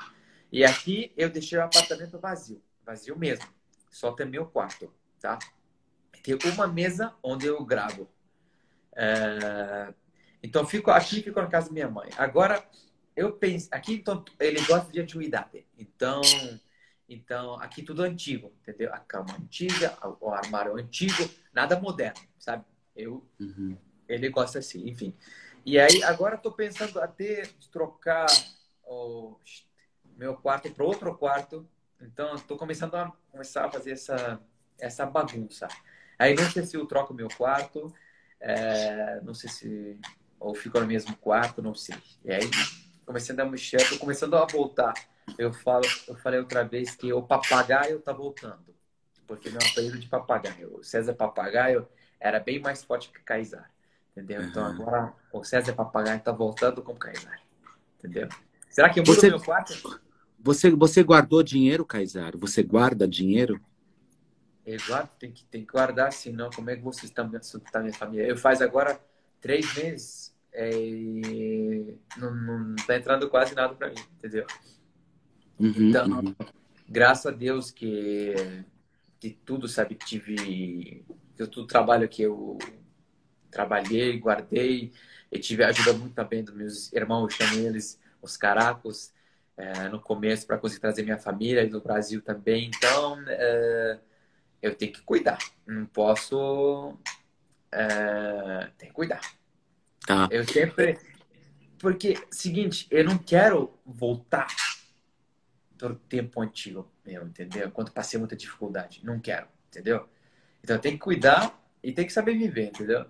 E 0.52 0.64
aqui 0.64 1.12
eu 1.18 1.30
deixei 1.30 1.58
o 1.58 1.64
apartamento 1.64 2.20
vazio, 2.20 2.62
vazio 2.86 3.18
mesmo. 3.18 3.46
Só 3.90 4.12
tem 4.12 4.28
meu 4.28 4.46
quarto, 4.46 4.92
tá? 5.20 5.38
Tem 6.24 6.38
uma 6.54 6.68
mesa 6.68 7.14
onde 7.24 7.46
eu 7.46 7.64
gravo. 7.64 8.10
É... 8.96 9.94
Então, 10.42 10.66
fico 10.66 10.92
aqui, 10.92 11.22
fico 11.22 11.40
na 11.40 11.48
casa 11.48 11.68
da 11.68 11.74
minha 11.74 11.90
mãe. 11.90 12.10
Agora, 12.18 12.64
eu 13.16 13.34
penso, 13.34 13.68
aqui 13.72 13.94
então 13.94 14.24
ele 14.40 14.62
gosta 14.62 14.92
de 14.92 15.02
antiguidade. 15.02 15.66
Então, 15.78 16.22
então 17.10 17.56
aqui 17.56 17.82
tudo 17.82 18.04
antigo, 18.04 18.54
entendeu? 18.62 18.94
A 18.94 19.00
cama 19.00 19.36
antiga, 19.36 19.98
o 20.22 20.30
armário 20.30 20.76
antigo, 20.76 21.30
nada 21.52 21.80
moderno, 21.80 22.22
sabe? 22.38 22.64
Eu, 22.96 23.26
uhum. 23.40 23.76
ele 24.08 24.30
gosta 24.30 24.60
assim, 24.60 24.88
enfim. 24.88 25.16
E 25.66 25.80
aí, 25.80 26.04
agora 26.04 26.36
estou 26.36 26.52
pensando 26.52 27.00
até 27.02 27.44
trocar 27.72 28.28
o 28.84 29.38
meu 30.18 30.36
quarto 30.36 30.72
para 30.72 30.86
outro 30.86 31.16
quarto. 31.16 31.68
Então, 32.02 32.36
estou 32.36 32.58
começando 32.58 32.96
a 32.96 33.12
começar 33.32 33.66
a 33.66 33.72
fazer 33.72 33.92
essa, 33.92 34.40
essa 34.80 35.06
bagunça. 35.06 35.68
Aí, 36.18 36.34
não 36.36 36.50
sei 36.50 36.64
se 36.64 36.78
eu 36.78 36.86
troco 36.86 37.14
meu 37.14 37.28
quarto, 37.30 37.94
é, 38.40 39.20
não 39.22 39.34
sei 39.34 39.50
se 39.50 40.00
ou 40.40 40.56
fico 40.56 40.80
no 40.80 40.88
mesmo 40.88 41.16
quarto, 41.18 41.62
não 41.62 41.76
sei. 41.76 41.96
E 42.24 42.32
aí, 42.32 42.50
começando 43.06 43.42
a 43.42 43.46
mexer, 43.46 43.78
estou 43.78 44.00
começando 44.00 44.36
a 44.36 44.46
voltar. 44.46 44.94
Eu 45.38 45.54
falo, 45.54 45.86
eu 46.08 46.16
falei 46.16 46.40
outra 46.40 46.64
vez 46.64 46.96
que 46.96 47.12
o 47.14 47.22
papagaio 47.22 47.98
está 47.98 48.12
voltando, 48.12 48.76
porque 49.28 49.50
meu 49.50 49.60
apelido 49.60 50.00
de 50.00 50.08
papagaio, 50.08 50.78
o 50.78 50.84
César 50.84 51.14
Papagaio, 51.14 51.88
era 52.20 52.40
bem 52.40 52.60
mais 52.60 52.84
forte 52.84 53.10
que 53.12 53.20
Kaysar. 53.22 53.70
Entendeu? 54.12 54.42
Então 54.42 54.64
uhum. 54.64 54.70
agora 54.70 55.14
o 55.32 55.44
César 55.44 55.74
Papagaio 55.74 56.18
está 56.18 56.32
voltando 56.32 56.82
como 56.82 56.98
Kaysar. 56.98 57.40
Entendeu? 57.98 58.28
Será 58.70 58.90
que 58.90 59.00
eu 59.00 59.04
mudo 59.04 59.16
você, 59.16 59.30
meu 59.30 59.42
quarto? 59.42 60.02
Você, 60.40 60.70
você 60.72 61.04
guardou 61.04 61.44
dinheiro, 61.44 61.86
Kaysar? 61.86 62.38
Você 62.38 62.64
guarda 62.64 63.08
dinheiro? 63.08 63.60
Exato, 64.66 65.10
tem 65.18 65.32
que, 65.32 65.44
tem 65.46 65.66
que 65.66 65.72
guardar, 65.72 66.12
senão 66.14 66.50
como 66.52 66.70
é 66.70 66.76
que 66.76 66.84
vocês 66.84 67.06
estão 67.06 67.30
tá 67.72 67.80
minha 67.80 67.94
família? 67.94 68.28
Eu 68.28 68.38
faz 68.38 68.62
agora 68.62 69.00
três 69.42 69.74
meses 69.76 70.30
é, 70.52 70.72
não, 72.18 72.34
não 72.34 72.76
tá 72.88 72.96
entrando 72.96 73.30
quase 73.30 73.56
nada 73.56 73.74
para 73.74 73.90
mim, 73.90 74.02
entendeu? 74.18 74.46
Uhum, 75.60 75.90
então, 75.90 76.08
uhum. 76.08 76.36
graças 76.88 77.26
a 77.26 77.36
Deus 77.36 77.70
que, 77.72 78.34
que 79.20 79.32
tudo, 79.32 79.68
sabe, 79.68 79.96
que 79.96 80.06
tive, 80.06 81.04
que 81.36 81.48
tudo 81.48 81.68
trabalho 81.68 82.08
que 82.08 82.22
eu 82.22 82.58
trabalhei, 83.52 84.18
guardei, 84.18 84.92
e 85.32 85.40
tive 85.40 85.64
ajuda 85.64 85.94
muito 85.94 86.14
também 86.14 86.44
dos 86.44 86.54
meus 86.54 86.94
irmãos, 86.94 87.34
chamo 87.34 87.60
eles 87.60 88.00
os 88.22 88.38
caracos, 88.38 89.12
é, 89.58 89.90
no 89.90 90.00
começo 90.00 90.48
para 90.48 90.58
conseguir 90.58 90.82
trazer 90.82 91.04
minha 91.04 91.18
família 91.18 91.64
e 91.64 91.70
do 91.70 91.82
Brasil 91.82 92.22
também. 92.22 92.72
Então, 92.74 93.22
é, 93.28 94.00
eu 94.62 94.74
tenho 94.76 94.94
que 94.94 95.02
cuidar. 95.02 95.38
Não 95.68 95.86
posso. 95.86 96.98
É, 97.72 98.70
tem 98.78 98.90
que 98.90 98.96
cuidar. 98.96 99.22
Tá. 100.06 100.28
Eu 100.32 100.46
sempre. 100.48 100.98
Porque, 101.78 102.18
seguinte, 102.30 102.88
eu 102.90 103.04
não 103.06 103.18
quero 103.18 103.74
voltar 103.86 104.48
para 105.80 105.94
o 105.94 105.96
tempo 105.96 106.42
antigo, 106.42 106.92
meu, 107.06 107.24
entendeu? 107.26 107.72
Quando 107.72 107.92
passei 107.92 108.20
muita 108.20 108.36
dificuldade. 108.36 109.00
Não 109.04 109.20
quero, 109.20 109.48
entendeu? 109.70 110.08
Então, 110.62 110.78
tenho 110.78 110.96
que 110.96 111.04
cuidar 111.04 111.58
e 111.82 111.94
tem 111.94 112.06
que 112.06 112.12
saber 112.12 112.38
viver, 112.38 112.68
entendeu? 112.68 113.06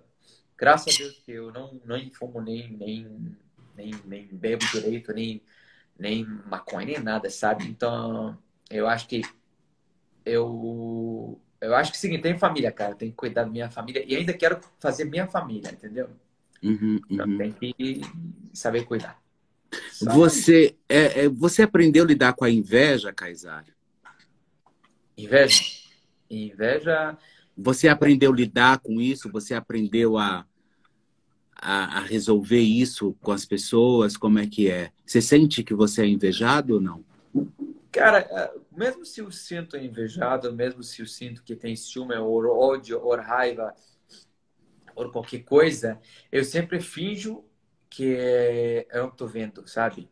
Graças 0.56 0.94
a 0.94 0.98
Deus 0.98 1.20
que 1.26 1.32
eu 1.32 1.52
não, 1.52 1.82
não 1.84 2.12
fumo 2.12 2.40
nem, 2.42 2.72
nem, 2.72 3.36
nem, 3.76 3.92
nem 4.06 4.28
bebo 4.28 4.64
direito, 4.68 5.12
nem, 5.12 5.42
nem 5.98 6.24
maconha, 6.24 6.86
nem 6.86 7.00
nada, 7.00 7.30
sabe? 7.30 7.66
Então, 7.66 8.38
eu 8.70 8.88
acho 8.88 9.08
que 9.08 9.22
eu 10.24 11.42
eu 11.62 11.76
acho 11.76 11.92
que 11.92 11.98
é 11.98 12.00
o 12.00 12.02
seguinte, 12.02 12.22
tem 12.22 12.38
família, 12.38 12.72
cara, 12.72 12.96
tem 12.96 13.10
que 13.10 13.16
cuidar 13.16 13.44
da 13.44 13.50
minha 13.50 13.70
família 13.70 14.04
e 14.08 14.16
ainda 14.16 14.32
quero 14.32 14.60
fazer 14.80 15.04
minha 15.06 15.28
família, 15.28 15.72
entendeu? 15.72 16.10
Uhum, 16.64 17.02
então 17.10 17.28
uhum. 17.28 17.38
tem 17.38 17.52
que 17.52 18.02
saber 18.54 18.86
cuidar. 18.86 19.20
Você, 20.02 20.76
é, 20.88 21.26
é, 21.26 21.30
você 21.30 21.64
aprendeu 21.64 22.04
a 22.04 22.08
lidar 22.08 22.34
com 22.34 22.46
a 22.46 22.50
inveja, 22.50 23.14
Kaysar? 23.14 23.66
Inveja? 25.18 25.64
Inveja. 26.30 27.18
Você 27.58 27.88
aprendeu 27.88 28.32
a 28.32 28.36
lidar 28.36 28.80
com 28.80 29.02
isso? 29.02 29.30
Você 29.32 29.54
aprendeu 29.54 30.18
a, 30.18 30.46
a, 31.54 31.98
a, 31.98 32.00
resolver 32.02 32.62
isso 32.62 33.16
com 33.22 33.32
as 33.32 33.46
pessoas? 33.46 34.16
Como 34.16 34.40
é 34.40 34.48
que 34.48 34.70
é? 34.70 34.92
Você 35.06 35.22
sente 35.22 35.64
que 35.64 35.74
você 35.74 36.04
é 36.04 36.08
invejado 36.08 36.76
ou 36.76 36.82
não? 36.82 37.04
Cara, 37.92 38.20
é, 38.20 38.54
mesmo 38.72 39.06
se 39.06 39.20
eu 39.20 39.30
sinto 39.32 39.76
invejado, 39.76 40.54
mesmo 40.54 40.82
se 40.84 41.02
eu 41.02 41.06
sinto 41.06 41.44
que 41.44 41.56
tem 41.56 41.76
ciúme, 41.76 42.16
ou 42.16 42.46
ódio, 42.48 43.02
ou 43.04 43.16
raiva, 43.18 43.74
ou 44.96 45.12
qualquer 45.12 45.44
coisa, 45.44 46.00
eu 46.32 46.44
sempre 46.44 46.80
finjo 46.80 47.44
que 47.90 48.86
eu 48.92 49.04
não 49.04 49.12
tô 49.12 49.26
vendo, 49.26 49.68
sabe? 49.68 50.10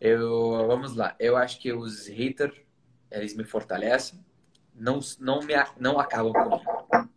Eu, 0.00 0.66
vamos 0.66 0.96
lá, 0.96 1.14
eu 1.18 1.36
acho 1.36 1.60
que 1.60 1.72
os 1.72 2.06
haters, 2.08 2.56
eles 3.10 3.36
me 3.36 3.44
fortalecem, 3.44 4.24
não, 4.74 4.98
não, 5.18 5.40
me, 5.40 5.54
não 5.78 6.00
acabam 6.00 6.32
comigo. 6.32 7.08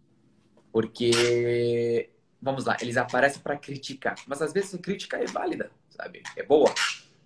Porque, 0.71 2.09
vamos 2.41 2.65
lá, 2.65 2.75
eles 2.81 2.97
aparecem 2.97 3.41
para 3.41 3.57
criticar, 3.57 4.15
mas 4.27 4.41
às 4.41 4.51
vezes 4.51 4.75
a 4.75 4.77
crítica 4.77 5.17
é 5.17 5.25
válida, 5.25 5.71
sabe? 5.89 6.23
É 6.35 6.43
boa, 6.43 6.73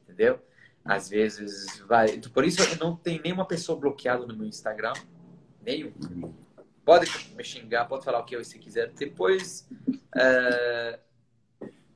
entendeu? 0.04 0.40
Às 0.86 1.10
vezes 1.10 1.80
vai. 1.80 2.18
Por 2.20 2.46
isso 2.46 2.62
eu 2.62 2.78
não 2.78 2.96
tenho 2.96 3.22
nenhuma 3.22 3.46
pessoa 3.46 3.78
bloqueada 3.78 4.26
no 4.26 4.36
meu 4.36 4.48
Instagram. 4.48 4.94
Nenhum. 5.62 5.92
Pode 6.86 7.10
me 7.36 7.44
xingar, 7.44 7.86
pode 7.86 8.06
falar 8.06 8.20
o 8.20 8.26
que 8.26 8.38
você 8.38 8.58
quiser. 8.58 8.90
Depois, 8.94 9.68
uh, 9.90 10.98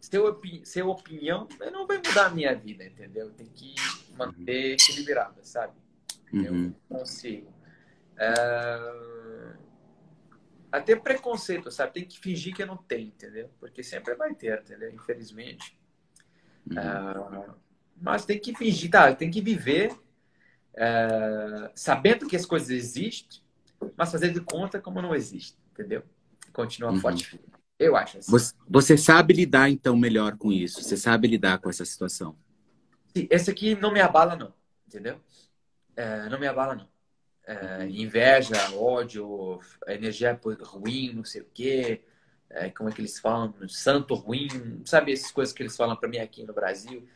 seu, 0.02 0.26
opi 0.26 0.62
seu 0.66 0.90
opinião 0.90 1.48
não 1.72 1.88
vai 1.88 1.98
mudar 1.98 2.26
a 2.26 2.30
minha 2.30 2.54
vida, 2.54 2.84
entendeu? 2.84 3.32
Tem 3.32 3.48
que 3.48 3.76
manter 4.18 4.74
equilibrada, 4.74 5.40
sabe? 5.44 5.74
Uhum. 6.34 6.74
Eu 6.90 6.98
consigo. 6.98 7.54
Uh, 8.18 9.58
até 10.72 10.96
preconceito, 10.96 11.72
sabe? 11.72 11.94
Tem 11.94 12.06
que 12.06 12.20
fingir 12.20 12.54
que 12.54 12.66
não 12.66 12.78
tenho, 12.78 13.08
entendeu? 13.08 13.50
Porque 13.60 13.84
sempre 13.84 14.16
vai 14.16 14.34
ter, 14.34 14.60
entendeu? 14.60 14.92
Infelizmente. 14.92 15.78
Uhum. 16.70 17.50
Uh, 17.50 17.56
mas 18.02 18.26
tem 18.26 18.40
que 18.40 18.56
fingir, 18.56 18.90
tá? 18.90 19.14
Tem 19.14 19.30
que 19.30 19.42
viver 19.42 19.96
é, 20.74 21.72
sabendo 21.76 22.28
que 22.28 22.36
as 22.36 22.46
coisas 22.46 22.70
existem, 22.70 23.42
mas 23.96 24.12
fazer 24.12 24.32
de 24.32 24.42
conta 24.42 24.80
como 24.80 25.02
não 25.02 25.14
existe, 25.14 25.58
entendeu? 25.72 26.04
Continua 26.54 26.92
uhum. 26.92 27.00
forte. 27.00 27.40
Eu 27.82 27.96
acho 27.96 28.20
assim. 28.20 28.32
Você, 28.32 28.54
você, 28.68 28.98
sabe 28.98 29.34
lidar, 29.34 29.70
então, 29.70 29.96
melhor 29.98 30.38
com 30.38 30.52
isso? 30.52 30.82
Você 30.82 30.96
sabe 30.96 31.28
lidar 31.28 31.58
com 31.60 31.70
essa 31.70 31.84
situação? 31.86 32.36
Sim, 33.16 33.28
esse 33.30 33.50
aqui 33.50 33.76
não 33.76 33.92
me 33.92 34.00
abala, 34.00 34.36
não. 34.36 34.54
Entendeu? 34.88 35.20
É, 35.96 36.30
não 36.30 36.40
me 36.40 36.48
abala, 36.48 36.76
não. 36.76 36.88
É, 37.46 37.88
inveja, 37.88 38.56
ódio, 38.76 39.60
energia 39.88 40.40
ruim, 40.62 41.14
não 41.14 41.24
sei 41.24 41.42
o 41.42 41.48
quê. 41.54 42.02
É, 42.50 42.70
como 42.70 42.90
é 42.90 42.92
que 42.92 43.02
eles 43.02 43.20
falam? 43.20 43.54
Santo 43.68 44.14
ruim. 44.14 44.82
Sabe 44.86 45.12
essas 45.12 45.32
coisas 45.32 45.54
que 45.54 45.64
eles 45.64 45.76
falam 45.76 45.96
para 45.96 46.08
mim 46.08 46.20
aqui 46.20 46.46
no 46.46 46.54
Brasil? 46.54 47.08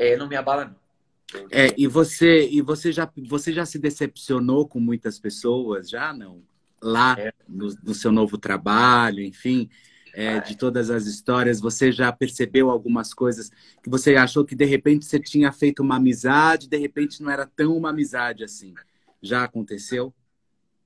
é, 0.00 0.16
não 0.16 0.28
me 0.28 0.36
abala, 0.36 0.64
não. 0.64 1.46
É, 1.50 1.68
e 1.76 1.86
você, 1.86 2.48
e 2.48 2.60
você 2.60 2.90
já, 2.90 3.08
você 3.28 3.52
já 3.52 3.64
se 3.64 3.78
decepcionou 3.78 4.66
com 4.66 4.80
muitas 4.80 5.18
pessoas, 5.18 5.88
já 5.88 6.12
não? 6.12 6.42
Lá 6.82 7.14
é. 7.18 7.32
no, 7.46 7.68
no, 7.84 7.94
seu 7.94 8.10
novo 8.10 8.36
trabalho, 8.38 9.20
enfim, 9.20 9.68
é, 10.14 10.34
ah, 10.34 10.38
de 10.38 10.56
todas 10.56 10.90
as 10.90 11.06
histórias, 11.06 11.60
você 11.60 11.90
já 11.92 12.10
percebeu 12.12 12.70
algumas 12.70 13.14
coisas 13.14 13.50
que 13.82 13.90
você 13.90 14.16
achou 14.16 14.44
que 14.44 14.54
de 14.54 14.64
repente 14.64 15.04
você 15.04 15.18
tinha 15.18 15.52
feito 15.52 15.82
uma 15.82 15.96
amizade, 15.96 16.68
de 16.68 16.76
repente 16.76 17.22
não 17.22 17.30
era 17.30 17.46
tão 17.46 17.76
uma 17.76 17.90
amizade 17.90 18.44
assim. 18.44 18.74
Já 19.22 19.44
aconteceu? 19.44 20.14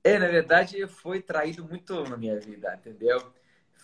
É, 0.03 0.19
na 0.19 0.27
verdade, 0.27 0.85
foi 0.87 1.21
traído 1.21 1.65
muito 1.65 2.03
na 2.03 2.17
minha 2.17 2.39
vida, 2.39 2.75
entendeu? 2.75 3.33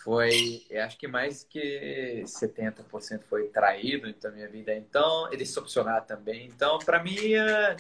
foi, 0.04 0.66
acho 0.84 0.98
que 0.98 1.08
mais 1.08 1.44
que 1.44 2.24
70% 2.26 3.24
foi 3.30 3.50
traído 3.50 4.08
então 4.08 4.32
minha 4.32 4.48
vida. 4.48 4.74
Então, 4.74 5.32
e 5.32 5.38
decepcionado 5.38 6.08
também. 6.08 6.48
Então, 6.48 6.80
para 6.80 7.04
mim, 7.04 7.34
é, 7.34 7.78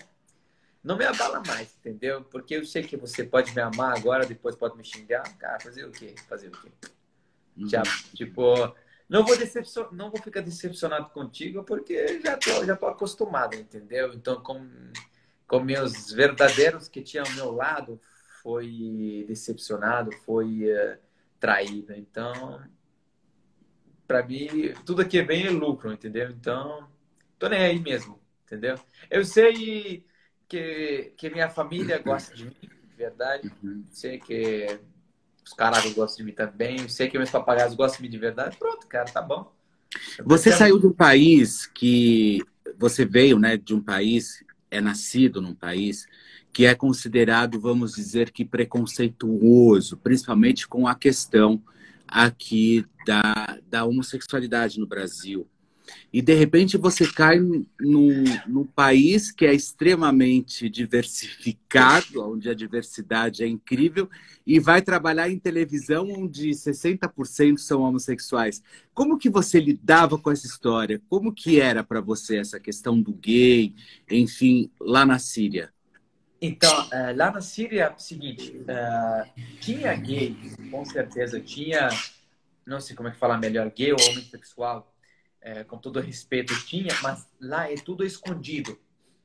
não 0.83 0.97
me 0.97 1.05
abala 1.05 1.41
mais, 1.45 1.75
entendeu? 1.79 2.23
Porque 2.23 2.55
eu 2.55 2.65
sei 2.65 2.83
que 2.83 2.95
você 2.95 3.23
pode 3.23 3.53
me 3.55 3.61
amar 3.61 3.97
agora, 3.97 4.25
depois 4.25 4.55
pode 4.55 4.77
me 4.77 4.83
xingar. 4.83 5.23
Cara, 5.37 5.59
fazer 5.59 5.85
o 5.85 5.91
quê? 5.91 6.13
Fazer 6.27 6.49
o 6.49 6.51
quê? 6.51 6.69
Uhum. 7.61 7.69
Já, 7.69 7.83
tipo, 8.13 8.75
não 9.07 9.25
vou 9.25 9.37
decepcion... 9.37 9.87
não 9.91 10.09
vou 10.09 10.21
ficar 10.21 10.41
decepcionado 10.41 11.09
contigo 11.09 11.63
porque 11.63 12.21
já 12.21 12.37
tô, 12.37 12.65
já 12.65 12.75
tô 12.75 12.87
acostumado, 12.87 13.55
entendeu? 13.55 14.13
Então, 14.13 14.41
com, 14.41 14.65
com 15.47 15.59
meus 15.59 16.11
verdadeiros 16.11 16.87
que 16.87 17.01
tinham 17.01 17.25
ao 17.25 17.33
meu 17.33 17.51
lado, 17.51 18.01
foi 18.41 19.25
decepcionado, 19.27 20.11
foi 20.25 20.71
uh, 20.71 20.97
traída. 21.39 21.97
Então, 21.97 22.61
para 24.07 24.25
mim, 24.25 24.73
tudo 24.85 25.01
aqui 25.01 25.19
é 25.19 25.23
bem 25.23 25.49
lucro, 25.49 25.91
entendeu? 25.91 26.29
Então, 26.29 26.89
tô 27.37 27.47
nem 27.47 27.61
aí 27.61 27.79
mesmo, 27.79 28.19
entendeu? 28.45 28.75
Eu 29.09 29.23
sei 29.25 30.05
que, 30.47 31.13
que 31.15 31.29
minha 31.29 31.49
família 31.49 31.97
gosta 31.99 32.35
de 32.35 32.45
mim, 32.45 32.55
de 32.61 32.95
verdade. 32.95 33.51
Uhum. 33.63 33.85
Sei 33.89 34.19
que 34.19 34.79
os 35.43 35.53
caras 35.53 35.83
gostam 35.93 36.17
de 36.17 36.31
mim 36.31 36.35
também. 36.35 36.87
Sei 36.87 37.09
que 37.09 37.17
meus 37.17 37.29
papagaios 37.29 37.73
gostam 37.73 37.97
de 37.97 38.03
mim 38.03 38.09
de 38.09 38.17
verdade. 38.17 38.57
Pronto, 38.57 38.87
cara, 38.87 39.05
tá 39.05 39.21
bom. 39.21 39.51
Você 40.23 40.51
saiu 40.51 40.79
de 40.79 40.87
um 40.87 40.93
país 40.93 41.65
que 41.65 42.41
você 42.77 43.05
veio, 43.05 43.37
né, 43.37 43.57
de 43.57 43.73
um 43.73 43.81
país, 43.81 44.43
é 44.69 44.79
nascido 44.79 45.41
num 45.41 45.53
país 45.53 46.07
que 46.53 46.65
é 46.65 46.75
considerado, 46.75 47.59
vamos 47.59 47.95
dizer 47.95 48.29
que 48.31 48.43
preconceituoso, 48.43 49.97
principalmente 49.97 50.67
com 50.67 50.87
a 50.87 50.95
questão 50.95 51.61
aqui 52.07 52.85
da, 53.05 53.57
da 53.69 53.85
homossexualidade 53.85 54.79
no 54.79 54.85
Brasil. 54.85 55.47
E 56.11 56.21
de 56.21 56.33
repente 56.33 56.77
você 56.77 57.07
cai 57.11 57.39
num, 57.39 58.23
num 58.47 58.65
país 58.65 59.31
que 59.31 59.45
é 59.45 59.53
extremamente 59.53 60.69
diversificado, 60.69 62.21
onde 62.21 62.49
a 62.49 62.53
diversidade 62.53 63.43
é 63.43 63.47
incrível, 63.47 64.09
e 64.45 64.59
vai 64.59 64.81
trabalhar 64.81 65.29
em 65.29 65.39
televisão 65.39 66.09
onde 66.09 66.49
60% 66.49 67.57
são 67.57 67.81
homossexuais. 67.81 68.61
Como 68.93 69.17
que 69.17 69.29
você 69.29 69.59
lidava 69.59 70.17
com 70.17 70.31
essa 70.31 70.47
história? 70.47 71.01
Como 71.09 71.33
que 71.33 71.59
era 71.59 71.83
para 71.83 72.01
você 72.01 72.37
essa 72.37 72.59
questão 72.59 73.01
do 73.01 73.13
gay, 73.13 73.73
enfim, 74.09 74.69
lá 74.79 75.05
na 75.05 75.19
Síria? 75.19 75.71
Então, 76.41 76.87
uh, 76.87 77.15
lá 77.15 77.31
na 77.31 77.39
Síria, 77.39 77.83
é 77.83 77.93
o 77.93 77.99
seguinte, 77.99 78.57
uh, 78.61 79.41
tinha 79.59 79.93
gay, 79.93 80.35
com 80.71 80.83
certeza 80.83 81.39
tinha, 81.39 81.87
não 82.65 82.81
sei 82.81 82.95
como 82.95 83.09
é 83.09 83.11
que 83.11 83.19
fala 83.19 83.37
melhor, 83.37 83.69
gay 83.69 83.91
ou 83.91 83.99
homossexual, 84.01 84.91
uh, 85.43 85.65
com 85.65 85.77
todo 85.77 85.99
respeito 85.99 86.53
tinha, 86.65 86.93
mas 87.01 87.27
lá 87.39 87.71
é 87.71 87.75
tudo 87.75 88.05
escondido, 88.05 88.79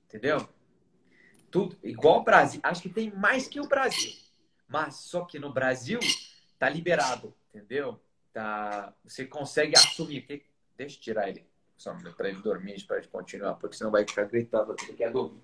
entendeu? 0.07 0.49
Tudo 1.51 1.77
igual 1.83 2.21
o 2.21 2.25
Brasil, 2.25 2.61
acho 2.63 2.83
que 2.83 2.89
tem 2.89 3.11
mais 3.11 3.49
que 3.49 3.61
o 3.61 3.69
Brasil. 3.69 4.13
Mas 4.69 4.97
só 4.97 5.25
que 5.25 5.39
no 5.39 5.53
Brasil 5.53 6.01
tá 6.59 6.69
liberado, 6.69 7.35
entendeu? 7.49 8.01
Tá, 8.33 8.93
você 9.05 9.25
consegue 9.25 9.77
assumir. 9.77 10.23
Que, 10.23 10.43
deixa 10.77 10.97
eu 10.97 11.01
tirar 11.01 11.29
ele, 11.29 11.47
só 11.77 11.95
para 12.17 12.29
ele 12.29 12.41
dormir, 12.43 12.83
para 12.85 12.99
ele 12.99 13.07
continuar, 13.07 13.55
porque 13.55 13.77
senão 13.77 13.91
vai 13.91 14.07
ficar 14.07 14.25
gritando, 14.25 14.75
ele 14.83 14.93
quer 14.95 15.13
dormir. 15.13 15.41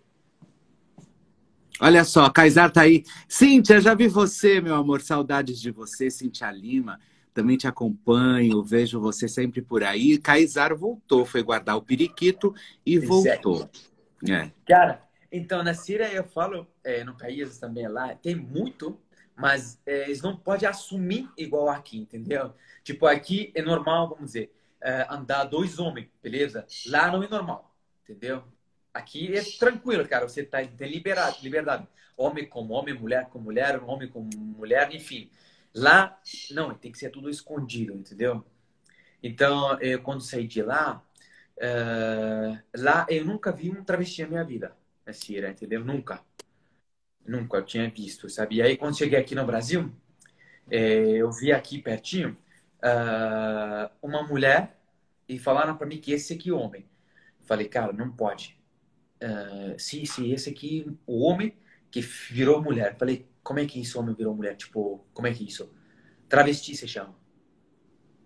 Olha 1.80 2.04
só, 2.04 2.28
Kaysar 2.30 2.70
tá 2.70 2.82
aí. 2.82 3.04
Cíntia, 3.26 3.80
já 3.80 3.94
vi 3.94 4.06
você, 4.06 4.60
meu 4.60 4.74
amor. 4.74 5.00
Saudades 5.00 5.60
de 5.60 5.70
você, 5.70 6.10
Cíntia 6.10 6.50
Lima. 6.50 7.00
Também 7.34 7.56
te 7.56 7.66
acompanho, 7.66 8.62
vejo 8.62 9.00
você 9.00 9.26
sempre 9.26 9.62
por 9.62 9.82
aí. 9.82 10.18
Kaysar 10.18 10.76
voltou, 10.76 11.24
foi 11.24 11.42
guardar 11.42 11.76
o 11.76 11.82
periquito 11.82 12.54
e 12.84 12.98
voltou. 12.98 13.68
É. 14.28 14.50
Cara, 14.66 15.02
então 15.30 15.62
na 15.62 15.74
Síria 15.74 16.12
eu 16.12 16.24
falo, 16.24 16.66
é, 16.84 17.02
no 17.04 17.16
país 17.16 17.58
também 17.58 17.88
lá, 17.88 18.14
tem 18.14 18.36
muito, 18.36 19.00
mas 19.34 19.80
é, 19.86 20.04
eles 20.04 20.20
não 20.20 20.36
podem 20.36 20.68
assumir 20.68 21.28
igual 21.36 21.68
aqui, 21.68 21.98
entendeu? 21.98 22.52
Tipo, 22.84 23.06
aqui 23.06 23.50
é 23.54 23.62
normal, 23.62 24.10
vamos 24.10 24.26
dizer, 24.26 24.52
é, 24.80 25.06
andar 25.08 25.44
dois 25.44 25.78
homens, 25.78 26.08
beleza? 26.22 26.66
Lá 26.86 27.10
não 27.10 27.22
é 27.22 27.28
normal, 27.28 27.74
entendeu? 28.02 28.44
Aqui 28.92 29.34
é 29.34 29.42
tranquilo, 29.58 30.06
cara. 30.06 30.28
Você 30.28 30.42
tá, 30.42 30.62
tem 30.62 30.90
liberdade, 30.90 31.38
liberdade. 31.42 31.88
Homem 32.16 32.46
com 32.46 32.68
homem, 32.68 32.92
mulher 32.92 33.26
com 33.30 33.38
mulher, 33.38 33.82
homem 33.82 34.08
com 34.08 34.28
mulher, 34.36 34.94
enfim. 34.94 35.30
Lá, 35.74 36.20
não, 36.50 36.74
tem 36.74 36.92
que 36.92 36.98
ser 36.98 37.10
tudo 37.10 37.30
escondido, 37.30 37.94
entendeu? 37.94 38.44
Então, 39.22 39.78
eu, 39.80 40.02
quando 40.02 40.20
saí 40.22 40.46
de 40.46 40.62
lá, 40.62 41.02
uh, 41.56 42.62
lá 42.76 43.06
eu 43.08 43.24
nunca 43.24 43.52
vi 43.52 43.70
um 43.70 43.84
travesti 43.84 44.22
na 44.22 44.28
minha 44.28 44.44
vida, 44.44 44.76
na 45.06 45.12
Síria, 45.12 45.50
entendeu? 45.50 45.84
Nunca. 45.84 46.22
Nunca 47.26 47.58
eu 47.58 47.64
tinha 47.64 47.88
visto, 47.90 48.28
sabe? 48.28 48.56
E 48.56 48.62
aí, 48.62 48.76
quando 48.76 48.98
cheguei 48.98 49.18
aqui 49.18 49.34
no 49.34 49.46
Brasil, 49.46 49.92
eh, 50.70 51.16
eu 51.18 51.30
vi 51.32 51.52
aqui 51.52 51.78
pertinho 51.80 52.36
uh, 52.82 53.90
uma 54.02 54.22
mulher 54.24 54.76
e 55.28 55.38
falaram 55.38 55.76
para 55.76 55.86
mim 55.86 55.98
que 56.00 56.12
esse 56.12 56.34
aqui 56.34 56.50
é 56.50 56.52
homem. 56.52 56.84
Falei, 57.42 57.68
cara, 57.68 57.92
não 57.92 58.10
pode 58.10 58.60
uh, 59.22 59.78
sim, 59.78 60.04
sim, 60.04 60.32
esse 60.32 60.50
aqui, 60.50 60.86
o 61.06 61.22
homem 61.22 61.54
que 61.90 62.00
virou 62.00 62.62
mulher. 62.62 62.96
Falei, 62.98 63.26
como 63.43 63.59
é 63.59 63.66
que 63.66 63.80
isso, 63.80 63.99
homem 63.99 64.14
virou 64.14 64.34
mulher? 64.34 64.57
Tipo, 64.57 65.05
como 65.12 65.26
é 65.26 65.32
que 65.32 65.45
isso? 65.45 65.72
Travesti 66.28 66.74
se 66.76 66.86
chama. 66.88 67.14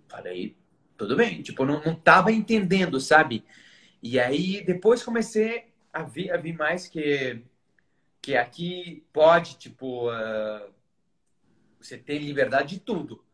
Falei, 0.08 0.56
tudo 0.96 1.16
bem. 1.16 1.42
Tipo, 1.42 1.64
não, 1.64 1.82
não 1.82 1.94
tava 1.94 2.32
entendendo, 2.32 3.00
sabe? 3.00 3.44
E 4.02 4.20
aí, 4.20 4.64
depois 4.64 5.02
comecei 5.02 5.72
a 5.92 6.02
ver, 6.02 6.30
a 6.30 6.36
ver 6.36 6.52
mais 6.52 6.86
que, 6.86 7.42
que 8.20 8.36
aqui 8.36 9.04
pode, 9.12 9.56
tipo, 9.56 10.10
uh, 10.10 10.72
você 11.80 11.96
tem 11.98 12.18
liberdade 12.18 12.76
de 12.76 12.80
tudo, 12.80 13.24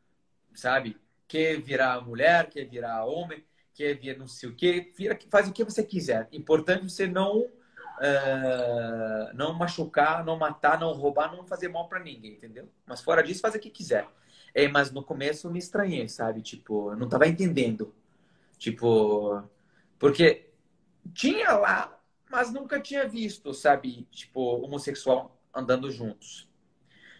sabe? 0.54 0.96
Quer 1.26 1.60
virar 1.60 2.00
mulher, 2.06 2.48
quer 2.48 2.64
virar 2.64 3.04
homem 3.04 3.44
quer 3.74 3.94
vir 3.94 4.18
não 4.18 4.26
sei 4.26 4.48
o 4.48 4.54
que, 4.54 4.92
vira, 4.96 5.18
faz 5.30 5.48
o 5.48 5.52
que 5.52 5.64
você 5.64 5.82
quiser. 5.82 6.28
Importante 6.32 6.90
você 6.90 7.06
não 7.06 7.48
uh, 7.98 9.34
não 9.34 9.54
machucar, 9.54 10.24
não 10.24 10.36
matar, 10.36 10.78
não 10.78 10.92
roubar, 10.92 11.34
não 11.34 11.46
fazer 11.46 11.68
mal 11.68 11.88
para 11.88 12.00
ninguém, 12.00 12.32
entendeu? 12.32 12.68
Mas 12.86 13.00
fora 13.00 13.22
disso, 13.22 13.40
faz 13.40 13.54
o 13.54 13.58
que 13.58 13.70
quiser. 13.70 14.06
É, 14.54 14.68
mas 14.68 14.90
no 14.90 15.02
começo 15.02 15.46
eu 15.46 15.50
me 15.50 15.58
estranhei, 15.58 16.08
sabe? 16.08 16.42
Tipo, 16.42 16.92
eu 16.92 16.96
não 16.96 17.08
tava 17.08 17.26
entendendo. 17.26 17.94
Tipo, 18.58 19.42
porque 19.98 20.50
tinha 21.14 21.52
lá, 21.52 21.98
mas 22.30 22.52
nunca 22.52 22.80
tinha 22.80 23.08
visto, 23.08 23.52
sabe? 23.54 24.06
Tipo, 24.10 24.40
homossexual 24.64 25.36
andando 25.54 25.90
juntos. 25.90 26.48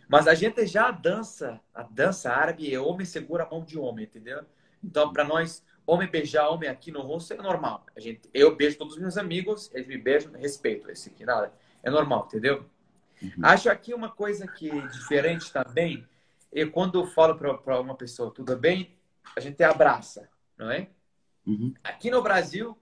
Mas 0.09 0.27
a 0.27 0.35
gente 0.35 0.67
já 0.67 0.91
dança, 0.91 1.61
a 1.75 1.83
dança 1.83 2.31
árabe 2.31 2.73
é 2.73 2.79
homem 2.79 3.07
segura 3.07 3.45
a 3.45 3.51
mão 3.51 3.65
de 3.65 3.79
homem, 3.79 4.05
entendeu? 4.05 4.45
Então, 4.85 5.13
para 5.13 5.25
nós, 5.25 5.65
homem 5.87 6.09
beijar 6.09 6.49
homem 6.49 6.69
aqui 6.69 6.91
no 6.91 7.03
rosto 7.03 7.33
é 7.33 7.37
normal. 7.37 7.85
A 7.97 8.01
gente, 8.01 8.29
eu 8.33 8.55
beijo 8.55 8.79
todos 8.79 8.95
os 8.95 9.01
meus 9.01 9.17
amigos, 9.17 9.71
eles 9.75 9.87
me 9.87 9.99
beijam, 9.99 10.33
respeito 10.33 10.91
esse 10.91 11.11
aqui, 11.11 11.25
nada. 11.25 11.53
É 11.83 11.91
normal, 11.91 12.27
entendeu? 12.27 12.65
Uhum. 13.21 13.31
Acho 13.43 13.71
aqui 13.71 13.95
uma 13.95 14.11
coisa 14.11 14.47
que 14.47 14.71
é 14.71 14.87
diferente 14.89 15.53
também, 15.53 16.07
e 16.53 16.67
quando 16.67 17.01
eu 17.01 17.07
falo 17.07 17.37
para 17.37 17.81
uma 17.81 17.95
pessoa, 17.95 18.31
tudo 18.31 18.57
bem, 18.57 18.97
a 19.37 19.41
gente 19.41 19.63
abraça, 19.63 20.29
não 20.57 20.71
é? 20.71 20.89
Uhum. 21.47 21.73
Aqui 21.83 22.11
no 22.11 22.23
Brasil, 22.23 22.77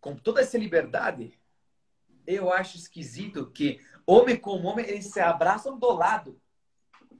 com 0.00 0.14
toda 0.14 0.40
essa 0.40 0.56
liberdade, 0.56 1.38
eu 2.26 2.52
acho 2.52 2.76
esquisito 2.76 3.50
que 3.50 3.80
homem 4.06 4.36
com 4.36 4.62
homem, 4.62 4.86
eles 4.86 5.06
se 5.06 5.20
abraçam 5.20 5.78
do 5.78 5.90
lado. 5.92 6.40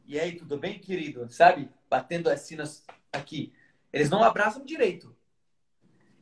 E 0.07 0.20
aí, 0.20 0.37
tudo 0.37 0.57
bem, 0.57 0.78
querido? 0.78 1.28
Sabe? 1.30 1.68
Batendo 1.91 2.28
assim 2.28 2.57
aqui. 3.12 3.53
Eles 3.93 4.11
não 4.11 4.22
abraçam 4.22 4.64
direito. 4.64 5.16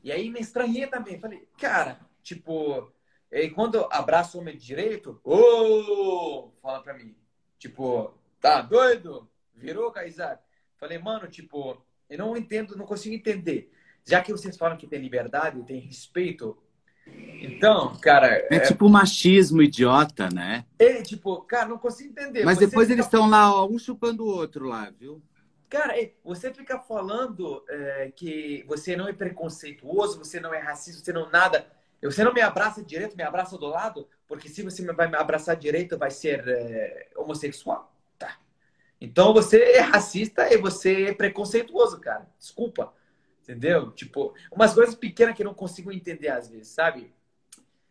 E 0.04 0.12
aí 0.12 0.28
me 0.30 0.38
estranhei 0.38 0.86
também. 0.86 1.18
Falei, 1.18 1.48
cara, 1.58 1.98
tipo, 2.22 2.92
e 3.32 3.48
quando 3.48 3.88
abraço 3.90 4.36
o 4.36 4.40
homem 4.42 4.56
direito, 4.56 5.18
ô, 5.24 5.34
oh! 5.34 6.52
fala 6.60 6.82
pra 6.82 6.92
mim, 6.92 7.16
tipo, 7.58 8.12
tá 8.38 8.60
doido? 8.60 9.28
Virou, 9.54 9.90
Kaysar? 9.90 10.40
Falei, 10.76 10.98
mano, 10.98 11.26
tipo, 11.26 11.82
eu 12.08 12.18
não 12.18 12.36
entendo, 12.36 12.76
não 12.76 12.84
consigo 12.84 13.14
entender. 13.14 13.72
Já 14.04 14.20
que 14.20 14.30
vocês 14.30 14.58
falam 14.58 14.76
que 14.76 14.86
tem 14.86 15.00
liberdade, 15.00 15.64
tem 15.64 15.80
respeito, 15.80 16.58
então, 17.06 17.94
cara. 17.96 18.28
É, 18.28 18.56
é 18.56 18.60
tipo 18.60 18.88
machismo 18.88 19.62
idiota, 19.62 20.28
né? 20.30 20.64
É, 20.78 21.02
tipo, 21.02 21.42
cara, 21.42 21.68
não 21.68 21.78
consigo 21.78 22.10
entender. 22.10 22.44
Mas 22.44 22.58
depois 22.58 22.88
eles 22.90 23.04
estão 23.04 23.28
lá, 23.28 23.54
ó, 23.54 23.66
um 23.66 23.78
chupando 23.78 24.24
o 24.24 24.28
outro 24.28 24.66
lá, 24.66 24.90
viu? 24.98 25.22
Cara, 25.68 25.94
você 26.22 26.52
fica 26.52 26.78
falando 26.78 27.64
é, 27.68 28.12
que 28.14 28.64
você 28.66 28.96
não 28.96 29.08
é 29.08 29.12
preconceituoso, 29.12 30.18
você 30.18 30.38
não 30.38 30.52
é 30.52 30.58
racista, 30.58 31.04
você 31.04 31.12
não 31.12 31.30
nada. 31.30 31.66
Você 32.02 32.22
não 32.22 32.34
me 32.34 32.42
abraça 32.42 32.82
direito, 32.82 33.16
me 33.16 33.22
abraça 33.22 33.56
do 33.56 33.66
lado, 33.66 34.06
porque 34.28 34.48
se 34.48 34.62
você 34.62 34.84
vai 34.92 35.08
me 35.08 35.16
abraçar 35.16 35.56
direito, 35.56 35.96
vai 35.96 36.10
ser 36.10 36.46
é, 36.46 37.08
homossexual. 37.16 37.92
Tá. 38.18 38.38
Então 39.00 39.32
você 39.32 39.58
é 39.72 39.80
racista 39.80 40.52
e 40.52 40.58
você 40.58 41.06
é 41.06 41.14
preconceituoso, 41.14 41.98
cara. 42.00 42.28
Desculpa. 42.38 42.92
Entendeu? 43.42 43.90
Tipo, 43.90 44.34
umas 44.50 44.74
coisas 44.74 44.94
pequenas 44.94 45.34
que 45.34 45.42
eu 45.42 45.46
não 45.46 45.54
consigo 45.54 45.92
entender 45.92 46.28
às 46.28 46.48
vezes, 46.48 46.68
sabe? 46.68 47.12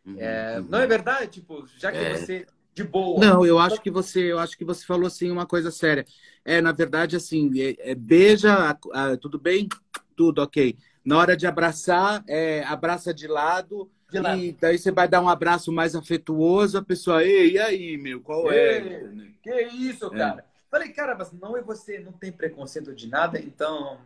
Uhum, 0.05 0.19
é, 0.19 0.59
uhum. 0.59 0.67
Não 0.67 0.79
é 0.79 0.87
verdade? 0.87 1.27
Tipo, 1.27 1.65
já 1.77 1.91
que 1.91 1.97
é. 1.97 2.15
você 2.15 2.47
de 2.73 2.83
boa. 2.83 3.19
Não, 3.19 3.45
eu 3.45 3.59
acho 3.59 3.81
que 3.81 3.91
você, 3.91 4.31
eu 4.31 4.39
acho 4.39 4.57
que 4.57 4.65
você 4.65 4.85
falou 4.85 5.05
assim 5.05 5.29
uma 5.29 5.45
coisa 5.45 5.69
séria. 5.69 6.05
É, 6.43 6.59
na 6.59 6.71
verdade, 6.71 7.15
assim, 7.15 7.51
é, 7.61 7.91
é, 7.91 7.95
beija, 7.95 8.77
tudo 9.21 9.39
bem, 9.39 9.69
tudo 10.15 10.41
ok. 10.41 10.77
Na 11.05 11.17
hora 11.17 11.37
de 11.37 11.45
abraçar, 11.45 12.23
é, 12.27 12.63
abraça 12.63 13.13
de 13.13 13.27
lado, 13.27 13.91
de 14.09 14.19
lado, 14.19 14.39
e 14.39 14.53
daí 14.53 14.77
você 14.77 14.91
vai 14.91 15.07
dar 15.07 15.21
um 15.21 15.29
abraço 15.29 15.71
mais 15.71 15.95
afetuoso, 15.95 16.77
a 16.77 16.81
pessoa, 16.81 17.23
ei, 17.23 17.53
e 17.53 17.59
aí, 17.59 17.97
meu, 17.97 18.21
qual 18.21 18.51
é? 18.51 18.77
Ei, 18.77 18.93
é? 18.93 19.09
Que 19.41 19.61
isso, 19.67 20.07
é. 20.13 20.17
cara? 20.17 20.45
Falei, 20.71 20.89
cara, 20.89 21.15
mas 21.15 21.31
não 21.31 21.55
é 21.55 21.61
você, 21.61 21.99
não 21.99 22.11
tem 22.11 22.31
preconceito 22.31 22.95
de 22.95 23.07
nada, 23.07 23.39
então, 23.39 23.99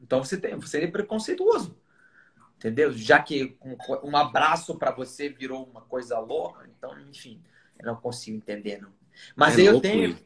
então 0.00 0.24
você 0.24 0.36
tem, 0.36 0.54
você 0.56 0.82
é 0.82 0.86
preconceituoso, 0.86 1.76
entendeu? 2.56 2.92
Já 2.92 3.20
que 3.20 3.58
um, 3.62 3.76
um 4.10 4.16
abraço 4.16 4.76
para 4.76 4.92
você 4.92 5.28
virou 5.28 5.64
uma 5.64 5.82
coisa 5.82 6.18
louca, 6.18 6.66
então, 6.78 6.98
enfim. 7.00 7.42
Não 7.84 7.96
consigo 7.96 8.36
entender, 8.36 8.80
não. 8.80 8.92
Mas 9.36 9.58
é 9.58 9.62
eu 9.62 9.80
tenho. 9.80 10.18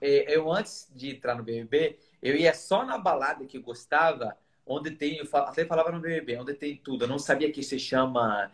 É, 0.00 0.36
eu, 0.36 0.50
antes 0.52 0.90
de 0.94 1.10
entrar 1.10 1.34
no 1.34 1.42
BBB, 1.42 1.98
eu 2.22 2.36
ia 2.36 2.54
só 2.54 2.84
na 2.84 2.98
balada 2.98 3.44
que 3.44 3.56
eu 3.56 3.62
gostava, 3.62 4.36
onde 4.64 4.92
tem. 4.92 5.16
Eu 5.18 5.28
até 5.32 5.64
falava 5.64 5.90
no 5.90 6.00
BBB, 6.00 6.36
onde 6.38 6.54
tem 6.54 6.76
tudo. 6.76 7.04
Eu 7.04 7.08
não 7.08 7.18
sabia 7.18 7.50
que 7.50 7.62
se 7.62 7.78
chama 7.78 8.52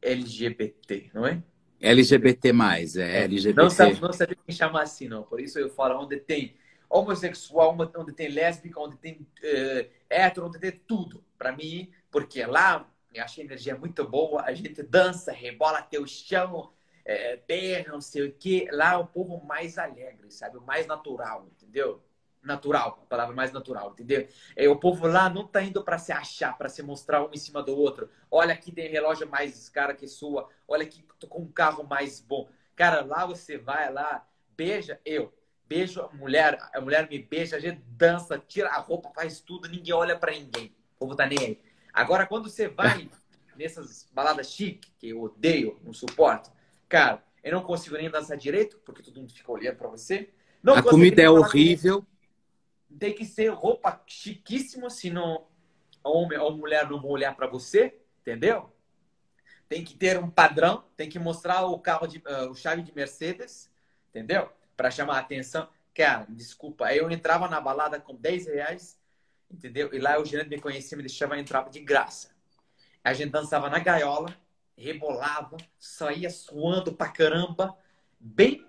LGBT, 0.00 1.10
não 1.12 1.26
é? 1.26 1.42
LGBT, 1.80 2.48
é, 2.48 3.24
LGBT. 3.24 3.60
Não 3.60 3.68
sabia, 3.68 4.00
não 4.00 4.12
sabia 4.12 4.36
que 4.36 4.52
chama 4.52 4.82
assim, 4.82 5.08
não. 5.08 5.22
Por 5.22 5.40
isso 5.40 5.58
eu 5.58 5.68
falo 5.68 6.02
onde 6.02 6.18
tem 6.18 6.56
homossexual, 6.88 7.76
onde 7.96 8.12
tem 8.12 8.28
lésbica, 8.28 8.80
onde 8.80 8.96
tem 8.96 9.14
uh, 9.14 9.90
hétero, 10.08 10.46
onde 10.46 10.58
tem 10.58 10.72
tudo. 10.72 11.22
Para 11.36 11.52
mim, 11.52 11.90
porque 12.10 12.44
lá 12.46 12.88
eu 13.12 13.22
achei 13.22 13.42
a 13.42 13.46
energia 13.46 13.76
muito 13.76 14.04
boa, 14.08 14.42
a 14.42 14.54
gente 14.54 14.82
dança, 14.82 15.32
rebola 15.32 15.78
até 15.78 15.98
o 15.98 16.06
chão, 16.06 16.72
é, 17.06 17.36
berra, 17.46 17.92
não 17.92 18.00
sei 18.00 18.26
o 18.26 18.32
quê. 18.32 18.68
Lá 18.72 18.94
é 18.94 18.96
o 18.96 19.06
povo 19.06 19.42
mais 19.46 19.78
alegre, 19.78 20.30
sabe? 20.30 20.58
O 20.58 20.62
mais 20.62 20.86
natural, 20.86 21.46
entendeu? 21.46 22.02
Natural, 22.42 23.00
a 23.02 23.06
palavra 23.06 23.34
mais 23.34 23.52
natural, 23.52 23.92
entendeu? 23.92 24.28
É, 24.56 24.68
o 24.68 24.76
povo 24.76 25.06
lá 25.06 25.30
não 25.30 25.46
tá 25.46 25.62
indo 25.62 25.82
para 25.82 25.98
se 25.98 26.12
achar, 26.12 26.58
para 26.58 26.68
se 26.68 26.82
mostrar 26.82 27.24
um 27.24 27.30
em 27.32 27.36
cima 27.36 27.62
do 27.62 27.76
outro. 27.76 28.10
Olha 28.30 28.52
aqui 28.52 28.72
tem 28.72 28.90
relógio 28.90 29.28
mais 29.28 29.68
cara 29.68 29.94
que 29.94 30.08
sua. 30.08 30.48
Olha 30.66 30.82
aqui 30.82 31.04
tô 31.18 31.28
com 31.28 31.42
um 31.42 31.50
carro 31.50 31.84
mais 31.84 32.20
bom. 32.20 32.48
Cara, 32.74 33.04
lá 33.04 33.24
você 33.24 33.56
vai 33.56 33.90
lá, 33.92 34.28
beija 34.56 35.00
eu. 35.04 35.32
Beijo 35.64 36.00
a 36.00 36.08
mulher, 36.12 36.58
a 36.72 36.80
mulher 36.80 37.08
me 37.08 37.18
beija, 37.18 37.56
a 37.56 37.60
gente 37.60 37.80
dança, 37.88 38.38
tira 38.38 38.68
a 38.68 38.78
roupa, 38.78 39.10
faz 39.14 39.40
tudo, 39.40 39.68
ninguém 39.68 39.94
olha 39.94 40.16
para 40.16 40.32
ninguém. 40.32 40.66
O 40.94 40.98
povo 40.98 41.16
tá 41.16 41.26
nem 41.26 41.38
aí. 41.38 41.60
Agora, 41.92 42.26
quando 42.26 42.48
você 42.48 42.68
vai 42.68 43.10
nessas 43.56 44.08
baladas 44.12 44.52
chique, 44.52 44.92
que 44.98 45.08
eu 45.08 45.22
odeio, 45.22 45.80
não 45.82 45.92
suporto, 45.92 46.52
Cara, 46.88 47.24
eu 47.42 47.52
não 47.52 47.62
consigo 47.62 47.96
nem 47.96 48.10
dançar 48.10 48.36
direito, 48.36 48.78
porque 48.84 49.02
todo 49.02 49.20
mundo 49.20 49.32
fica 49.32 49.50
olhando 49.50 49.76
para 49.76 49.88
você. 49.88 50.30
Não 50.62 50.74
A 50.74 50.82
comida 50.82 51.22
é 51.22 51.30
horrível. 51.30 52.04
tem 52.98 53.14
que 53.14 53.24
ser 53.24 53.48
roupa 53.48 54.02
chiquíssima, 54.06 54.90
senão 54.90 55.46
homem 56.02 56.38
ou 56.38 56.56
mulher 56.56 56.88
não 56.88 57.00
vão 57.00 57.10
olhar 57.10 57.34
para 57.34 57.46
você, 57.46 57.98
entendeu? 58.20 58.72
Tem 59.68 59.84
que 59.84 59.94
ter 59.94 60.18
um 60.18 60.30
padrão, 60.30 60.84
tem 60.96 61.08
que 61.08 61.18
mostrar 61.18 61.66
o 61.66 61.78
carro 61.78 62.06
de 62.06 62.22
ah, 62.26 62.48
o 62.48 62.54
chave 62.54 62.82
de 62.82 62.94
Mercedes, 62.94 63.70
entendeu? 64.10 64.48
Para 64.76 64.90
chamar 64.90 65.16
a 65.16 65.20
atenção. 65.20 65.68
Cara, 65.94 66.26
desculpa, 66.28 66.92
eu 66.94 67.10
entrava 67.10 67.48
na 67.48 67.60
balada 67.60 67.98
com 67.98 68.14
10 68.14 68.46
reais, 68.46 68.98
entendeu? 69.50 69.92
E 69.92 69.98
lá 69.98 70.20
o 70.20 70.24
gerente 70.24 70.50
me 70.50 70.60
conhecia, 70.60 70.96
me 70.96 71.02
deixava 71.02 71.38
entrar 71.38 71.68
de 71.68 71.80
graça. 71.80 72.34
A 73.02 73.12
gente 73.12 73.30
dançava 73.30 73.70
na 73.70 73.78
gaiola, 73.78 74.36
rebolava, 74.76 75.56
saía 75.78 76.30
suando 76.30 76.92
pra 76.92 77.08
caramba, 77.08 77.76
bem 78.18 78.66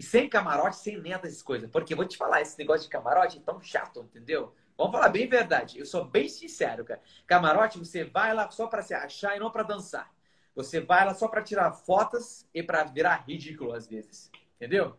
sem 0.00 0.28
camarote, 0.28 0.76
sem 0.76 0.98
nem 0.98 1.12
dessas 1.18 1.42
coisas. 1.42 1.70
Porque 1.70 1.94
vou 1.94 2.06
te 2.06 2.16
falar, 2.16 2.40
esse 2.40 2.58
negócio 2.58 2.84
de 2.84 2.88
camarote 2.88 3.38
é 3.38 3.40
tão 3.40 3.60
chato, 3.60 4.00
entendeu? 4.00 4.54
Vamos 4.76 4.92
falar 4.92 5.10
bem 5.10 5.28
verdade. 5.28 5.78
Eu 5.78 5.84
sou 5.84 6.04
bem 6.04 6.28
sincero, 6.28 6.84
cara. 6.84 7.02
Camarote, 7.26 7.78
você 7.78 8.04
vai 8.04 8.32
lá 8.32 8.50
só 8.50 8.66
para 8.66 8.82
se 8.82 8.94
achar 8.94 9.36
e 9.36 9.40
não 9.40 9.50
para 9.50 9.62
dançar. 9.62 10.10
Você 10.54 10.80
vai 10.80 11.04
lá 11.04 11.14
só 11.14 11.28
para 11.28 11.42
tirar 11.42 11.72
fotos 11.72 12.46
e 12.54 12.62
para 12.62 12.84
virar 12.84 13.24
ridículo 13.28 13.74
às 13.74 13.86
vezes. 13.86 14.30
Entendeu? 14.56 14.96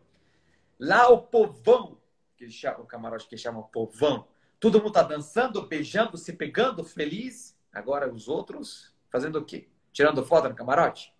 Lá 0.78 1.08
o 1.08 1.22
povão, 1.22 1.98
que 2.36 2.44
eles 2.44 2.54
chamam, 2.54 2.82
o 2.82 2.86
camarote 2.86 3.26
que 3.26 3.36
chamam 3.36 3.62
povão, 3.64 4.26
todo 4.60 4.80
mundo 4.80 4.92
tá 4.92 5.02
dançando, 5.02 5.66
beijando, 5.66 6.16
se 6.16 6.32
pegando, 6.32 6.84
feliz. 6.84 7.56
Agora 7.72 8.12
os 8.12 8.28
outros 8.28 8.94
fazendo 9.10 9.40
o 9.40 9.44
quê? 9.44 9.68
Tirando 9.92 10.24
foto 10.24 10.48
no 10.48 10.54
camarote? 10.54 11.12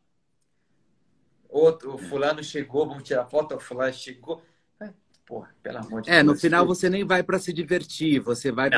Outro, 1.48 1.94
o 1.94 1.98
fulano 1.98 2.42
chegou, 2.42 2.86
vamos 2.88 3.02
tirar 3.02 3.26
foto, 3.26 3.54
o 3.54 3.60
fulano 3.60 3.92
chegou. 3.92 4.42
É, 4.80 4.90
Porra, 5.26 5.54
pelo 5.62 5.78
amor 5.78 6.00
de 6.02 6.10
É, 6.10 6.22
no 6.22 6.30
Deus. 6.32 6.40
final 6.40 6.66
você 6.66 6.88
nem 6.88 7.04
vai 7.04 7.22
para 7.22 7.38
se 7.38 7.52
divertir, 7.52 8.20
você 8.20 8.50
vai 8.50 8.70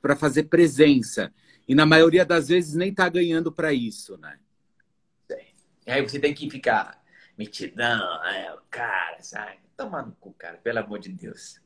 para 0.00 0.16
fazer 0.16 0.44
presença. 0.44 1.32
E 1.66 1.74
na 1.74 1.84
maioria 1.86 2.24
das 2.24 2.48
vezes 2.48 2.74
nem 2.74 2.94
tá 2.94 3.08
ganhando 3.08 3.50
para 3.50 3.72
isso, 3.72 4.16
né? 4.18 4.38
E 5.86 5.90
aí 5.90 6.02
você 6.02 6.18
tem 6.18 6.32
que 6.34 6.48
ficar 6.50 7.02
metidão, 7.36 8.24
é, 8.24 8.54
o 8.54 8.60
cara, 8.70 9.22
sabe? 9.22 9.58
Toma 9.76 10.02
no 10.02 10.12
cu, 10.12 10.32
cara, 10.34 10.56
pelo 10.58 10.78
amor 10.78 10.98
de 10.98 11.10
Deus. 11.12 11.60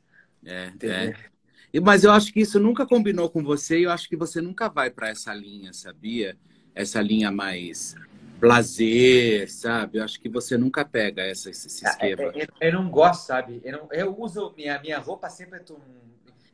É, 0.45 0.67
Entendeu? 0.73 1.13
é. 1.13 1.29
E- 1.73 1.79
Mas 1.79 2.03
eu 2.03 2.11
acho 2.11 2.33
que 2.33 2.39
isso 2.41 2.59
nunca 2.59 2.85
combinou 2.85 3.29
com 3.29 3.43
você 3.43 3.79
e 3.79 3.83
eu 3.83 3.91
acho 3.91 4.09
que 4.09 4.15
você 4.17 4.41
nunca 4.41 4.67
vai 4.69 4.89
para 4.89 5.09
essa 5.09 5.33
linha, 5.33 5.71
sabia? 5.73 6.37
Essa 6.81 7.01
linha 7.01 7.31
mais 7.31 7.95
blazer, 8.39 9.51
sabe? 9.51 9.97
Eu 9.99 10.03
acho 10.03 10.19
que 10.19 10.29
você 10.29 10.57
nunca 10.57 10.85
pega 10.85 11.21
essa, 11.23 11.49
esse 11.49 11.67
esse 11.67 11.83
Ah, 11.85 11.89
esquema. 11.89 12.21
é, 12.23 12.41
é, 12.41 12.43
Eu, 12.43 12.47
eu 12.61 12.73
não 12.73 12.89
gosto, 12.89 13.25
sabe? 13.27 13.61
Eu, 13.63 13.71
não- 13.73 13.89
eu 13.91 14.17
uso 14.19 14.53
minha, 14.55 14.79
minha 14.79 14.99
roupa 14.99 15.29
sempre. 15.29 15.59
tu- 15.59 15.81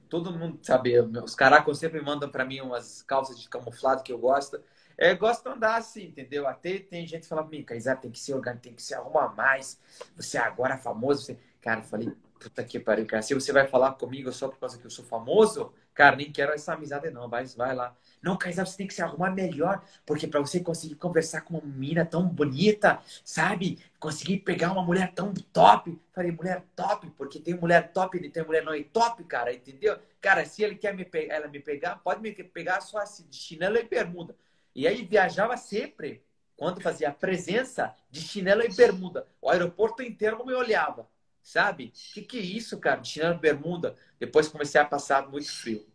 todo 0.10 0.32
mundo 0.32 0.60
sabe, 0.62 1.00
os 1.00 1.36
caracos 1.36 1.80
sempre 1.80 2.02
mandam 2.02 2.30
pra 2.30 2.46
mim 2.46 2.62
umas 2.62 3.02
calças 3.02 3.40
de 3.40 3.50
camuflado 3.50 4.04
que 4.04 4.12
eu 4.14 4.20
gosto. 4.20 4.62
Eu 4.98 5.18
gosto 5.18 5.44
de 5.44 5.50
andar 5.50 5.76
assim, 5.78 6.06
entendeu? 6.06 6.48
Até 6.48 6.80
tem 6.80 7.06
gente 7.06 7.24
que 7.24 7.28
fala 7.28 7.44
mim, 7.44 7.64
tem 7.64 8.12
que 8.12 8.20
se 8.20 8.34
organizar, 8.34 8.62
tem 8.62 8.74
que 8.74 8.82
se 8.82 8.94
arrumar 8.94 9.36
mais. 9.36 9.80
Você 10.16 10.38
é 10.38 10.42
agora 10.42 10.78
famoso. 10.78 11.24
Você... 11.24 11.38
Cara, 11.62 11.82
eu 11.82 11.84
falei, 11.84 12.14
puta 12.40 12.64
que 12.64 12.80
pariu, 12.80 13.06
cara. 13.06 13.22
Se 13.22 13.34
você 13.34 13.52
vai 13.52 13.68
falar 13.68 13.94
comigo 13.94 14.32
só 14.32 14.48
por 14.48 14.60
causa 14.60 14.78
que 14.78 14.86
eu 14.86 14.90
sou 14.90 15.04
famoso, 15.06 15.74
cara, 15.94 16.16
nem 16.16 16.32
quero 16.32 16.52
essa 16.54 16.74
amizade, 16.74 17.10
não. 17.10 17.28
Vai, 17.28 17.46
vai 17.46 17.76
lá. 17.76 17.96
Não, 18.22 18.38
Kaysar, 18.38 18.66
você 18.66 18.78
tem 18.78 18.88
que 18.88 18.94
se 18.94 19.02
arrumar 19.02 19.32
melhor, 19.32 19.84
porque 20.06 20.28
pra 20.28 20.40
você 20.40 20.60
conseguir 20.60 20.96
conversar 20.96 21.42
com 21.42 21.56
uma 21.56 21.66
menina 21.66 22.06
tão 22.06 22.28
bonita, 22.28 23.02
sabe? 23.24 23.80
Conseguir 24.00 24.38
pegar 24.40 24.72
uma 24.72 24.84
mulher 24.84 25.14
tão 25.14 25.34
top. 25.54 26.00
Falei, 26.14 26.32
mulher 26.32 26.64
top, 26.76 27.10
porque 27.18 27.40
tem 27.40 27.54
mulher 27.56 27.92
top 27.92 28.18
e 28.18 28.30
tem 28.30 28.44
mulher 28.44 28.64
não 28.64 28.74
é 28.74 28.84
top, 28.84 29.24
cara, 29.24 29.54
entendeu? 29.54 29.98
Cara, 30.22 30.46
se 30.46 30.64
ele 30.64 30.76
quer 30.76 30.94
me 30.94 31.08
ela 31.30 31.48
me 31.48 31.60
pegar, 31.60 31.98
pode 31.98 32.22
me 32.22 32.32
pegar 32.32 32.82
só 32.82 33.00
assim, 33.00 33.26
de 33.30 33.38
chinelo 33.38 33.78
e 33.78 33.84
bermuda. 33.84 34.36
E 34.74 34.88
aí 34.88 35.06
viajava 35.06 35.56
sempre, 35.56 36.24
quando 36.58 36.82
fazia 36.82 37.12
presença, 37.12 37.96
de 38.10 38.22
chinelo 38.22 38.64
e 38.64 38.74
bermuda. 38.74 39.28
O 39.42 39.50
aeroporto 39.50 40.04
inteiro 40.04 40.46
me 40.46 40.54
olhava, 40.54 41.08
sabe? 41.46 41.94
Que 41.94 42.24
que 42.24 42.40
é 42.40 42.42
isso, 42.42 42.80
cara? 42.80 43.02
E 43.06 43.34
bermuda. 43.36 43.96
Depois 44.20 44.48
comecei 44.48 44.82
a 44.82 44.86
passar 44.86 45.30
muito 45.30 45.50
frio. 45.50 45.86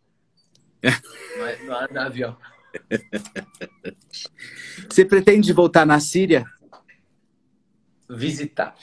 no, 0.81 1.65
no, 1.65 1.93
no 1.93 1.99
avião. 1.99 2.37
Você 4.89 5.03
pretende 5.03 5.51
voltar 5.51 5.85
na 5.85 5.99
Síria? 5.99 6.45
Visitar. 8.09 8.75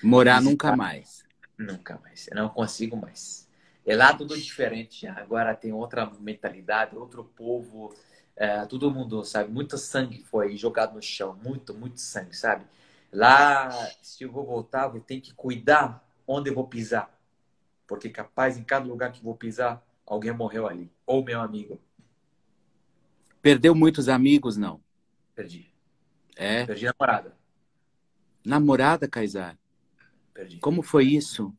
Morar 0.00 0.38
Visitar. 0.38 0.50
nunca 0.50 0.76
mais. 0.76 1.24
Nunca 1.58 1.98
mais. 1.98 2.28
Eu 2.28 2.36
não 2.36 2.48
consigo 2.48 2.96
mais. 2.96 3.48
É 3.84 3.96
lá 3.96 4.14
tudo 4.14 4.38
diferente. 4.38 5.06
Agora 5.08 5.52
tem 5.54 5.72
outra 5.72 6.08
mentalidade, 6.20 6.96
outro 6.96 7.24
povo. 7.24 7.92
É, 8.36 8.64
todo 8.66 8.88
mundo, 8.88 9.24
sabe? 9.24 9.50
Muito 9.50 9.76
sangue 9.76 10.22
foi 10.22 10.56
jogado 10.56 10.94
no 10.94 11.02
chão. 11.02 11.36
Muito, 11.42 11.74
muito 11.74 12.00
sangue, 12.00 12.36
sabe? 12.36 12.64
Lá, 13.12 13.70
se 14.02 14.24
eu 14.24 14.30
vou 14.30 14.44
voltar, 14.44 14.94
eu 14.94 15.00
tenho 15.00 15.20
que 15.20 15.32
cuidar 15.34 16.06
onde 16.26 16.50
eu 16.50 16.54
vou 16.54 16.66
pisar. 16.66 17.18
Porque 17.86 18.10
capaz, 18.10 18.58
em 18.58 18.64
cada 18.64 18.86
lugar 18.86 19.12
que 19.12 19.22
vou 19.22 19.34
pisar, 19.34 19.82
alguém 20.04 20.32
morreu 20.32 20.66
ali. 20.66 20.92
Ou 21.06 21.24
meu 21.24 21.40
amigo. 21.40 21.80
Perdeu 23.40 23.74
muitos 23.74 24.08
amigos, 24.08 24.56
não? 24.56 24.80
Perdi. 25.34 25.72
É. 26.36 26.66
Perdi 26.66 26.86
a 26.86 26.92
namorada. 26.92 27.36
Namorada, 28.44 29.08
Kaysar? 29.08 29.58
Perdi. 30.34 30.58
Como 30.58 30.82
foi 30.82 31.06
isso? 31.06 31.54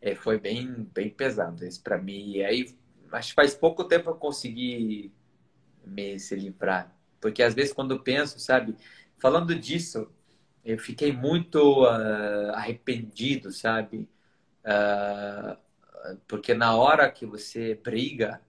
É, 0.00 0.14
foi 0.14 0.38
bem, 0.38 0.88
bem 0.92 1.10
pesado 1.10 1.64
isso 1.64 1.82
para 1.82 1.98
mim. 1.98 2.32
E 2.32 2.44
aí, 2.44 2.76
acho 3.12 3.30
que 3.30 3.34
faz 3.34 3.54
pouco 3.54 3.84
tempo 3.84 4.10
eu 4.10 4.14
consegui 4.14 5.12
me 5.84 6.18
se 6.18 6.34
livrar. 6.36 6.94
Porque 7.20 7.42
às 7.42 7.54
vezes 7.54 7.72
quando 7.72 7.92
eu 7.92 8.02
penso, 8.02 8.38
sabe, 8.38 8.76
falando 9.18 9.54
disso, 9.54 10.10
eu 10.64 10.78
fiquei 10.78 11.12
muito 11.12 11.84
ah, 11.86 12.52
arrependido, 12.56 13.52
sabe? 13.52 14.08
Ah, 14.64 15.58
porque 16.28 16.54
na 16.54 16.76
hora 16.76 17.10
que 17.10 17.26
você 17.26 17.74
briga, 17.76 18.40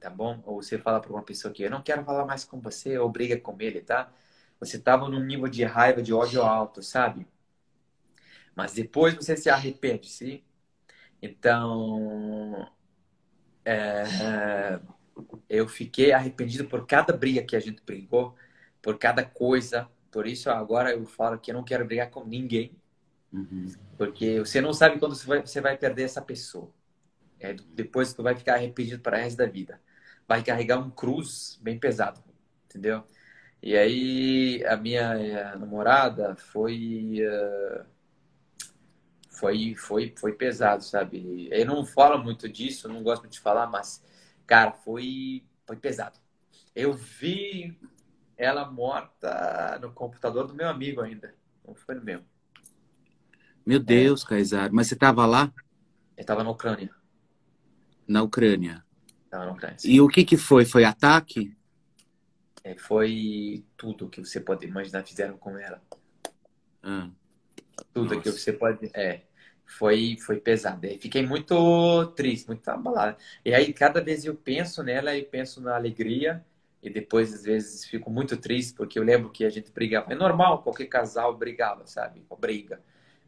tá 0.00 0.10
bom? 0.10 0.42
Ou 0.46 0.62
você 0.62 0.78
fala 0.78 1.00
para 1.00 1.12
uma 1.12 1.22
pessoa 1.24 1.52
que 1.54 1.62
eu 1.64 1.70
não 1.70 1.82
quero 1.82 2.04
falar 2.04 2.26
mais 2.26 2.44
com 2.44 2.60
você, 2.60 2.98
ou 2.98 3.10
briga 3.10 3.38
com 3.40 3.56
ele, 3.60 3.80
tá? 3.82 4.12
Você 4.60 4.78
tava 4.80 5.08
num 5.08 5.24
nível 5.24 5.48
de 5.48 5.64
raiva, 5.64 6.02
de 6.02 6.12
ódio 6.14 6.42
alto, 6.42 6.82
sabe? 6.82 7.26
Mas 8.54 8.72
depois 8.72 9.14
você 9.14 9.36
se 9.36 9.48
arrepende, 9.50 10.08
sim? 10.08 10.42
Então, 11.22 12.68
é, 13.64 14.80
eu 15.48 15.68
fiquei 15.68 16.12
arrependido 16.12 16.66
por 16.68 16.86
cada 16.86 17.12
briga 17.12 17.42
que 17.42 17.56
a 17.56 17.60
gente 17.60 17.82
brigou, 17.84 18.34
por 18.82 18.98
cada 18.98 19.24
coisa. 19.24 19.88
Por 20.10 20.26
isso 20.26 20.50
agora 20.50 20.92
eu 20.92 21.06
falo 21.06 21.38
que 21.38 21.50
eu 21.50 21.54
não 21.54 21.64
quero 21.64 21.84
brigar 21.86 22.10
com 22.10 22.24
ninguém, 22.24 22.76
Uhum. 23.32 23.68
porque 23.96 24.38
você 24.40 24.60
não 24.60 24.72
sabe 24.72 24.98
quando 24.98 25.14
você 25.14 25.26
vai, 25.26 25.40
você 25.40 25.60
vai 25.60 25.76
perder 25.76 26.04
essa 26.04 26.22
pessoa. 26.22 26.70
É, 27.40 27.54
depois 27.54 28.14
tu 28.14 28.22
vai 28.22 28.36
ficar 28.36 28.54
arrependido 28.56 29.02
para 29.02 29.18
o 29.18 29.20
resto 29.20 29.38
da 29.38 29.46
vida. 29.46 29.80
Vai 30.28 30.44
carregar 30.44 30.78
um 30.78 30.90
cruz 30.90 31.58
bem 31.62 31.78
pesado, 31.78 32.22
entendeu? 32.66 33.04
E 33.62 33.76
aí 33.76 34.64
a 34.66 34.76
minha 34.76 35.14
eh, 35.18 35.56
namorada 35.58 36.36
foi 36.36 37.18
eh, 37.20 37.86
foi 39.30 39.74
foi 39.76 40.14
foi 40.18 40.32
pesado, 40.32 40.82
sabe? 40.84 41.48
Eu 41.50 41.66
não 41.66 41.84
falo 41.84 42.22
muito 42.22 42.48
disso, 42.48 42.88
não 42.88 43.02
gosto 43.02 43.28
de 43.28 43.38
falar, 43.40 43.66
mas 43.66 44.02
cara, 44.46 44.72
foi 44.72 45.44
foi 45.66 45.76
pesado. 45.76 46.18
Eu 46.74 46.92
vi 46.94 47.78
ela 48.38 48.70
morta 48.70 49.78
no 49.82 49.92
computador 49.92 50.46
do 50.46 50.54
meu 50.54 50.68
amigo 50.68 51.00
ainda, 51.00 51.34
não 51.66 51.74
foi 51.74 51.96
no 51.96 52.04
meu. 52.04 52.22
Meu 53.66 53.80
Deus, 53.80 54.24
Kaysar. 54.24 54.72
Mas 54.72 54.86
você 54.86 54.94
estava 54.94 55.26
lá 55.26 55.52
Eu 56.16 56.24
tava 56.24 56.42
na 56.42 56.50
Ucrânia, 56.50 56.90
na 58.06 58.22
Ucrânia. 58.22 58.82
tava 59.28 59.44
na 59.44 59.52
Ucrânia. 59.52 59.76
E 59.84 60.00
o 60.00 60.08
que 60.08 60.24
que 60.24 60.36
foi? 60.36 60.64
Foi 60.64 60.84
ataque? 60.84 61.54
É, 62.64 62.74
foi 62.76 63.64
tudo 63.76 64.08
que 64.08 64.24
você 64.24 64.40
pode 64.40 64.66
imaginar 64.66 65.04
fizeram 65.04 65.36
com 65.36 65.58
ela. 65.58 65.82
Ah. 66.82 67.10
Tudo 67.92 68.14
Nossa. 68.14 68.20
que 68.20 68.30
você 68.30 68.52
pode. 68.52 68.90
É, 68.94 69.22
foi, 69.64 70.16
foi 70.20 70.40
pesado. 70.40 70.86
É, 70.86 70.96
Fiquei 70.98 71.24
muito 71.24 72.06
triste, 72.16 72.46
muito 72.46 72.66
abalado. 72.68 73.16
E 73.44 73.52
aí, 73.52 73.72
cada 73.72 74.00
vez 74.02 74.24
eu 74.24 74.34
penso 74.34 74.82
nela 74.82 75.14
e 75.16 75.22
penso 75.22 75.60
na 75.60 75.76
alegria. 75.76 76.44
E 76.88 76.92
depois, 76.92 77.32
às 77.34 77.44
vezes, 77.44 77.84
fico 77.84 78.10
muito 78.10 78.36
triste, 78.36 78.74
porque 78.74 78.98
eu 78.98 79.02
lembro 79.02 79.30
que 79.30 79.44
a 79.44 79.50
gente 79.50 79.70
brigava. 79.70 80.12
É 80.12 80.16
normal, 80.16 80.62
qualquer 80.62 80.86
casal 80.86 81.36
brigava, 81.36 81.86
sabe? 81.86 82.24
Briga. 82.38 82.80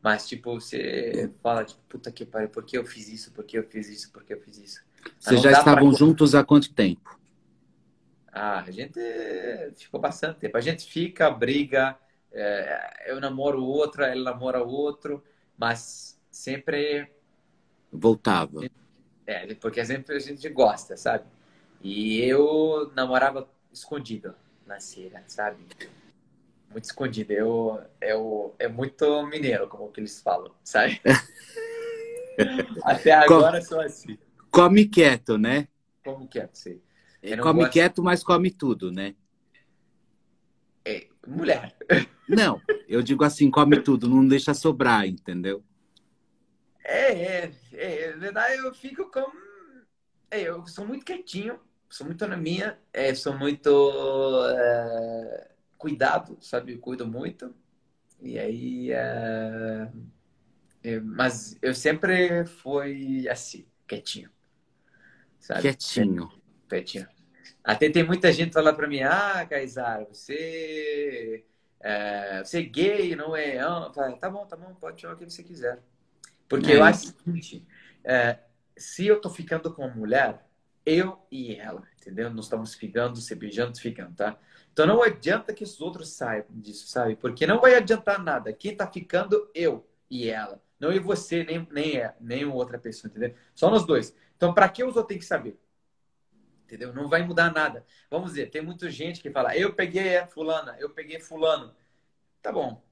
Mas, 0.03 0.27
tipo, 0.27 0.55
você 0.55 1.31
fala, 1.43 1.65
tipo, 1.65 1.81
puta 1.89 2.11
que 2.11 2.25
pariu, 2.25 2.49
por 2.49 2.65
que 2.65 2.79
eu 2.79 2.85
fiz 2.85 3.09
isso? 3.09 3.33
Por 3.33 3.45
que 3.45 3.59
eu 3.59 3.65
fiz 3.65 3.89
isso? 3.89 4.11
Por 4.13 4.25
que 4.25 4.33
eu 4.33 4.41
fiz 4.41 4.59
isso? 4.59 4.83
Vocês 5.19 5.41
já 5.41 5.51
dá 5.51 5.59
pra- 5.63 5.75
estavam 5.75 5.93
juntos 5.93 6.35
há 6.35 6.43
quanto 6.43 6.73
tempo? 6.73 7.19
Ah, 8.33 8.61
a 8.61 8.71
gente 8.71 9.01
ficou 9.77 10.01
bastante 10.01 10.39
tempo. 10.39 10.57
A 10.57 10.61
gente 10.61 10.87
fica, 10.91 11.31
briga, 11.31 11.99
é, 12.33 13.11
eu 13.11 13.21
namoro 13.21 13.63
outra, 13.65 14.07
ela 14.07 14.33
namora 14.33 14.63
outro, 14.63 15.23
mas 15.59 16.19
sempre 16.31 17.11
voltava. 17.93 18.61
É, 19.27 19.55
porque 19.55 19.85
sempre 19.85 20.17
a 20.17 20.19
gente 20.19 20.49
gosta, 20.49 20.97
sabe? 20.97 21.25
E 21.83 22.21
eu 22.21 22.93
namorava 22.95 23.49
escondido 23.73 24.35
na 24.67 24.79
cera, 24.79 25.25
sabe? 25.27 25.59
Muito 26.71 26.85
escondido. 26.85 27.33
Eu, 27.33 27.83
eu, 28.01 28.55
é 28.59 28.69
muito 28.69 29.27
mineiro, 29.27 29.67
como 29.69 29.91
que 29.91 30.01
eles 30.01 30.21
falam, 30.21 30.53
sabe? 30.63 31.01
Até 32.85 33.13
agora 33.13 33.61
sou 33.63 33.81
assim. 33.81 34.19
Come 34.51 34.87
quieto, 34.87 35.39
né? 35.39 35.69
Como 36.05 36.29
quieto, 36.29 36.57
sim. 36.57 36.81
Come 37.43 37.61
gosto... 37.61 37.73
quieto, 37.73 38.03
mas 38.03 38.23
come 38.23 38.51
tudo, 38.51 38.91
né? 38.91 39.15
É, 40.85 41.07
mulher. 41.27 41.77
Não, 42.29 42.61
eu 42.89 43.03
digo 43.03 43.25
assim, 43.25 43.51
come 43.51 43.81
tudo, 43.81 44.09
não 44.09 44.27
deixa 44.27 44.55
sobrar, 44.55 45.05
entendeu? 45.05 45.65
É, 46.85 47.13
é, 47.13 47.53
é, 47.73 48.11
na 48.13 48.17
verdade 48.19 48.57
eu 48.57 48.73
fico 48.73 49.11
com. 49.11 49.27
É, 50.31 50.43
eu 50.43 50.65
sou 50.69 50.87
muito 50.87 51.05
quietinho, 51.05 51.59
sou 51.91 52.07
muito 52.07 52.27
na 52.27 52.37
minha, 52.37 52.79
é, 52.93 53.13
sou 53.15 53.37
muito 53.37 53.69
é, 54.57 55.51
cuidado, 55.77 56.39
sabe? 56.41 56.75
Eu 56.75 56.79
cuido 56.79 57.07
muito. 57.07 57.53
E 58.23 58.39
aí. 58.39 58.93
É, 58.93 59.91
é, 60.85 61.01
mas 61.01 61.59
eu 61.61 61.75
sempre 61.75 62.47
fui 62.47 63.29
assim, 63.29 63.67
quietinho. 63.87 64.31
Sabe? 65.41 65.63
Quietinho. 65.63 66.31
Quietinho. 66.69 67.09
Até 67.65 67.91
tem 67.91 68.05
muita 68.05 68.33
gente 68.33 68.53
falar 68.53 68.73
para 68.75 68.89
mim: 68.89 69.03
ah, 69.03 69.45
Kaysar, 69.49 70.07
você. 70.07 71.45
É, 71.83 72.45
você 72.45 72.59
é 72.59 72.63
gay, 72.63 73.17
não 73.17 73.35
é? 73.35 73.59
Ah, 73.59 73.91
tá 74.21 74.31
bom, 74.31 74.47
tá 74.47 74.55
bom, 74.55 74.75
pode 74.75 75.01
chamar 75.01 75.15
o 75.15 75.17
que 75.17 75.25
você 75.25 75.43
quiser. 75.43 75.83
Porque 76.49 76.73
é. 76.73 76.77
eu 76.77 76.85
acho 76.85 77.09
o 77.09 77.19
seguinte: 77.19 77.67
é, 78.05 78.39
se 78.77 79.07
eu 79.07 79.21
tô 79.21 79.31
ficando 79.31 79.73
com 79.73 79.83
uma 79.83 79.95
mulher, 79.95 80.50
eu 80.85 81.19
e 81.31 81.55
ela, 81.55 81.87
entendeu? 81.97 82.31
Nós 82.31 82.47
estamos 82.47 82.75
ficando, 82.75 83.17
se 83.17 83.35
beijando, 83.35 83.79
ficando, 83.79 84.15
tá? 84.15 84.39
Então 84.73 84.87
não 84.87 85.03
adianta 85.03 85.53
que 85.53 85.65
os 85.65 85.81
outros 85.81 86.11
saibam 86.11 86.59
disso, 86.59 86.87
sabe? 86.87 87.17
Porque 87.17 87.47
não 87.47 87.61
vai 87.61 87.75
adiantar 87.75 88.23
nada. 88.23 88.53
Quem 88.53 88.77
tá 88.77 88.91
ficando, 88.91 89.51
eu 89.55 89.87
e 90.11 90.29
ela. 90.29 90.63
Não 90.79 90.91
eu 90.91 91.03
você, 91.03 91.45
nem, 91.45 91.69
nem, 91.71 91.99
é, 91.99 92.15
nem 92.21 92.45
outra 92.47 92.79
pessoa, 92.79 93.11
entendeu? 93.11 93.35
Só 93.55 93.71
nós 93.71 93.85
dois. 93.85 94.17
Então, 94.37 94.55
para 94.55 94.69
que 94.69 94.83
os 94.83 94.97
outros 94.97 95.09
têm 95.09 95.19
que 95.19 95.25
saber? 95.25 95.61
Entendeu? 96.65 96.95
Não 96.95 97.09
vai 97.09 97.23
mudar 97.23 97.53
nada. 97.53 97.85
Vamos 98.09 98.31
dizer, 98.31 98.51
tem 98.51 98.63
muita 98.63 98.89
gente 98.91 99.21
que 99.21 99.31
fala, 99.31 99.57
eu 99.57 99.75
peguei 99.75 100.25
fulana, 100.29 100.77
eu 100.79 100.89
peguei 100.89 101.21
fulano. 101.21 101.75
Tá 102.41 102.51
bom. 102.51 102.83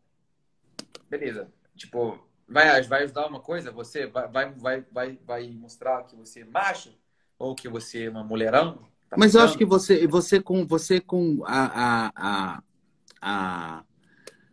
Beleza. 1.08 1.50
Tipo, 1.74 2.28
vai, 2.46 2.82
vai 2.82 3.04
ajudar 3.04 3.26
uma 3.26 3.40
coisa? 3.40 3.70
Você 3.70 4.06
vai, 4.06 4.28
vai, 4.52 4.80
vai, 4.90 5.18
vai 5.24 5.48
mostrar 5.52 6.02
que 6.04 6.14
você 6.16 6.40
é 6.40 6.44
macho? 6.44 6.92
Ou 7.38 7.54
que 7.54 7.68
você 7.68 8.04
é 8.04 8.10
uma 8.10 8.24
mulherão? 8.24 8.88
Tá 9.08 9.16
Mas 9.16 9.34
eu 9.34 9.40
acho 9.40 9.56
que 9.56 9.64
você, 9.64 10.06
você 10.06 10.40
com, 10.40 10.66
você 10.66 11.00
com 11.00 11.42
a, 11.46 12.10
a, 12.12 12.62
a, 13.20 13.84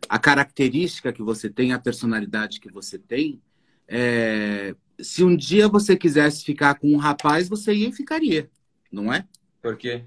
a, 0.08 0.18
característica 0.18 1.12
que 1.12 1.22
você 1.22 1.50
tem, 1.50 1.72
a 1.72 1.78
personalidade 1.78 2.60
que 2.60 2.70
você 2.70 2.98
tem, 2.98 3.42
é, 3.88 4.74
se 5.00 5.24
um 5.24 5.36
dia 5.36 5.68
você 5.68 5.96
quisesse 5.96 6.44
ficar 6.44 6.76
com 6.76 6.88
um 6.92 6.96
rapaz, 6.96 7.48
você 7.48 7.74
ia 7.74 7.88
e 7.88 7.92
ficaria, 7.92 8.48
não 8.90 9.12
é? 9.12 9.26
Por 9.60 9.76
quê? 9.76 10.04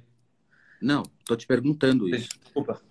Não, 0.82 1.04
tô 1.26 1.36
te 1.36 1.46
perguntando 1.46 2.08
isso. 2.08 2.30
Desculpa. 2.42 2.82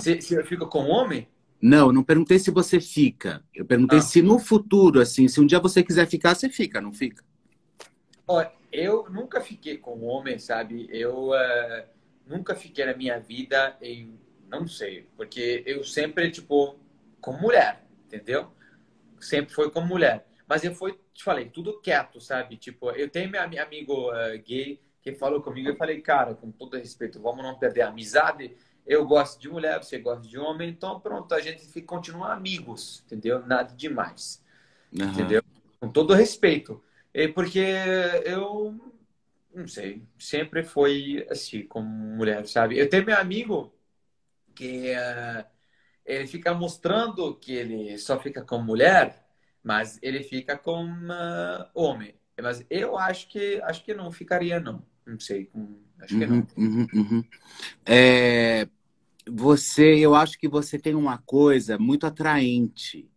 Se, 0.00 0.20
se 0.20 0.34
eu 0.34 0.44
fico 0.46 0.66
com 0.66 0.84
um 0.84 0.90
homem? 0.90 1.28
Não, 1.60 1.92
não 1.92 2.04
perguntei 2.04 2.38
se 2.38 2.50
você 2.50 2.80
fica. 2.80 3.44
Eu 3.52 3.64
perguntei 3.64 3.98
ah. 3.98 4.02
se 4.02 4.22
no 4.22 4.38
futuro, 4.38 5.00
assim, 5.00 5.26
se 5.26 5.40
um 5.40 5.46
dia 5.46 5.58
você 5.58 5.82
quiser 5.82 6.06
ficar, 6.06 6.34
você 6.34 6.48
fica, 6.48 6.80
não 6.80 6.92
fica? 6.92 7.24
Olha, 8.26 8.52
eu 8.72 9.08
nunca 9.10 9.40
fiquei 9.40 9.78
com 9.78 10.04
homem, 10.04 10.38
sabe? 10.38 10.88
Eu 10.90 11.30
uh, 11.30 11.84
nunca 12.26 12.54
fiquei 12.54 12.84
na 12.84 12.94
minha 12.94 13.18
vida 13.18 13.76
em, 13.80 14.18
não 14.48 14.66
sei, 14.66 15.06
porque 15.16 15.62
eu 15.66 15.84
sempre, 15.84 16.30
tipo, 16.30 16.78
com 17.20 17.32
mulher, 17.32 17.84
entendeu? 18.06 18.52
Sempre 19.20 19.54
foi 19.54 19.70
com 19.70 19.80
mulher. 19.80 20.26
Mas 20.46 20.64
eu 20.64 20.74
fui, 20.74 20.98
te 21.12 21.22
falei, 21.22 21.50
tudo 21.50 21.80
quieto, 21.80 22.20
sabe? 22.20 22.56
Tipo, 22.56 22.90
eu 22.92 23.08
tenho 23.08 23.30
meu 23.30 23.42
amigo 23.42 24.10
uh, 24.10 24.38
gay 24.46 24.80
que 25.02 25.14
falou 25.14 25.40
comigo, 25.40 25.68
eu 25.68 25.76
falei, 25.76 26.00
cara, 26.00 26.34
com 26.34 26.50
todo 26.50 26.76
respeito, 26.76 27.20
vamos 27.20 27.42
não 27.42 27.58
perder 27.58 27.82
a 27.82 27.88
amizade 27.88 28.54
eu 28.88 29.06
gosto 29.06 29.38
de 29.38 29.50
mulher, 29.50 29.82
você 29.82 29.98
gosta 29.98 30.26
de 30.26 30.38
homem, 30.38 30.70
então 30.70 30.98
pronto, 30.98 31.34
a 31.34 31.40
gente 31.40 31.60
fica, 31.66 31.86
continua 31.86 32.32
amigos, 32.32 33.02
entendeu? 33.04 33.46
Nada 33.46 33.74
demais. 33.76 34.42
Uhum. 34.90 35.04
Entendeu? 35.10 35.42
Com 35.78 35.90
todo 35.90 36.14
respeito. 36.14 36.82
É 37.18 37.26
porque 37.26 37.58
eu 38.24 38.78
não 39.52 39.66
sei, 39.66 40.04
sempre 40.16 40.62
foi 40.62 41.26
assim, 41.28 41.66
como 41.66 41.88
mulher, 41.88 42.46
sabe? 42.46 42.78
Eu 42.78 42.88
tenho 42.88 43.04
meu 43.04 43.18
amigo 43.18 43.74
que 44.54 44.92
uh, 44.92 45.44
ele 46.06 46.28
fica 46.28 46.54
mostrando 46.54 47.34
que 47.34 47.52
ele 47.52 47.98
só 47.98 48.20
fica 48.20 48.42
com 48.42 48.62
mulher, 48.62 49.26
mas 49.64 49.98
ele 50.00 50.22
fica 50.22 50.56
com 50.56 50.84
uh, 50.84 51.68
homem. 51.74 52.14
Mas 52.40 52.64
eu 52.70 52.96
acho 52.96 53.28
que 53.28 53.60
acho 53.64 53.84
que 53.84 53.94
não 53.94 54.12
ficaria 54.12 54.60
não, 54.60 54.86
não 55.04 55.18
sei, 55.18 55.50
acho 55.98 56.16
que 56.16 56.24
uhum, 56.24 56.36
não. 56.36 56.46
Uhum, 56.56 56.86
uhum. 56.94 57.24
É, 57.84 58.68
você, 59.28 59.98
eu 59.98 60.14
acho 60.14 60.38
que 60.38 60.46
você 60.46 60.78
tem 60.78 60.94
uma 60.94 61.18
coisa 61.18 61.76
muito 61.80 62.06
atraente. 62.06 63.10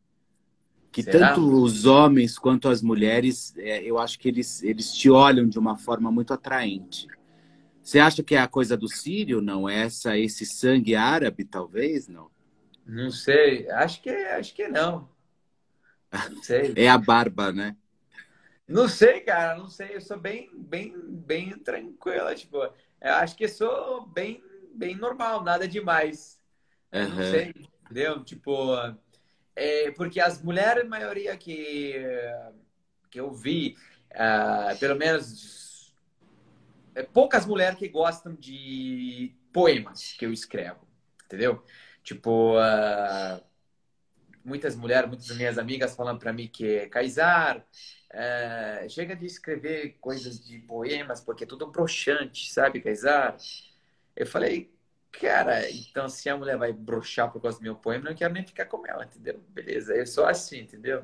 Que 0.91 1.01
Será? 1.03 1.29
tanto 1.29 1.63
os 1.63 1.85
homens 1.85 2.37
quanto 2.37 2.67
as 2.67 2.81
mulheres, 2.81 3.55
é, 3.57 3.81
eu 3.83 3.97
acho 3.97 4.19
que 4.19 4.27
eles, 4.27 4.61
eles 4.61 4.93
te 4.93 5.09
olham 5.09 5.47
de 5.47 5.57
uma 5.57 5.77
forma 5.77 6.11
muito 6.11 6.33
atraente. 6.33 7.07
Você 7.81 7.97
acha 7.97 8.21
que 8.21 8.35
é 8.35 8.39
a 8.39 8.47
coisa 8.47 8.75
do 8.75 8.87
sírio, 8.87 9.41
não? 9.41 9.67
É 9.67 9.83
essa, 9.83 10.17
esse 10.17 10.45
sangue 10.45 10.93
árabe, 10.93 11.45
talvez, 11.45 12.07
não? 12.07 12.29
Não 12.85 13.09
sei. 13.09 13.69
Acho 13.71 14.01
que, 14.01 14.09
acho 14.09 14.53
que 14.53 14.67
não. 14.67 15.09
Não 16.29 16.43
sei. 16.43 16.73
é 16.77 16.89
a 16.89 16.97
barba, 16.97 17.51
né? 17.51 17.75
Não 18.67 18.87
sei, 18.87 19.21
cara. 19.21 19.57
Não 19.57 19.67
sei. 19.67 19.95
Eu 19.95 20.01
sou 20.01 20.19
bem, 20.19 20.49
bem, 20.53 20.93
bem 20.99 21.57
tranquila. 21.57 22.35
Tipo, 22.35 22.57
eu 22.57 23.13
acho 23.15 23.35
que 23.35 23.47
sou 23.47 24.05
bem 24.07 24.43
bem 24.73 24.95
normal, 24.95 25.43
nada 25.43 25.67
demais. 25.67 26.39
Uhum. 26.93 27.09
Não 27.09 27.31
sei, 27.31 27.53
entendeu? 27.83 28.23
Tipo, 28.23 28.75
é, 29.55 29.91
porque 29.91 30.19
as 30.19 30.41
mulheres, 30.41 30.83
a 30.83 30.87
maioria 30.87 31.35
que, 31.37 31.95
que 33.09 33.19
eu 33.19 33.31
vi, 33.31 33.75
uh, 34.11 34.77
pelo 34.79 34.95
menos, 34.95 35.95
é, 36.95 37.03
poucas 37.03 37.45
mulheres 37.45 37.77
que 37.77 37.87
gostam 37.87 38.33
de 38.35 39.35
poemas 39.51 40.13
que 40.17 40.25
eu 40.25 40.31
escrevo, 40.31 40.87
entendeu? 41.25 41.63
Tipo, 42.03 42.57
uh, 42.57 43.43
muitas 44.43 44.75
mulheres, 44.75 45.07
muitas 45.07 45.35
minhas 45.35 45.57
amigas 45.57 45.95
falando 45.95 46.19
para 46.19 46.33
mim 46.33 46.47
que 46.47 46.87
Kaysar, 46.87 47.59
uh, 47.59 48.89
chega 48.89 49.15
de 49.15 49.25
escrever 49.25 49.97
coisas 49.99 50.45
de 50.45 50.59
poemas 50.59 51.21
porque 51.21 51.43
é 51.43 51.47
tudo 51.47 51.67
broxante, 51.67 52.51
sabe, 52.51 52.81
Kaysar? 52.81 53.37
Eu 54.15 54.25
falei, 54.25 54.73
cara, 55.11 55.69
então 55.69 56.07
se 56.09 56.29
a 56.29 56.37
mulher 56.37 56.57
vai 56.57 56.71
broxar 56.71 57.31
por 57.31 57.41
causa 57.41 57.57
do 57.57 57.63
meu 57.63 57.75
poema, 57.75 58.09
não 58.09 58.15
quero 58.15 58.33
nem 58.33 58.45
ficar 58.45 58.65
com 58.65 58.85
ela, 58.87 59.05
entendeu? 59.05 59.39
Beleza, 59.49 59.93
eu 59.93 60.05
sou 60.05 60.25
assim, 60.25 60.59
entendeu? 60.59 61.03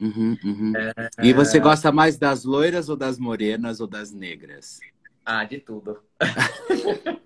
Uhum, 0.00 0.36
uhum. 0.44 0.72
É... 0.76 0.92
E 1.22 1.32
você 1.32 1.60
gosta 1.60 1.92
mais 1.92 2.16
das 2.16 2.44
loiras 2.44 2.88
ou 2.88 2.96
das 2.96 3.18
morenas 3.18 3.80
ou 3.80 3.86
das 3.86 4.12
negras? 4.12 4.80
Ah, 5.24 5.44
de 5.44 5.58
tudo. 5.60 6.02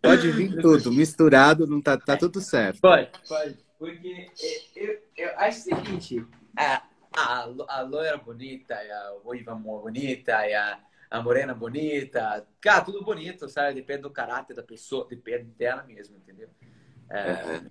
pode 0.00 0.30
vir 0.30 0.60
tudo, 0.60 0.92
misturado, 0.92 1.66
não 1.66 1.80
tá, 1.80 1.96
tá 1.96 2.16
tudo 2.16 2.40
certo. 2.40 2.80
Pode, 2.80 3.10
pode. 3.28 3.58
Porque 3.78 4.30
eu, 4.76 5.00
eu 5.16 5.38
acho 5.38 5.58
o 5.58 5.62
seguinte, 5.62 6.26
a, 6.56 6.82
a, 7.16 7.48
a 7.68 7.80
loira 7.82 8.16
bonita, 8.16 8.74
a 8.74 9.18
ruiva 9.24 9.54
bonita, 9.54 10.36
a, 10.36 10.80
a 11.10 11.22
morena 11.22 11.54
bonita. 11.54 12.46
Cara, 12.60 12.84
tudo 12.84 13.02
bonito, 13.02 13.48
sabe? 13.48 13.74
Depende 13.74 14.02
do 14.02 14.10
caráter 14.10 14.54
da 14.54 14.62
pessoa, 14.62 15.06
depende 15.08 15.44
dela 15.44 15.82
mesmo, 15.82 16.16
entendeu? 16.16 16.48
É, 17.08 17.44
uhum. 17.44 17.70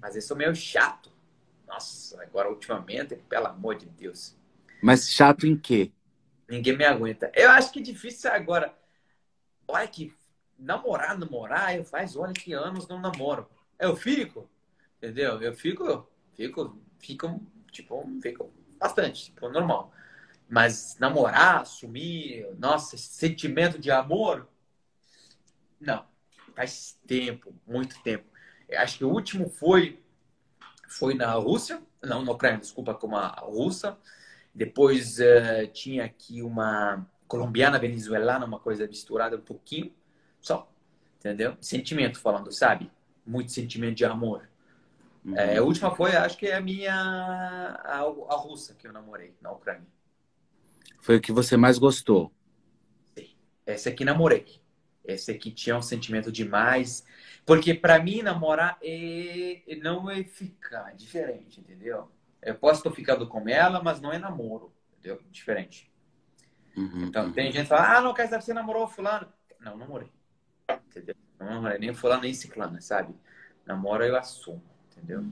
Mas 0.00 0.14
eu 0.14 0.22
sou 0.22 0.36
meio 0.36 0.54
chato. 0.54 1.10
Nossa, 1.66 2.22
agora 2.22 2.48
ultimamente, 2.48 3.16
pelo 3.16 3.46
amor 3.46 3.76
de 3.76 3.86
Deus. 3.86 4.36
Mas 4.82 5.10
chato 5.10 5.46
em 5.46 5.56
quê? 5.56 5.92
Ninguém 6.48 6.76
me 6.76 6.84
aguenta. 6.84 7.30
Eu 7.34 7.50
acho 7.50 7.70
que 7.72 7.80
é 7.80 7.82
difícil 7.82 8.30
agora. 8.30 8.74
Olha 9.66 9.86
que 9.86 10.14
namorar, 10.58 11.16
namorar, 11.18 11.76
eu 11.76 11.84
faz 11.84 12.16
olha 12.16 12.32
que 12.32 12.52
anos 12.52 12.88
não 12.88 13.00
namoro. 13.00 13.46
Eu 13.78 13.94
fico, 13.94 14.48
entendeu? 14.96 15.40
Eu 15.42 15.54
fico, 15.54 16.08
fico, 16.34 16.80
fico, 16.98 17.40
tipo, 17.70 18.20
fico 18.22 18.52
bastante, 18.78 19.26
tipo, 19.26 19.48
normal. 19.48 19.92
Mas 20.48 20.96
namorar, 20.98 21.62
assumir, 21.62 22.46
nossa, 22.58 22.96
sentimento 22.96 23.78
de 23.78 23.90
amor, 23.90 24.48
não. 25.80 26.04
Faz 26.56 26.98
tempo, 27.06 27.54
muito 27.66 28.00
tempo. 28.02 28.24
Eu 28.68 28.80
acho 28.80 28.98
que 28.98 29.04
o 29.04 29.10
último 29.10 29.48
foi 29.48 30.02
foi 30.88 31.14
na 31.14 31.32
Rússia, 31.32 31.82
não, 32.02 32.24
na 32.24 32.32
Ucrânia, 32.32 32.58
desculpa, 32.58 32.94
com 32.94 33.06
uma 33.06 33.28
russa. 33.28 33.96
Depois 34.54 35.18
uh, 35.18 35.66
tinha 35.72 36.04
aqui 36.04 36.42
uma 36.42 37.06
colombiana, 37.28 37.78
venezuelana, 37.78 38.46
uma 38.46 38.58
coisa 38.58 38.86
misturada 38.86 39.36
um 39.36 39.40
pouquinho, 39.40 39.92
só, 40.40 40.68
entendeu? 41.18 41.56
Sentimento 41.60 42.18
falando, 42.18 42.50
sabe? 42.50 42.90
Muito 43.24 43.52
sentimento 43.52 43.96
de 43.96 44.06
amor. 44.06 44.48
Uhum. 45.24 45.36
É, 45.36 45.58
a 45.58 45.62
última 45.62 45.94
foi, 45.94 46.16
acho 46.16 46.38
que 46.38 46.46
é 46.46 46.56
a 46.56 46.60
minha, 46.60 46.94
a, 46.94 47.98
a 48.00 48.36
russa 48.36 48.74
que 48.74 48.86
eu 48.86 48.92
namorei 48.92 49.34
na 49.42 49.52
Ucrânia. 49.52 49.86
Foi 51.08 51.16
o 51.16 51.20
que 51.22 51.32
você 51.32 51.56
mais 51.56 51.78
gostou? 51.78 52.30
Sim, 53.16 53.30
essa 53.64 53.88
aqui 53.88 54.04
namorei. 54.04 54.60
Esse 55.02 55.30
aqui 55.30 55.50
tinha 55.50 55.74
um 55.74 55.80
sentimento 55.80 56.30
demais. 56.30 57.02
Porque 57.46 57.72
para 57.72 57.98
mim, 57.98 58.20
namorar 58.20 58.76
é... 58.82 59.62
não 59.80 60.10
é 60.10 60.22
ficar 60.22 60.94
diferente, 60.94 61.60
entendeu? 61.60 62.12
Eu 62.42 62.56
posso 62.56 62.80
estar 62.80 62.90
ficando 62.90 63.26
com 63.26 63.48
ela, 63.48 63.82
mas 63.82 64.02
não 64.02 64.12
é 64.12 64.18
namoro, 64.18 64.70
entendeu? 64.92 65.18
Diferente. 65.30 65.90
Uhum, 66.76 67.06
então, 67.06 67.24
uhum. 67.24 67.32
tem 67.32 67.50
gente 67.50 67.62
que 67.62 67.68
fala, 67.68 67.96
ah, 67.96 68.00
não, 68.02 68.12
quer 68.12 68.28
você 68.28 68.52
namorou 68.52 68.86
fulano? 68.86 69.32
Não, 69.58 69.78
namorei. 69.78 70.12
Entendeu? 70.70 71.14
Não 71.40 71.46
namorei 71.46 71.78
nem 71.78 71.94
fulano, 71.94 72.20
nem 72.20 72.34
ciclana, 72.34 72.82
sabe? 72.82 73.16
Namoro 73.64 74.04
eu 74.04 74.14
assumo, 74.14 74.62
entendeu? 74.98 75.24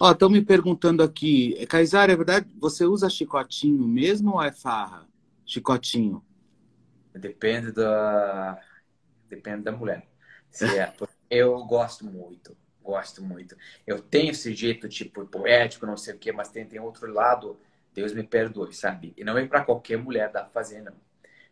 Ó, 0.00 0.10
estão 0.10 0.28
me 0.28 0.42
perguntando 0.42 1.02
aqui, 1.02 1.64
Kaysar, 1.66 2.10
é 2.10 2.16
verdade, 2.16 2.48
você 2.58 2.84
usa 2.84 3.08
chicotinho 3.08 3.86
mesmo 3.86 4.32
ou 4.32 4.42
é 4.42 4.52
farra? 4.52 5.06
Chicotinho. 5.44 6.22
Depende 7.14 7.72
da... 7.72 8.58
Depende 9.28 9.62
da 9.62 9.72
mulher. 9.72 10.08
Se 10.50 10.64
é... 10.64 10.92
eu 11.30 11.64
gosto 11.64 12.04
muito 12.04 12.56
gosto 12.84 13.22
muito. 13.22 13.56
Eu 13.86 14.02
tenho 14.02 14.32
esse 14.32 14.52
jeito, 14.54 14.88
tipo, 14.88 15.24
poético, 15.24 15.86
não 15.86 15.96
sei 15.96 16.14
o 16.14 16.18
quê, 16.18 16.32
mas 16.32 16.48
tem, 16.48 16.66
tem 16.66 16.80
outro 16.80 17.10
lado 17.12 17.56
Deus 17.94 18.12
me 18.12 18.22
perdoe, 18.22 18.72
sabe? 18.72 19.12
E 19.16 19.24
não 19.24 19.36
é 19.36 19.46
para 19.46 19.64
qualquer 19.64 19.98
mulher 19.98 20.30
dar 20.30 20.46
fazer, 20.46 20.80
não. 20.82 20.94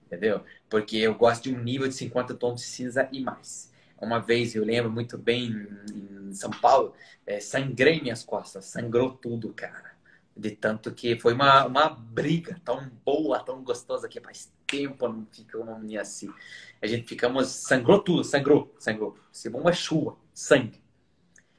Entendeu? 0.04 0.44
Porque 0.68 0.96
eu 0.96 1.14
gosto 1.14 1.44
de 1.44 1.54
um 1.54 1.62
nível 1.62 1.86
de 1.86 1.94
50 1.94 2.34
tons 2.34 2.60
de 2.60 2.66
cinza 2.66 3.08
e 3.12 3.20
mais. 3.20 3.69
Uma 4.00 4.18
vez, 4.18 4.54
eu 4.54 4.64
lembro 4.64 4.90
muito 4.90 5.18
bem, 5.18 5.68
em 5.94 6.32
São 6.32 6.50
Paulo, 6.50 6.94
é, 7.26 7.38
sangrei 7.40 8.00
minhas 8.00 8.24
costas, 8.24 8.64
sangrou 8.64 9.10
tudo, 9.10 9.52
cara. 9.52 9.90
De 10.34 10.52
tanto 10.52 10.94
que 10.94 11.18
foi 11.18 11.34
uma, 11.34 11.66
uma 11.66 11.88
briga 11.90 12.58
tão 12.64 12.88
boa, 13.04 13.40
tão 13.40 13.62
gostosa, 13.62 14.08
que 14.08 14.20
faz 14.20 14.50
tempo 14.66 15.06
não 15.06 15.26
fica 15.26 15.58
uma 15.58 15.78
menina 15.78 16.02
assim. 16.02 16.32
A 16.80 16.86
gente 16.86 17.06
ficamos, 17.06 17.48
sangrou 17.48 18.00
tudo, 18.02 18.24
sangrou, 18.24 18.74
sangrou. 18.78 19.18
Se 19.30 19.48
uma 19.48 19.72
chuva, 19.72 20.16
sangue. 20.32 20.82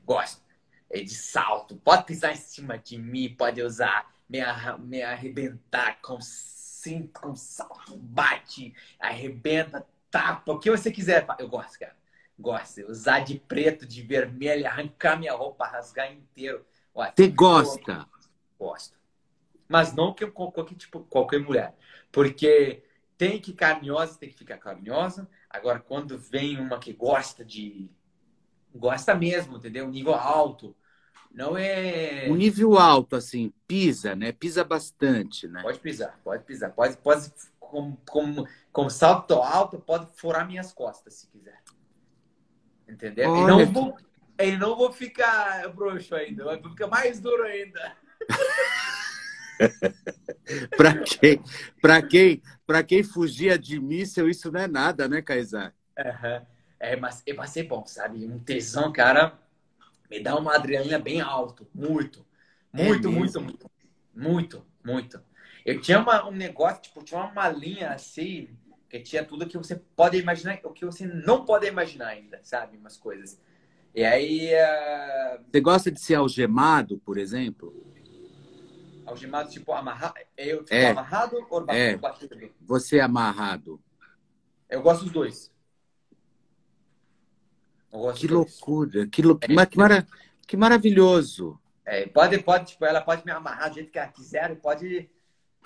Gosto. 0.03 0.41
É 0.89 1.01
de 1.01 1.13
salto, 1.13 1.75
pode 1.77 2.05
pisar 2.05 2.33
em 2.33 2.37
cima 2.37 2.77
de 2.77 2.97
mim, 2.97 3.33
pode 3.37 3.61
usar 3.61 4.13
me, 4.27 4.39
me 4.79 5.01
arrebentar 5.01 6.01
com 6.01 6.19
cinto, 6.19 7.21
com 7.21 7.35
salto, 7.35 7.95
bate, 7.95 8.73
arrebenta, 8.99 9.85
tapa, 10.09 10.51
o 10.51 10.59
que 10.59 10.71
você 10.71 10.91
quiser. 10.91 11.25
Eu 11.39 11.47
gosto, 11.47 11.79
cara. 11.79 12.00
Gosto. 12.41 12.81
Usar 12.89 13.19
de 13.19 13.39
preto, 13.39 13.85
de 13.85 14.01
vermelho, 14.01 14.65
arrancar 14.65 15.17
minha 15.17 15.33
roupa, 15.33 15.65
rasgar 15.65 16.11
inteiro. 16.11 16.65
Você 16.93 17.27
gosta? 17.27 18.07
Gosto. 18.59 18.97
Mas 19.67 19.93
não 19.93 20.13
que 20.13 20.25
qualquer, 20.27 20.75
tipo, 20.75 21.01
qualquer 21.01 21.39
mulher. 21.39 21.75
Porque 22.11 22.83
tem 23.17 23.39
que 23.39 23.53
carinhosa, 23.53 24.17
tem 24.17 24.29
que 24.29 24.37
ficar 24.37 24.57
carinhosa. 24.57 25.29
Agora, 25.49 25.79
quando 25.79 26.17
vem 26.17 26.59
uma 26.59 26.79
que 26.79 26.91
gosta 26.91 27.45
de. 27.45 27.89
Gosta 28.73 29.13
mesmo, 29.15 29.57
entendeu? 29.57 29.87
Nível 29.87 30.15
alto 30.15 30.75
não 31.33 31.57
é. 31.57 32.27
Um 32.29 32.35
nível 32.35 32.77
alto, 32.77 33.15
assim, 33.15 33.53
pisa, 33.67 34.15
né? 34.15 34.31
Pisa 34.31 34.63
bastante, 34.63 35.47
né? 35.47 35.61
Pode 35.61 35.79
pisar, 35.79 36.19
pode 36.23 36.43
pisar. 36.43 36.71
Pode, 36.71 36.97
pode 36.97 37.31
com, 37.59 37.95
com, 38.05 38.45
com 38.71 38.89
salto 38.89 39.35
alto, 39.35 39.79
pode 39.79 40.07
furar 40.13 40.45
minhas 40.45 40.73
costas, 40.73 41.13
se 41.15 41.27
quiser. 41.27 41.60
Entendeu? 42.91 43.31
Olha, 43.31 43.41
e 43.41 43.47
não 43.47 43.65
vou, 43.71 43.97
e 44.39 44.57
não 44.57 44.75
vou 44.75 44.91
ficar 44.91 45.67
broxo 45.69 46.13
ainda, 46.13 46.43
vai 46.43 46.61
ficar 46.61 46.87
mais 46.87 47.19
duro 47.19 47.43
ainda. 47.43 47.95
para 50.75 50.97
quem, 50.99 51.41
para 51.81 52.01
quem, 52.01 52.41
para 52.67 52.83
quem 52.83 53.03
fugia 53.03 53.57
de 53.57 53.79
míssel, 53.79 54.29
isso 54.29 54.51
não 54.51 54.59
é 54.59 54.67
nada, 54.67 55.07
né, 55.07 55.21
Kaysar? 55.21 55.73
Uhum. 55.97 56.45
É, 56.79 56.95
mas 56.95 57.23
vai 57.35 57.47
ser 57.47 57.63
bom, 57.63 57.85
sabe? 57.85 58.25
Um 58.25 58.39
tesão, 58.39 58.91
cara 58.91 59.39
me 60.11 60.19
dá 60.19 60.35
uma 60.35 60.55
adrenalina 60.55 60.99
bem 60.99 61.21
alto. 61.21 61.65
Muito. 61.73 62.25
Muito, 62.73 63.07
é 63.07 63.11
muito, 63.11 63.41
muito. 63.41 63.71
Muito, 64.13 64.65
muito. 64.83 65.23
Eu 65.65 65.79
tinha 65.79 65.99
uma, 65.99 66.27
um 66.27 66.31
negócio, 66.31 66.81
tipo, 66.81 67.01
tinha 67.01 67.21
uma 67.21 67.31
malinha 67.31 67.91
assim, 67.91 68.49
que 68.91 68.99
tinha 68.99 69.23
tudo 69.23 69.47
que 69.47 69.57
você 69.57 69.77
pode 69.95 70.17
imaginar, 70.17 70.59
o 70.65 70.71
que 70.71 70.85
você 70.85 71.07
não 71.07 71.45
pode 71.45 71.65
imaginar 71.65 72.07
ainda, 72.07 72.41
sabe? 72.43 72.75
Umas 72.75 72.97
coisas. 72.97 73.39
E 73.95 74.03
aí. 74.03 74.49
Uh... 74.53 75.43
Você 75.49 75.61
gosta 75.61 75.89
de 75.89 76.01
ser 76.01 76.15
algemado, 76.15 76.97
por 76.99 77.17
exemplo? 77.17 77.73
Algemado, 79.05 79.49
tipo, 79.49 79.71
amarrado? 79.71 80.15
Eu 80.35 80.59
fico 80.63 80.75
é. 80.75 80.91
amarrado 80.91 81.47
ou 81.49 81.65
é. 81.69 81.95
batido? 81.95 82.37
Você 82.59 82.97
é 82.97 83.01
amarrado. 83.01 83.81
Eu 84.69 84.81
gosto 84.81 85.05
dos 85.05 85.13
dois. 85.13 85.51
Que 88.15 88.27
loucura, 88.27 89.07
que, 89.07 89.21
lou... 89.21 89.37
é, 89.41 89.65
que, 89.65 89.77
mara... 89.77 90.07
que 90.47 90.55
maravilhoso. 90.55 91.59
É, 91.85 92.05
pode, 92.07 92.37
pode, 92.39 92.71
tipo, 92.71 92.85
ela 92.85 93.01
pode 93.01 93.25
me 93.25 93.31
amarrar 93.31 93.69
do 93.69 93.75
jeito 93.75 93.91
que 93.91 93.99
ela 93.99 94.07
quiser, 94.07 94.55
pode 94.61 95.09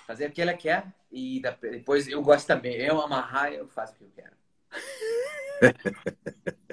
fazer 0.06 0.30
o 0.30 0.32
que 0.32 0.42
ela 0.42 0.54
quer. 0.54 0.86
E 1.12 1.42
depois 1.72 2.08
eu 2.08 2.22
gosto 2.22 2.48
também. 2.48 2.76
Eu 2.76 3.02
amarrar, 3.02 3.52
eu 3.52 3.68
faço 3.68 3.94
o 3.94 3.96
que 3.96 4.04
eu 4.04 4.12
quero. 4.16 4.36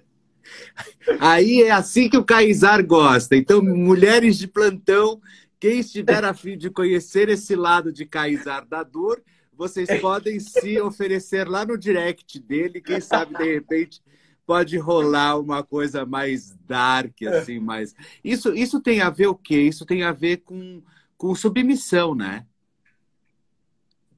Aí 1.20 1.62
é 1.62 1.70
assim 1.70 2.08
que 2.08 2.16
o 2.16 2.24
Caizar 2.24 2.84
gosta. 2.84 3.36
Então, 3.36 3.62
mulheres 3.62 4.38
de 4.38 4.46
plantão, 4.46 5.20
quem 5.58 5.78
estiver 5.80 6.24
a 6.24 6.34
fim 6.34 6.56
de 6.56 6.70
conhecer 6.70 7.28
esse 7.28 7.54
lado 7.54 7.92
de 7.92 8.04
Caizar 8.04 8.66
da 8.66 8.82
dor, 8.82 9.22
vocês 9.52 9.88
podem 10.00 10.40
se 10.40 10.80
oferecer 10.80 11.48
lá 11.48 11.64
no 11.64 11.78
direct 11.78 12.40
dele. 12.40 12.80
Quem 12.80 13.00
sabe, 13.00 13.36
de 13.36 13.44
repente, 13.44 14.02
pode 14.44 14.76
rolar 14.76 15.38
uma 15.38 15.62
coisa 15.62 16.04
mais 16.04 16.56
dark, 16.66 17.14
assim, 17.22 17.60
mais. 17.60 17.94
Isso, 18.24 18.52
isso 18.54 18.80
tem 18.80 19.00
a 19.00 19.10
ver 19.10 19.28
o 19.28 19.34
quê? 19.34 19.60
Isso 19.62 19.86
tem 19.86 20.02
a 20.02 20.12
ver 20.12 20.38
com, 20.38 20.82
com 21.16 21.34
submissão, 21.34 22.14
né? 22.14 22.44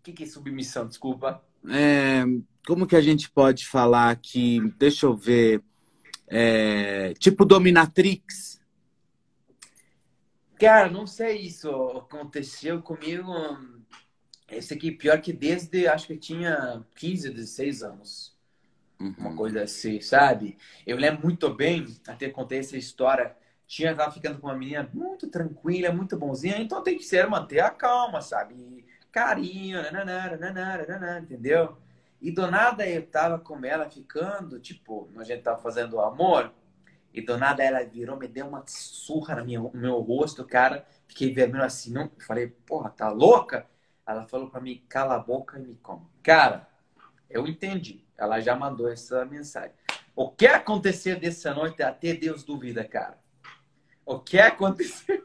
O 0.04 0.06
que, 0.12 0.12
que 0.12 0.24
é 0.24 0.26
submissão? 0.26 0.86
Desculpa. 0.86 1.42
É, 1.66 2.24
como 2.66 2.86
que 2.86 2.94
a 2.94 3.00
gente 3.00 3.30
pode 3.30 3.66
falar 3.66 4.10
aqui? 4.10 4.60
Deixa 4.76 5.06
eu 5.06 5.16
ver. 5.16 5.62
É, 6.28 7.14
tipo 7.14 7.46
dominatrix. 7.46 8.60
Cara, 10.60 10.90
não 10.90 11.06
sei 11.06 11.38
isso. 11.38 11.70
Aconteceu 11.70 12.82
comigo. 12.82 13.32
Esse 14.46 14.74
aqui, 14.74 14.92
pior 14.92 15.22
que 15.22 15.32
desde 15.32 15.88
acho 15.88 16.08
que 16.08 16.18
tinha 16.18 16.84
15, 16.96 17.30
16 17.30 17.82
anos. 17.82 18.36
Uhum. 19.00 19.14
Uma 19.16 19.34
coisa 19.34 19.62
assim, 19.62 20.02
sabe? 20.02 20.58
Eu 20.86 20.98
lembro 20.98 21.22
muito 21.24 21.48
bem, 21.54 21.86
até 22.06 22.28
contei 22.28 22.58
essa 22.58 22.76
história. 22.76 23.34
Tinha, 23.66 23.94
tava 23.94 24.12
ficando 24.12 24.38
com 24.38 24.48
uma 24.48 24.56
menina 24.56 24.86
muito 24.92 25.28
tranquila, 25.28 25.90
muito 25.90 26.14
bonzinha, 26.18 26.58
então 26.58 26.82
tem 26.82 26.98
que 26.98 27.04
ser 27.04 27.26
manter 27.26 27.60
a 27.60 27.70
calma, 27.70 28.20
sabe? 28.20 28.83
Carinho, 29.14 29.80
nananara, 29.80 30.36
nananara, 30.36 30.86
nananara, 30.88 31.20
entendeu? 31.20 31.78
E 32.20 32.32
do 32.32 32.50
nada 32.50 32.84
eu 32.84 33.06
tava 33.06 33.38
com 33.38 33.64
ela 33.64 33.88
ficando, 33.88 34.58
tipo, 34.58 35.08
a 35.16 35.22
gente 35.22 35.40
tava 35.40 35.62
fazendo 35.62 36.00
amor, 36.00 36.52
e 37.12 37.20
do 37.20 37.38
nada 37.38 37.62
ela 37.62 37.84
virou, 37.84 38.18
me 38.18 38.26
deu 38.26 38.48
uma 38.48 38.64
surra 38.66 39.36
no 39.36 39.44
meu, 39.44 39.70
no 39.72 39.80
meu 39.80 40.00
rosto, 40.00 40.44
cara. 40.44 40.84
Fiquei 41.06 41.32
vermelho 41.32 41.62
assim, 41.62 41.92
não. 41.92 42.10
Falei, 42.26 42.48
porra, 42.48 42.90
tá 42.90 43.08
louca? 43.08 43.68
Ela 44.04 44.26
falou 44.26 44.50
pra 44.50 44.60
mim, 44.60 44.82
cala 44.88 45.14
a 45.14 45.20
boca 45.20 45.60
e 45.60 45.62
me 45.62 45.76
come. 45.76 46.04
Cara, 46.20 46.68
eu 47.30 47.46
entendi. 47.46 48.04
Ela 48.18 48.40
já 48.40 48.56
mandou 48.56 48.90
essa 48.90 49.24
mensagem. 49.24 49.70
O 50.16 50.28
que 50.28 50.48
aconteceu 50.48 51.20
dessa 51.20 51.54
noite 51.54 51.84
até 51.84 52.14
Deus 52.14 52.42
duvida, 52.42 52.82
cara. 52.82 53.16
O 54.04 54.18
que 54.18 54.40
aconteceu? 54.40 55.24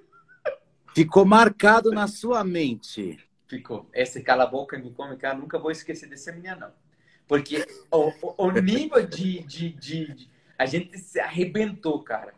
Ficou 0.93 1.25
marcado 1.25 1.89
na 1.89 2.07
sua 2.07 2.43
mente. 2.43 3.17
Ficou. 3.49 3.89
Esse 3.91 4.21
cala 4.21 4.43
a 4.43 4.47
boca 4.47 4.77
me 4.77 4.91
come, 4.91 5.17
cara, 5.17 5.35
nunca 5.35 5.57
vou 5.57 5.71
esquecer 5.71 6.07
dessa 6.07 6.31
menina, 6.31 6.55
não. 6.55 6.71
Porque 7.27 7.65
o, 7.91 8.09
o, 8.21 8.45
o 8.45 8.51
nível 8.51 9.05
de, 9.05 9.41
de, 9.41 9.69
de, 9.71 10.13
de, 10.13 10.29
A 10.57 10.67
gente 10.67 10.97
se 10.99 11.19
arrebentou, 11.19 12.01
cara. 12.03 12.35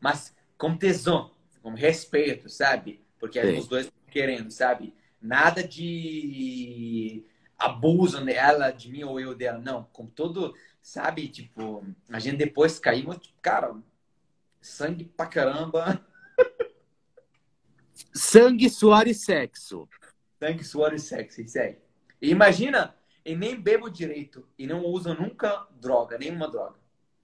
Mas 0.00 0.34
com 0.56 0.76
tesão, 0.76 1.32
com 1.60 1.74
respeito, 1.74 2.48
sabe? 2.48 3.04
Porque 3.18 3.40
Sim. 3.42 3.58
os 3.58 3.66
dois 3.66 3.92
querendo, 4.08 4.52
sabe? 4.52 4.94
Nada 5.20 5.64
de 5.64 7.24
abusam 7.58 8.24
dela, 8.24 8.70
de 8.70 8.90
mim 8.90 9.02
ou 9.02 9.18
eu 9.18 9.34
dela. 9.34 9.58
Não, 9.58 9.84
com 9.92 10.06
todo, 10.06 10.54
sabe, 10.80 11.26
tipo, 11.28 11.84
a 12.08 12.20
gente 12.20 12.36
depois 12.36 12.78
caímos, 12.78 13.18
tipo, 13.18 13.34
cara, 13.42 13.74
sangue 14.60 15.04
pra 15.04 15.26
caramba. 15.26 16.04
Sangue, 18.14 18.68
suor 18.68 19.06
e 19.06 19.14
sexo. 19.14 19.88
Sangue, 20.42 20.64
suor 20.64 20.92
e 20.92 20.98
sexo, 20.98 21.40
isso 21.40 21.56
aí. 21.56 21.76
E 22.20 22.28
imagina, 22.30 22.96
e 23.24 23.36
nem 23.36 23.54
bebo 23.60 23.88
direito 23.88 24.44
e 24.58 24.66
não 24.66 24.84
uso 24.84 25.14
nunca 25.14 25.68
droga, 25.80 26.18
nenhuma 26.18 26.50
droga. 26.50 26.74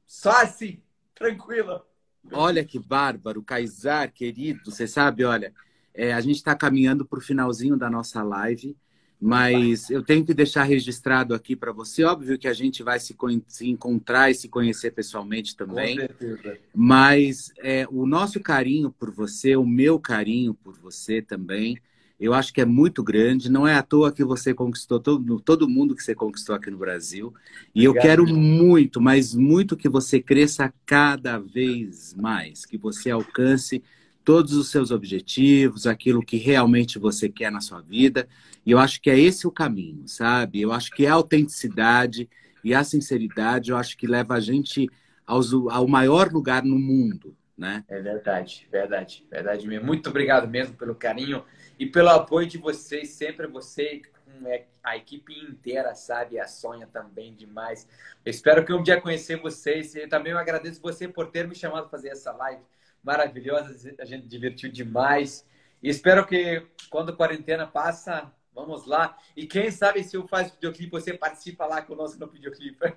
Só 0.06 0.30
assim, 0.30 0.80
tranquilo. 1.16 1.82
Olha 2.30 2.64
que 2.64 2.78
bárbaro, 2.78 3.42
Kaysar, 3.42 4.12
querido, 4.12 4.70
você 4.70 4.86
sabe, 4.86 5.24
olha, 5.24 5.52
é, 5.92 6.12
a 6.12 6.20
gente 6.20 6.36
está 6.36 6.54
caminhando 6.54 7.04
para 7.04 7.18
o 7.18 7.22
finalzinho 7.22 7.76
da 7.76 7.90
nossa 7.90 8.22
live, 8.22 8.76
mas 9.20 9.90
eu 9.90 10.04
tenho 10.04 10.24
que 10.24 10.32
deixar 10.32 10.62
registrado 10.62 11.34
aqui 11.34 11.56
para 11.56 11.72
você. 11.72 12.04
Óbvio 12.04 12.38
que 12.38 12.46
a 12.46 12.54
gente 12.54 12.84
vai 12.84 13.00
se, 13.00 13.16
se, 13.48 13.68
encontrar 13.68 14.30
e 14.30 14.34
se 14.34 14.48
conhecer 14.48 14.92
pessoalmente 14.92 15.56
também. 15.56 15.96
Com 15.96 16.06
certeza. 16.06 16.58
Mas 16.72 17.52
é, 17.58 17.84
o 17.90 18.06
nosso 18.06 18.38
carinho 18.38 18.92
por 18.92 19.10
você, 19.10 19.56
o 19.56 19.66
meu 19.66 19.98
carinho 19.98 20.54
por 20.54 20.78
você 20.78 21.20
também, 21.20 21.80
eu 22.18 22.34
acho 22.34 22.52
que 22.52 22.60
é 22.60 22.64
muito 22.64 23.02
grande. 23.02 23.50
Não 23.50 23.66
é 23.66 23.74
à 23.74 23.82
toa 23.82 24.12
que 24.12 24.24
você 24.24 24.52
conquistou 24.52 24.98
todo, 24.98 25.40
todo 25.40 25.68
mundo 25.68 25.94
que 25.94 26.02
você 26.02 26.14
conquistou 26.14 26.54
aqui 26.54 26.70
no 26.70 26.78
Brasil. 26.78 27.32
E 27.74 27.86
Obrigado, 27.86 28.20
eu 28.20 28.26
quero 28.26 28.26
muito, 28.26 29.00
mas 29.00 29.34
muito 29.34 29.76
que 29.76 29.88
você 29.88 30.20
cresça 30.20 30.72
cada 30.84 31.38
vez 31.38 32.14
mais, 32.14 32.66
que 32.66 32.76
você 32.76 33.10
alcance 33.10 33.82
todos 34.24 34.52
os 34.52 34.70
seus 34.70 34.90
objetivos, 34.90 35.86
aquilo 35.86 36.20
que 36.20 36.36
realmente 36.36 36.98
você 36.98 37.28
quer 37.28 37.50
na 37.50 37.60
sua 37.60 37.80
vida. 37.80 38.28
E 38.66 38.72
eu 38.72 38.78
acho 38.78 39.00
que 39.00 39.08
é 39.08 39.18
esse 39.18 39.46
o 39.46 39.50
caminho, 39.50 40.02
sabe? 40.06 40.60
Eu 40.60 40.72
acho 40.72 40.90
que 40.90 41.06
a 41.06 41.14
autenticidade 41.14 42.28
e 42.62 42.74
a 42.74 42.84
sinceridade, 42.84 43.70
eu 43.70 43.76
acho 43.76 43.96
que 43.96 44.06
leva 44.06 44.34
a 44.34 44.40
gente 44.40 44.86
aos, 45.26 45.52
ao 45.52 45.86
maior 45.86 46.30
lugar 46.32 46.62
no 46.64 46.78
mundo, 46.78 47.34
né? 47.56 47.84
É 47.88 48.00
verdade, 48.00 48.68
verdade, 48.70 49.24
verdade 49.30 49.66
mesmo. 49.66 49.86
Muito 49.86 50.10
obrigado 50.10 50.46
mesmo 50.46 50.74
pelo 50.74 50.94
carinho 50.94 51.42
e 51.78 51.86
pelo 51.86 52.08
apoio 52.10 52.46
de 52.46 52.58
vocês, 52.58 53.10
sempre 53.10 53.46
você 53.46 54.02
é, 54.46 54.64
a 54.82 54.96
equipe 54.96 55.32
inteira, 55.32 55.94
sabe? 55.94 56.38
A 56.38 56.46
Sonha 56.46 56.86
também 56.86 57.34
demais. 57.34 57.86
Eu 58.24 58.30
espero 58.30 58.64
que 58.64 58.72
um 58.72 58.82
dia 58.82 59.00
conhecer 59.00 59.36
vocês 59.36 59.94
e 59.94 60.06
também 60.06 60.32
eu 60.32 60.38
agradeço 60.38 60.80
você 60.80 61.08
por 61.08 61.30
ter 61.30 61.46
me 61.46 61.54
chamado 61.54 61.82
para 61.82 61.90
fazer 61.90 62.08
essa 62.08 62.32
live 62.32 62.62
maravilhosa, 63.02 63.94
a 64.00 64.04
gente 64.04 64.26
divertiu 64.26 64.70
demais. 64.70 65.46
E 65.82 65.88
espero 65.88 66.26
que 66.26 66.66
quando 66.90 67.10
a 67.10 67.16
quarentena 67.16 67.66
passa, 67.66 68.32
vamos 68.54 68.86
lá. 68.86 69.16
E 69.36 69.46
quem 69.46 69.70
sabe 69.70 70.02
se 70.02 70.16
eu 70.16 70.26
faço 70.26 70.54
videoclipe, 70.54 70.90
você 70.90 71.14
participa 71.14 71.64
lá 71.64 71.80
conosco 71.80 72.18
no 72.18 72.26
videoclipe. 72.26 72.94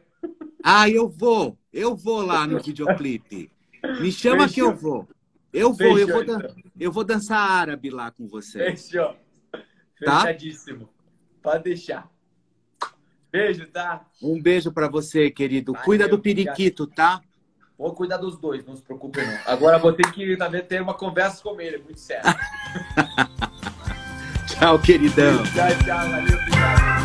Ah, 0.64 0.90
eu 0.90 1.08
vou. 1.08 1.58
Eu 1.72 1.96
vou 1.96 2.22
lá 2.22 2.46
no 2.46 2.60
videoclipe. 2.60 3.52
Me 4.00 4.12
chama 4.12 4.48
Fechou. 4.48 4.54
que 4.54 4.62
eu 4.62 4.76
vou. 4.76 5.08
Eu 5.54 5.74
vou, 5.74 5.78
Fechou, 5.78 6.00
eu 6.00 6.08
vou, 6.08 6.24
então. 6.24 6.56
eu 6.80 6.92
vou 6.92 7.04
dançar 7.04 7.40
árabe 7.40 7.90
lá 7.90 8.12
com 8.12 8.28
você. 8.28 8.76
Fechou. 8.76 9.16
Tá? 10.04 10.22
Fechadíssimo. 10.22 10.90
Pode 11.42 11.64
deixar. 11.64 12.10
Beijo, 13.32 13.66
tá? 13.68 14.06
Um 14.22 14.42
beijo 14.42 14.72
para 14.72 14.90
você, 14.90 15.32
querido. 15.32 15.74
Cuida 15.74 16.08
do 16.08 16.20
periquito, 16.20 16.86
tá? 16.86 17.22
Vou 17.78 17.94
cuidar 17.94 18.18
dos 18.18 18.38
dois, 18.38 18.64
não 18.66 18.76
se 18.76 18.84
preocupe 18.84 19.20
não. 19.26 19.40
Agora 19.46 19.80
vou 19.80 19.92
ter 19.92 20.12
que 20.12 20.38
também 20.38 20.62
ter 20.62 20.82
uma 20.82 20.94
conversa 20.94 21.42
com 21.42 21.60
ele, 21.60 21.80
muito 21.80 22.00
sério. 22.00 22.30
tchau, 24.48 24.78
queridão. 24.80 25.42
Tchau, 25.44 25.70
tchau. 25.84 26.10
Valeu, 26.10 26.38
obrigado. 26.38 27.01